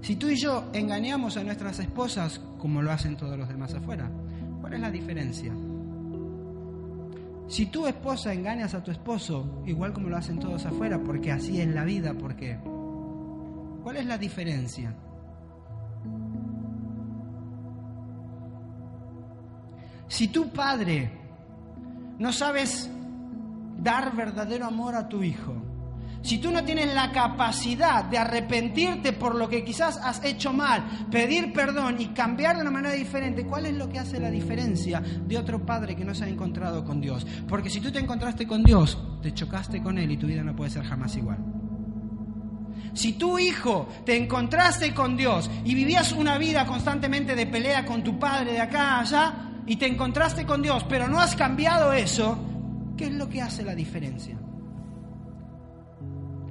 Si 0.00 0.16
tú 0.16 0.28
y 0.28 0.36
yo 0.36 0.70
engañamos 0.72 1.36
a 1.36 1.44
nuestras 1.44 1.78
esposas 1.80 2.40
como 2.58 2.82
lo 2.82 2.92
hacen 2.92 3.16
todos 3.16 3.36
los 3.36 3.48
demás 3.48 3.74
afuera, 3.74 4.10
¿cuál 4.68 4.74
es 4.74 4.80
la 4.82 4.90
diferencia? 4.90 5.52
Si 7.48 7.66
tu 7.66 7.86
esposa 7.86 8.34
engañas 8.34 8.74
a 8.74 8.82
tu 8.82 8.90
esposo, 8.90 9.62
igual 9.64 9.94
como 9.94 10.10
lo 10.10 10.16
hacen 10.18 10.38
todos 10.38 10.66
afuera, 10.66 11.02
porque 11.02 11.32
así 11.32 11.58
es 11.58 11.68
la 11.68 11.84
vida, 11.84 12.12
porque 12.12 12.58
¿cuál 13.82 13.96
es 13.96 14.04
la 14.04 14.18
diferencia? 14.18 14.94
Si 20.06 20.28
tu 20.28 20.50
padre 20.50 21.12
no 22.18 22.30
sabes 22.30 22.90
dar 23.78 24.14
verdadero 24.14 24.66
amor 24.66 24.94
a 24.94 25.08
tu 25.08 25.22
hijo, 25.22 25.54
si 26.22 26.38
tú 26.38 26.50
no 26.50 26.64
tienes 26.64 26.92
la 26.94 27.12
capacidad 27.12 28.04
de 28.04 28.18
arrepentirte 28.18 29.12
por 29.12 29.34
lo 29.34 29.48
que 29.48 29.64
quizás 29.64 29.98
has 29.98 30.22
hecho 30.24 30.52
mal, 30.52 30.84
pedir 31.10 31.52
perdón 31.52 32.00
y 32.00 32.06
cambiar 32.08 32.56
de 32.56 32.62
una 32.62 32.70
manera 32.70 32.94
diferente, 32.94 33.46
¿cuál 33.46 33.66
es 33.66 33.74
lo 33.74 33.88
que 33.88 33.98
hace 33.98 34.18
la 34.20 34.30
diferencia 34.30 35.00
de 35.00 35.38
otro 35.38 35.64
padre 35.64 35.96
que 35.96 36.04
no 36.04 36.14
se 36.14 36.24
ha 36.24 36.28
encontrado 36.28 36.84
con 36.84 37.00
Dios? 37.00 37.26
Porque 37.48 37.70
si 37.70 37.80
tú 37.80 37.90
te 37.92 37.98
encontraste 37.98 38.46
con 38.46 38.62
Dios, 38.62 38.98
te 39.22 39.32
chocaste 39.32 39.82
con 39.82 39.98
Él 39.98 40.10
y 40.10 40.16
tu 40.16 40.26
vida 40.26 40.42
no 40.42 40.56
puede 40.56 40.70
ser 40.70 40.84
jamás 40.84 41.16
igual. 41.16 41.38
Si 42.94 43.12
tu 43.12 43.38
hijo 43.38 43.88
te 44.04 44.16
encontraste 44.16 44.92
con 44.92 45.16
Dios 45.16 45.50
y 45.64 45.74
vivías 45.74 46.12
una 46.12 46.38
vida 46.38 46.66
constantemente 46.66 47.34
de 47.34 47.46
pelea 47.46 47.84
con 47.84 48.02
tu 48.02 48.18
padre 48.18 48.52
de 48.52 48.60
acá 48.60 48.96
a 48.96 49.00
allá 49.00 49.34
y 49.66 49.76
te 49.76 49.86
encontraste 49.86 50.44
con 50.44 50.62
Dios, 50.62 50.84
pero 50.88 51.08
no 51.08 51.20
has 51.20 51.36
cambiado 51.36 51.92
eso, 51.92 52.38
¿qué 52.96 53.06
es 53.06 53.12
lo 53.12 53.28
que 53.28 53.42
hace 53.42 53.62
la 53.62 53.74
diferencia? 53.74 54.37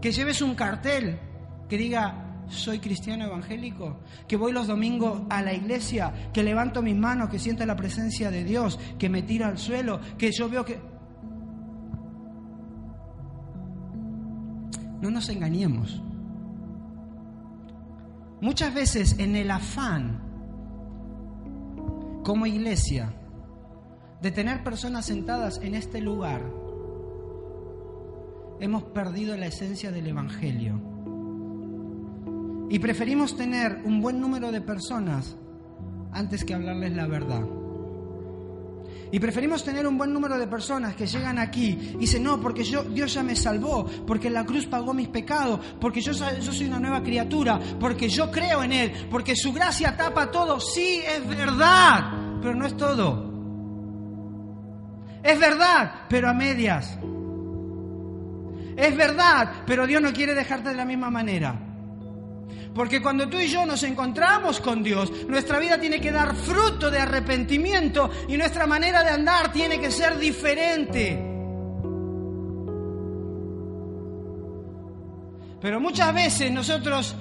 Que 0.02 0.12
lleves 0.12 0.42
un 0.42 0.56
cartel 0.56 1.20
que 1.68 1.78
diga, 1.78 2.28
soy 2.50 2.80
cristiano 2.80 3.26
evangélico, 3.26 4.00
que 4.28 4.38
voy 4.38 4.52
los 4.52 4.68
domingos 4.68 5.24
a 5.30 5.42
la 5.42 5.54
iglesia, 5.54 6.32
que 6.34 6.44
levanto 6.44 6.82
mis 6.82 6.96
manos, 6.96 7.30
que 7.30 7.40
siento 7.40 7.66
la 7.66 7.76
presencia 7.76 8.32
de 8.32 8.44
Dios, 8.44 8.80
que 8.98 9.10
me 9.10 9.22
tira 9.22 9.48
al 9.48 9.58
suelo, 9.58 10.00
que 10.18 10.32
yo 10.32 10.50
veo 10.50 10.64
que... 10.64 10.80
No 15.02 15.12
nos 15.12 15.30
engañemos. 15.30 16.02
Muchas 18.42 18.74
veces 18.74 19.18
en 19.20 19.36
el 19.36 19.52
afán, 19.52 20.22
como 22.24 22.46
iglesia, 22.46 23.14
de 24.22 24.32
tener 24.32 24.64
personas 24.64 25.06
sentadas 25.06 25.60
en 25.62 25.76
este 25.76 26.02
lugar, 26.02 26.42
hemos 28.60 28.84
perdido 28.84 29.36
la 29.38 29.48
esencia 29.48 29.92
del 29.92 30.08
Evangelio. 30.08 30.82
Y 32.70 32.80
preferimos 32.80 33.38
tener 33.38 33.82
un 33.86 34.02
buen 34.02 34.20
número 34.20 34.52
de 34.52 34.62
personas 34.62 35.38
antes 36.12 36.44
que 36.44 36.54
hablarles 36.54 36.94
la 36.94 37.08
verdad. 37.08 37.44
Y 39.10 39.20
preferimos 39.20 39.64
tener 39.64 39.88
un 39.88 39.98
buen 39.98 40.12
número 40.12 40.38
de 40.38 40.48
personas 40.48 40.94
que 40.96 41.08
llegan 41.08 41.40
aquí 41.40 41.94
y 41.94 41.98
dicen, 41.98 42.24
no, 42.24 42.42
porque 42.42 42.64
yo, 42.66 42.84
Dios 42.84 43.14
ya 43.14 43.24
me 43.24 43.38
salvó, 43.38 43.86
porque 44.06 44.30
la 44.30 44.46
cruz 44.46 44.66
pagó 44.66 44.94
mis 44.94 45.08
pecados, 45.08 45.62
porque 45.80 46.02
yo, 46.02 46.12
yo 46.12 46.52
soy 46.52 46.68
una 46.68 46.80
nueva 46.80 47.02
criatura, 47.02 47.58
porque 47.80 48.10
yo 48.10 48.30
creo 48.30 48.64
en 48.64 48.74
Él, 48.74 48.92
porque 49.10 49.34
su 49.36 49.54
gracia 49.54 49.96
tapa 49.96 50.30
todo. 50.30 50.60
Sí, 50.60 51.02
es 51.08 51.26
verdad, 51.26 52.40
pero 52.42 52.54
no 52.54 52.66
es 52.66 52.76
todo. 52.76 53.32
Es 55.24 55.40
verdad, 55.40 56.06
pero 56.10 56.30
a 56.30 56.34
medias. 56.34 56.98
Es 58.78 58.96
verdad, 58.96 59.64
pero 59.66 59.88
Dios 59.88 60.02
no 60.02 60.14
quiere 60.14 60.36
dejarte 60.36 60.70
de 60.70 60.76
la 60.76 60.86
misma 60.86 61.10
manera. 61.10 61.60
Porque 62.76 63.02
cuando 63.02 63.28
tú 63.28 63.40
y 63.40 63.48
yo 63.48 63.66
nos 63.66 63.82
encontramos 63.82 64.62
con 64.62 64.84
Dios, 64.84 65.12
nuestra 65.28 65.58
vida 65.58 65.80
tiene 65.80 66.00
que 66.00 66.12
dar 66.12 66.36
fruto 66.36 66.92
de 66.92 67.00
arrepentimiento 67.00 68.12
y 68.28 68.38
nuestra 68.38 68.68
manera 68.68 69.04
de 69.04 69.10
andar 69.10 69.52
tiene 69.52 69.80
que 69.80 69.90
ser 69.90 70.20
diferente. 70.20 71.20
Pero 75.60 75.80
muchas 75.80 76.14
veces 76.14 76.52
nosotros 76.52 77.16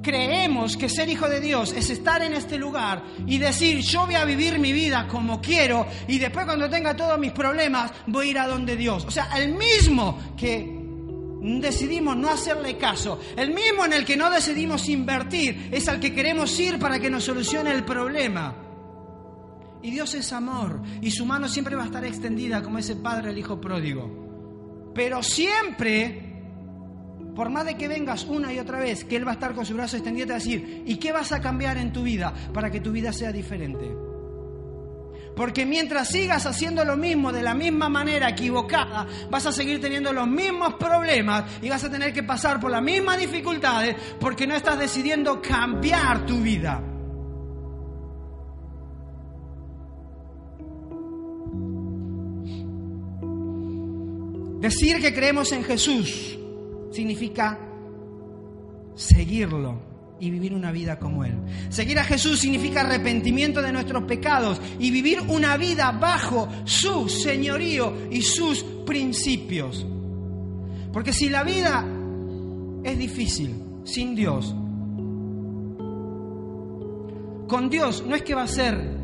creemos 0.00 0.76
que 0.76 0.88
ser 0.88 1.08
hijo 1.08 1.28
de 1.28 1.40
Dios 1.40 1.72
es 1.72 1.90
estar 1.90 2.22
en 2.22 2.34
este 2.34 2.56
lugar 2.56 3.02
y 3.26 3.38
decir, 3.38 3.80
yo 3.80 4.06
voy 4.06 4.14
a 4.14 4.24
vivir 4.24 4.60
mi 4.60 4.72
vida 4.72 5.08
como 5.08 5.40
quiero 5.40 5.88
y 6.06 6.20
después 6.20 6.46
cuando 6.46 6.70
tenga 6.70 6.94
todos 6.94 7.18
mis 7.18 7.32
problemas 7.32 7.92
voy 8.06 8.28
a 8.28 8.30
ir 8.30 8.38
a 8.38 8.46
donde 8.46 8.76
Dios. 8.76 9.04
O 9.06 9.10
sea, 9.10 9.30
el 9.36 9.54
mismo 9.54 10.16
que 10.36 10.79
decidimos 11.40 12.16
no 12.16 12.30
hacerle 12.30 12.76
caso, 12.76 13.18
el 13.36 13.54
mismo 13.54 13.84
en 13.84 13.92
el 13.92 14.04
que 14.04 14.16
no 14.16 14.30
decidimos 14.30 14.88
invertir, 14.88 15.68
es 15.72 15.88
al 15.88 16.00
que 16.00 16.12
queremos 16.12 16.58
ir 16.60 16.78
para 16.78 16.98
que 16.98 17.10
nos 17.10 17.24
solucione 17.24 17.72
el 17.72 17.84
problema. 17.84 18.54
Y 19.82 19.90
Dios 19.90 20.14
es 20.14 20.32
amor, 20.32 20.82
y 21.00 21.10
su 21.10 21.24
mano 21.24 21.48
siempre 21.48 21.76
va 21.76 21.84
a 21.84 21.86
estar 21.86 22.04
extendida 22.04 22.62
como 22.62 22.78
ese 22.78 22.96
padre 22.96 23.30
al 23.30 23.38
hijo 23.38 23.60
pródigo. 23.60 24.92
Pero 24.94 25.22
siempre, 25.22 26.42
por 27.34 27.48
más 27.48 27.64
de 27.64 27.76
que 27.76 27.88
vengas 27.88 28.24
una 28.24 28.52
y 28.52 28.58
otra 28.58 28.78
vez, 28.78 29.04
que 29.04 29.16
Él 29.16 29.26
va 29.26 29.30
a 29.30 29.34
estar 29.34 29.54
con 29.54 29.64
su 29.64 29.74
brazo 29.74 29.96
extendido 29.96 30.24
y 30.24 30.26
te 30.26 30.32
va 30.32 30.36
a 30.36 30.40
decir, 30.40 30.82
¿y 30.86 30.96
qué 30.96 31.12
vas 31.12 31.32
a 31.32 31.40
cambiar 31.40 31.78
en 31.78 31.92
tu 31.92 32.02
vida 32.02 32.34
para 32.52 32.70
que 32.70 32.80
tu 32.80 32.92
vida 32.92 33.12
sea 33.12 33.32
diferente? 33.32 34.09
Porque 35.40 35.64
mientras 35.64 36.08
sigas 36.08 36.44
haciendo 36.44 36.84
lo 36.84 36.98
mismo 36.98 37.32
de 37.32 37.40
la 37.40 37.54
misma 37.54 37.88
manera 37.88 38.28
equivocada, 38.28 39.06
vas 39.30 39.46
a 39.46 39.52
seguir 39.52 39.80
teniendo 39.80 40.12
los 40.12 40.28
mismos 40.28 40.74
problemas 40.74 41.44
y 41.62 41.70
vas 41.70 41.82
a 41.82 41.90
tener 41.90 42.12
que 42.12 42.22
pasar 42.22 42.60
por 42.60 42.70
las 42.70 42.82
mismas 42.82 43.18
dificultades 43.18 43.96
porque 44.20 44.46
no 44.46 44.54
estás 44.54 44.78
decidiendo 44.78 45.40
cambiar 45.40 46.26
tu 46.26 46.42
vida. 46.42 46.82
Decir 54.60 55.00
que 55.00 55.14
creemos 55.14 55.52
en 55.52 55.64
Jesús 55.64 56.38
significa 56.92 57.58
seguirlo 58.94 59.89
y 60.20 60.30
vivir 60.30 60.54
una 60.54 60.70
vida 60.70 60.98
como 60.98 61.24
Él. 61.24 61.34
Seguir 61.70 61.98
a 61.98 62.04
Jesús 62.04 62.38
significa 62.38 62.82
arrepentimiento 62.82 63.62
de 63.62 63.72
nuestros 63.72 64.04
pecados 64.04 64.60
y 64.78 64.90
vivir 64.90 65.20
una 65.28 65.56
vida 65.56 65.90
bajo 65.92 66.48
su 66.64 67.08
señorío 67.08 67.94
y 68.10 68.22
sus 68.22 68.62
principios. 68.86 69.86
Porque 70.92 71.12
si 71.12 71.28
la 71.28 71.42
vida 71.42 71.84
es 72.84 72.98
difícil 72.98 73.54
sin 73.84 74.14
Dios, 74.14 74.54
con 77.48 77.68
Dios 77.70 78.04
no 78.06 78.14
es 78.14 78.22
que 78.22 78.34
va 78.34 78.42
a 78.42 78.48
ser 78.48 78.98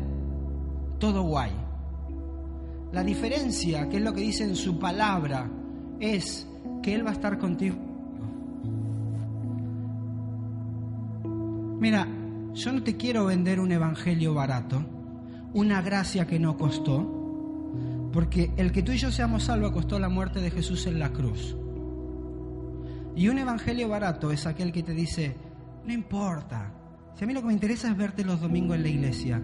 todo 0.99 1.23
guay. 1.23 1.51
La 2.93 3.03
diferencia, 3.03 3.89
que 3.89 3.97
es 3.97 4.03
lo 4.03 4.13
que 4.13 4.21
dice 4.21 4.43
en 4.43 4.55
su 4.55 4.79
palabra, 4.79 5.49
es 5.99 6.47
que 6.81 6.93
Él 6.93 7.05
va 7.05 7.09
a 7.09 7.13
estar 7.13 7.37
contigo 7.37 7.86
Mira, 11.79 12.07
yo 12.53 12.73
no 12.73 12.81
te 12.81 12.97
quiero 12.97 13.25
vender 13.25 13.59
un 13.59 13.71
evangelio 13.71 14.33
barato, 14.33 14.83
una 15.53 15.81
gracia 15.81 16.25
que 16.25 16.39
no 16.39 16.57
costó, 16.57 18.09
porque 18.11 18.51
el 18.57 18.71
que 18.71 18.81
tú 18.81 18.91
y 18.91 18.97
yo 18.97 19.11
seamos 19.11 19.43
salvos 19.43 19.71
costó 19.71 19.99
la 19.99 20.09
muerte 20.09 20.41
de 20.41 20.49
Jesús 20.49 20.87
en 20.87 20.97
la 20.97 21.11
cruz. 21.11 21.55
Y 23.15 23.29
un 23.29 23.37
evangelio 23.37 23.89
barato 23.89 24.31
es 24.31 24.47
aquel 24.47 24.71
que 24.71 24.81
te 24.81 24.93
dice, 24.93 25.35
no 25.85 25.93
importa, 25.93 26.71
si 27.15 27.23
a 27.23 27.27
mí 27.27 27.33
lo 27.33 27.41
que 27.41 27.47
me 27.47 27.53
interesa 27.53 27.89
es 27.89 27.97
verte 27.97 28.23
los 28.23 28.41
domingos 28.41 28.75
en 28.75 28.83
la 28.83 28.89
iglesia. 28.89 29.41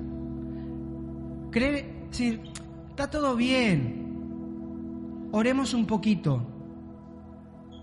Cree, 1.51 2.07
decir, 2.09 2.41
está 2.89 3.09
todo 3.09 3.35
bien, 3.35 5.29
oremos 5.31 5.73
un 5.73 5.85
poquito. 5.85 6.47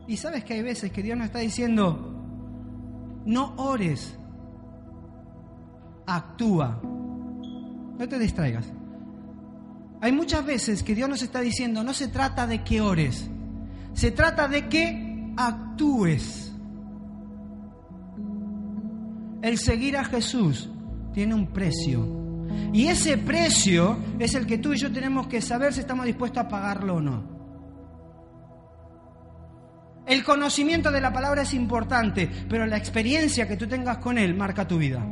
Y 0.09 0.17
sabes 0.17 0.45
que 0.45 0.55
hay 0.55 0.63
veces 0.63 0.91
que 0.91 1.03
Dios 1.03 1.17
nos 1.17 1.27
está 1.27 1.39
diciendo, 1.39 2.17
no 3.27 3.55
ores, 3.57 4.17
actúa. 6.17 6.81
No 6.83 8.09
te 8.09 8.19
distraigas. 8.19 8.67
Hay 10.01 10.13
muchas 10.13 10.45
veces 10.45 10.83
que 10.83 10.95
Dios 10.95 11.09
nos 11.09 11.23
está 11.23 11.41
diciendo, 11.41 11.85
no 11.85 11.93
se 11.93 12.09
trata 12.09 12.47
de 12.47 12.65
que 12.65 12.81
ores, 12.81 13.29
se 13.93 14.11
trata 14.11 14.49
de 14.49 14.69
que 14.69 15.33
actúes. 15.37 16.53
El 19.43 19.59
seguir 19.59 19.97
a 19.97 20.05
Jesús 20.05 20.71
tiene 21.13 21.35
un 21.35 21.49
precio. 21.49 22.19
Y 22.73 22.87
ese 22.87 23.19
precio 23.19 23.99
es 24.19 24.35
el 24.35 24.47
que 24.47 24.59
tú 24.59 24.73
y 24.73 24.79
yo 24.79 24.91
tenemos 24.91 25.27
que 25.27 25.41
saber 25.41 25.73
si 25.73 25.81
estamos 25.81 26.07
dispuestos 26.07 26.45
a 26.45 26.49
pagarlo 26.49 26.97
o 26.97 27.01
no. 27.01 27.41
El 30.07 30.25
conocimiento 30.25 30.91
de 30.91 31.01
la 31.01 31.13
palabra 31.13 31.43
es 31.43 31.55
importante, 31.55 32.29
pero 32.49 32.67
la 32.67 32.77
experiencia 32.77 33.47
que 33.47 33.57
tú 33.57 33.69
tengas 33.69 33.99
con 33.99 34.19
Él 34.19 34.35
marca 34.35 34.67
tu 34.67 34.79
vida. 34.79 35.07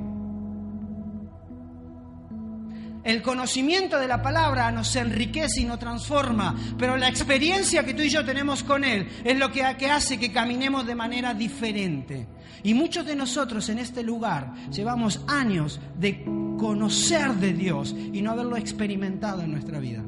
El 3.08 3.22
conocimiento 3.22 3.98
de 3.98 4.06
la 4.06 4.20
palabra 4.20 4.70
nos 4.70 4.94
enriquece 4.94 5.62
y 5.62 5.64
nos 5.64 5.78
transforma, 5.78 6.54
pero 6.76 6.98
la 6.98 7.08
experiencia 7.08 7.82
que 7.82 7.94
tú 7.94 8.02
y 8.02 8.10
yo 8.10 8.22
tenemos 8.22 8.62
con 8.62 8.84
Él 8.84 9.08
es 9.24 9.38
lo 9.38 9.50
que 9.50 9.62
hace 9.62 10.18
que 10.18 10.30
caminemos 10.30 10.86
de 10.86 10.94
manera 10.94 11.32
diferente. 11.32 12.28
Y 12.62 12.74
muchos 12.74 13.06
de 13.06 13.16
nosotros 13.16 13.66
en 13.70 13.78
este 13.78 14.02
lugar 14.02 14.52
llevamos 14.70 15.24
años 15.26 15.80
de 15.98 16.22
conocer 16.58 17.32
de 17.36 17.54
Dios 17.54 17.96
y 18.12 18.20
no 18.20 18.32
haberlo 18.32 18.58
experimentado 18.58 19.40
en 19.40 19.52
nuestra 19.52 19.78
vida. 19.78 20.04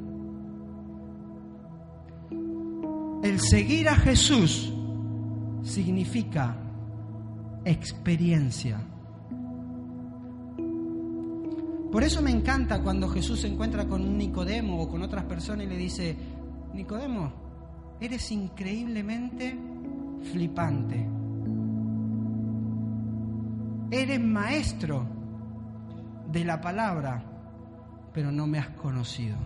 El 3.22 3.40
seguir 3.40 3.88
a 3.88 3.96
Jesús 3.96 4.74
significa 5.62 6.55
experiencia. 7.64 8.89
Por 11.91 12.05
eso 12.05 12.22
me 12.22 12.30
encanta 12.30 12.80
cuando 12.82 13.09
Jesús 13.09 13.41
se 13.41 13.49
encuentra 13.49 13.86
con 13.86 14.03
un 14.03 14.16
Nicodemo 14.16 14.80
o 14.80 14.88
con 14.88 15.03
otras 15.03 15.24
personas 15.24 15.66
y 15.66 15.68
le 15.68 15.76
dice, 15.76 16.16
Nicodemo, 16.72 17.32
eres 18.01 18.30
increíblemente 18.30 19.59
flipante. 20.30 21.09
Eres 23.91 24.20
maestro 24.20 25.05
de 26.30 26.45
la 26.45 26.61
palabra, 26.61 27.24
pero 28.14 28.30
no 28.30 28.47
me 28.47 28.59
has 28.61 28.68
conocido. 28.70 29.36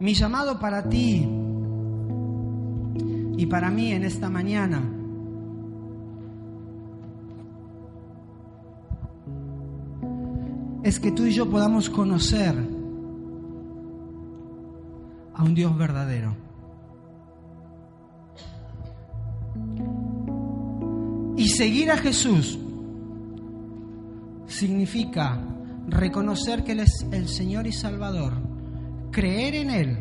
Mi 0.00 0.14
llamado 0.14 0.58
para 0.58 0.88
ti 0.88 1.28
y 3.36 3.46
para 3.46 3.70
mí 3.70 3.92
en 3.92 4.04
esta 4.04 4.30
mañana 4.30 4.97
es 10.88 10.98
que 10.98 11.12
tú 11.12 11.26
y 11.26 11.32
yo 11.32 11.48
podamos 11.50 11.90
conocer 11.90 12.54
a 15.34 15.44
un 15.44 15.54
Dios 15.54 15.76
verdadero. 15.76 16.34
Y 21.36 21.48
seguir 21.50 21.90
a 21.90 21.98
Jesús 21.98 22.58
significa 24.46 25.40
reconocer 25.86 26.64
que 26.64 26.72
Él 26.72 26.80
es 26.80 27.06
el 27.12 27.28
Señor 27.28 27.66
y 27.66 27.72
Salvador 27.72 28.32
creer 29.10 29.54
en 29.56 29.70
Él, 29.70 29.98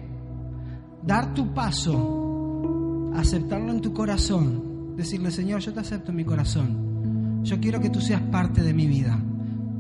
dar 1.04 1.34
tu 1.34 1.54
paso, 1.54 3.12
aceptarlo 3.16 3.72
en 3.72 3.82
tu 3.82 3.94
corazón, 3.94 4.96
decirle, 4.96 5.32
Señor, 5.32 5.60
yo 5.62 5.74
te 5.74 5.80
acepto 5.80 6.12
en 6.12 6.18
mi 6.18 6.26
corazón, 6.26 7.44
yo 7.44 7.60
quiero 7.60 7.80
que 7.80 7.90
tú 7.90 8.00
seas 8.00 8.22
parte 8.22 8.62
de 8.64 8.74
mi 8.74 8.88
vida, 8.88 9.20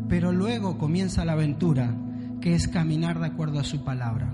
pero 0.10 0.32
luego 0.32 0.78
comienza 0.78 1.26
la 1.26 1.34
aventura, 1.34 1.94
que 2.42 2.56
es 2.56 2.68
caminar 2.68 3.20
de 3.20 3.28
acuerdo 3.28 3.60
a 3.60 3.64
su 3.64 3.84
palabra. 3.84 4.32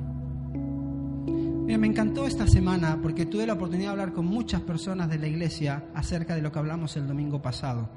me 1.66 1.88
encantó 1.88 2.28
esta 2.28 2.48
semana 2.48 3.00
porque 3.02 3.26
tuve 3.26 3.48
la 3.48 3.54
oportunidad 3.54 3.90
de 3.90 3.92
hablar 3.92 4.14
con 4.14 4.26
muchas 4.26 4.62
personas 4.62 5.10
de 5.10 5.18
la 5.18 5.28
iglesia 5.28 5.86
acerca 5.96 6.36
de 6.36 6.42
lo 6.42 6.52
que 6.52 6.60
hablamos 6.60 6.96
el 6.98 7.08
domingo 7.08 7.42
pasado. 7.42 7.90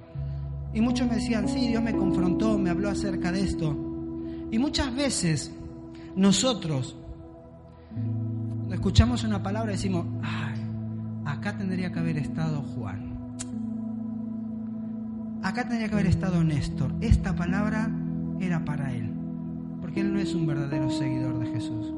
Y 0.73 0.81
muchos 0.81 1.09
me 1.09 1.17
decían, 1.17 1.49
sí, 1.49 1.69
Dios 1.69 1.83
me 1.83 1.95
confrontó, 1.95 2.59
me 2.59 2.71
habló 2.71 2.89
acerca 2.89 3.33
de 3.33 3.43
esto. 3.43 3.77
Y 4.51 4.59
muchas 4.59 4.95
veces 4.95 5.53
nosotros, 6.15 6.97
escuchamos 8.73 9.25
una 9.25 9.43
palabra, 9.43 9.73
decimos, 9.73 10.07
Ay, 10.23 10.61
acá 11.25 11.57
tendría 11.57 11.93
que 11.93 11.99
haber 11.99 12.19
estado 12.19 12.63
Juan. 12.63 13.16
Acá 15.47 15.63
tendría 15.63 15.87
que 15.87 15.95
haber 15.95 16.07
estado 16.09 16.43
Néstor. 16.43 16.93
Esta 17.01 17.37
palabra 17.37 17.89
era 18.41 18.65
para 18.65 18.93
él, 18.93 19.13
porque 19.81 20.01
él 20.01 20.13
no 20.13 20.19
es 20.19 20.35
un 20.35 20.45
verdadero 20.45 20.91
seguidor 20.91 21.39
de 21.39 21.47
Jesús. 21.47 21.95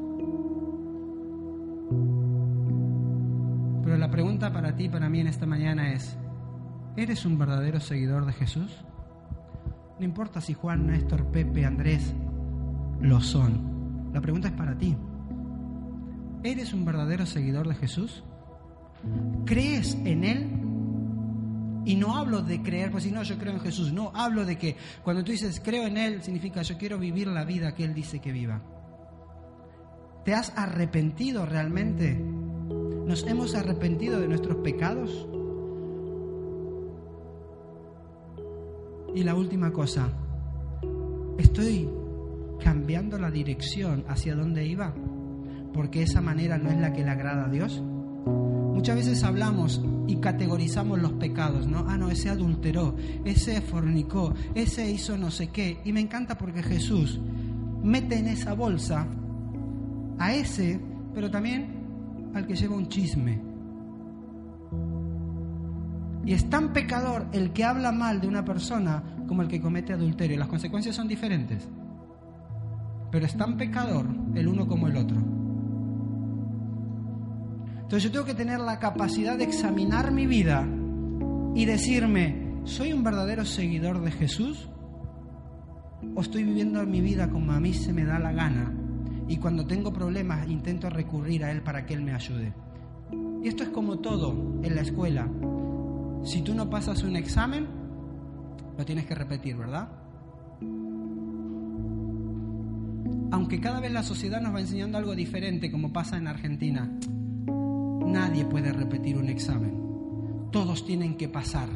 Pero 3.83 3.97
la 3.97 4.11
pregunta 4.11 4.53
para 4.53 4.75
ti 4.75 4.87
para 4.87 5.09
mí 5.09 5.21
en 5.21 5.25
esta 5.25 5.47
mañana 5.47 5.93
es, 5.93 6.15
¿eres 6.95 7.25
un 7.25 7.39
verdadero 7.39 7.79
seguidor 7.79 8.27
de 8.27 8.33
Jesús? 8.33 8.85
No 9.97 10.05
importa 10.05 10.41
si 10.41 10.53
Juan, 10.53 10.85
Néstor, 10.85 11.25
Pepe, 11.31 11.65
Andrés 11.65 12.13
lo 13.01 13.19
son. 13.19 14.11
La 14.13 14.21
pregunta 14.21 14.49
es 14.49 14.53
para 14.53 14.77
ti. 14.77 14.95
¿Eres 16.43 16.71
un 16.71 16.85
verdadero 16.85 17.25
seguidor 17.25 17.67
de 17.67 17.73
Jesús? 17.73 18.23
¿Crees 19.45 19.95
en 20.05 20.23
Él? 20.23 20.68
Y 21.89 21.95
no 21.95 22.15
hablo 22.15 22.43
de 22.43 22.61
creer, 22.61 22.91
pues 22.91 23.03
si 23.05 23.11
no, 23.11 23.23
yo 23.23 23.35
creo 23.39 23.51
en 23.51 23.61
Jesús. 23.61 23.91
No, 23.91 24.11
hablo 24.13 24.45
de 24.45 24.59
que 24.59 24.75
cuando 25.03 25.23
tú 25.23 25.31
dices 25.31 25.59
creo 25.59 25.87
en 25.87 25.97
Él, 25.97 26.21
significa 26.21 26.61
yo 26.61 26.77
quiero 26.77 26.99
vivir 26.99 27.25
la 27.25 27.43
vida 27.43 27.73
que 27.73 27.83
Él 27.83 27.95
dice 27.95 28.19
que 28.19 28.31
viva. 28.31 28.61
¿Te 30.23 30.35
has 30.35 30.55
arrepentido 30.55 31.47
realmente? 31.47 32.13
¿Nos 32.13 33.25
hemos 33.25 33.55
arrepentido 33.55 34.19
de 34.19 34.27
nuestros 34.27 34.57
pecados? 34.57 35.27
Y 39.15 39.23
la 39.23 39.33
última 39.33 39.71
cosa, 39.71 40.13
estoy 41.39 41.89
cambiando 42.63 43.17
la 43.17 43.31
dirección 43.31 44.05
hacia 44.07 44.35
donde 44.35 44.63
iba, 44.63 44.93
porque 45.73 46.03
esa 46.03 46.21
manera 46.21 46.59
no 46.59 46.69
es 46.69 46.77
la 46.77 46.93
que 46.93 47.03
le 47.03 47.09
agrada 47.09 47.45
a 47.45 47.49
Dios. 47.49 47.81
Muchas 48.79 48.95
veces 48.95 49.25
hablamos 49.25 49.81
y 50.07 50.15
categorizamos 50.21 50.99
los 50.99 51.11
pecados, 51.11 51.67
¿no? 51.67 51.83
Ah, 51.89 51.97
no, 51.97 52.09
ese 52.09 52.29
adulteró, 52.29 52.95
ese 53.25 53.59
fornicó, 53.59 54.33
ese 54.55 54.89
hizo 54.89 55.17
no 55.17 55.31
sé 55.31 55.49
qué. 55.49 55.81
Y 55.83 55.91
me 55.91 55.99
encanta 55.99 56.37
porque 56.37 56.63
Jesús 56.63 57.19
mete 57.83 58.17
en 58.17 58.29
esa 58.29 58.53
bolsa 58.53 59.05
a 60.17 60.33
ese, 60.33 60.79
pero 61.13 61.29
también 61.29 62.31
al 62.33 62.47
que 62.47 62.55
lleva 62.55 62.77
un 62.77 62.87
chisme. 62.87 63.41
Y 66.25 66.31
es 66.31 66.49
tan 66.49 66.71
pecador 66.71 67.27
el 67.33 67.51
que 67.51 67.65
habla 67.65 67.91
mal 67.91 68.21
de 68.21 68.29
una 68.29 68.45
persona 68.45 69.03
como 69.27 69.41
el 69.41 69.49
que 69.49 69.59
comete 69.59 69.91
adulterio. 69.91 70.39
Las 70.39 70.47
consecuencias 70.47 70.95
son 70.95 71.09
diferentes 71.09 71.67
pero 73.11 73.25
es 73.25 73.35
tan 73.35 73.57
pecador 73.57 74.05
el 74.35 74.47
uno 74.47 74.67
como 74.67 74.87
el 74.87 74.95
otro. 74.95 75.17
Entonces 77.89 78.03
yo 78.03 78.11
tengo 78.11 78.25
que 78.27 78.35
tener 78.35 78.59
la 78.59 78.77
capacidad 78.77 79.35
de 79.35 79.45
examinar 79.45 80.11
mi 80.11 80.27
vida 80.27 80.63
y 81.55 81.65
decirme, 81.65 82.61
¿soy 82.63 82.93
un 82.93 83.03
verdadero 83.03 83.43
seguidor 83.45 83.99
de 84.01 84.11
Jesús? 84.11 84.69
¿O 86.13 86.21
estoy 86.21 86.43
viviendo 86.43 86.85
mi 86.85 87.01
vida 87.01 87.31
como 87.31 87.51
a 87.51 87.59
mí 87.59 87.73
se 87.73 87.91
me 87.91 88.05
da 88.05 88.19
la 88.19 88.31
gana? 88.31 88.71
Y 89.27 89.37
cuando 89.37 89.65
tengo 89.65 89.91
problemas 89.91 90.47
intento 90.47 90.87
recurrir 90.87 91.43
a 91.43 91.51
Él 91.51 91.63
para 91.63 91.87
que 91.87 91.95
Él 91.95 92.03
me 92.03 92.13
ayude. 92.13 92.53
Y 93.43 93.47
esto 93.47 93.63
es 93.63 93.69
como 93.69 93.97
todo 93.97 94.59
en 94.61 94.75
la 94.75 94.81
escuela. 94.81 95.27
Si 96.23 96.43
tú 96.43 96.53
no 96.53 96.69
pasas 96.69 97.01
un 97.01 97.15
examen, 97.15 97.65
lo 98.77 98.85
tienes 98.85 99.07
que 99.07 99.15
repetir, 99.15 99.57
¿verdad? 99.57 99.89
aunque 103.31 103.59
cada 103.59 103.79
vez 103.79 103.91
la 103.91 104.03
sociedad 104.03 104.41
nos 104.41 104.53
va 104.53 104.59
enseñando 104.59 104.97
algo 104.97 105.15
diferente, 105.15 105.71
como 105.71 105.93
pasa 105.93 106.17
en 106.17 106.27
Argentina, 106.27 106.91
nadie 108.11 108.45
puede 108.45 108.71
repetir 108.71 109.17
un 109.17 109.29
examen. 109.29 110.49
Todos 110.51 110.85
tienen 110.85 111.15
que 111.15 111.29
pasar, 111.29 111.69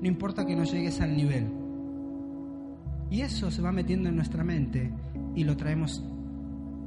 no 0.00 0.08
importa 0.08 0.46
que 0.46 0.56
no 0.56 0.64
llegues 0.64 1.00
al 1.00 1.16
nivel. 1.16 1.46
Y 3.10 3.20
eso 3.20 3.50
se 3.50 3.62
va 3.62 3.70
metiendo 3.70 4.08
en 4.08 4.16
nuestra 4.16 4.42
mente 4.42 4.92
y 5.34 5.44
lo 5.44 5.56
traemos 5.56 6.02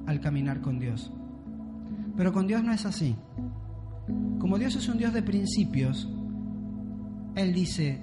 al 0.05 0.19
caminar 0.19 0.61
con 0.61 0.79
Dios. 0.79 1.11
Pero 2.15 2.33
con 2.33 2.47
Dios 2.47 2.63
no 2.63 2.73
es 2.73 2.85
así. 2.85 3.15
Como 4.39 4.57
Dios 4.57 4.75
es 4.75 4.89
un 4.89 4.97
Dios 4.97 5.13
de 5.13 5.21
principios, 5.21 6.09
Él 7.35 7.53
dice, 7.53 8.01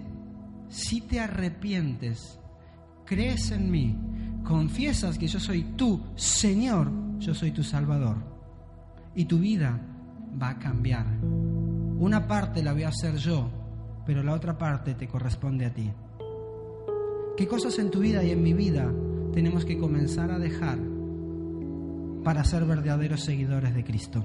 si 0.69 1.01
te 1.01 1.21
arrepientes, 1.21 2.39
crees 3.05 3.51
en 3.51 3.71
mí, 3.71 3.97
confiesas 4.45 5.19
que 5.19 5.27
yo 5.27 5.41
soy 5.41 5.65
tu 5.77 6.01
Señor, 6.15 6.91
yo 7.19 7.35
soy 7.35 7.51
tu 7.51 7.63
Salvador. 7.63 8.17
Y 9.17 9.25
tu 9.25 9.39
vida 9.39 9.81
va 10.41 10.51
a 10.51 10.59
cambiar. 10.59 11.07
Una 11.23 12.27
parte 12.27 12.63
la 12.63 12.73
voy 12.73 12.83
a 12.83 12.89
hacer 12.89 13.17
yo, 13.17 13.51
pero 14.07 14.23
la 14.23 14.35
otra 14.35 14.59
parte 14.59 14.95
te 14.95 15.09
corresponde 15.09 15.67
a 15.67 15.73
ti. 15.73 15.91
¿Qué 17.37 17.47
cosas 17.47 17.79
en 17.79 17.91
tu 17.91 18.01
vida 18.01 18.23
y 18.23 18.31
en 18.31 18.43
mi 18.43 18.53
vida 18.53 18.93
tenemos 19.33 19.65
que 19.65 19.79
comenzar 19.79 20.31
a 20.31 20.39
dejar 20.39 20.79
para 22.23 22.45
ser 22.45 22.65
verdaderos 22.65 23.23
seguidores 23.23 23.75
de 23.75 23.85
Cristo? 23.85 24.25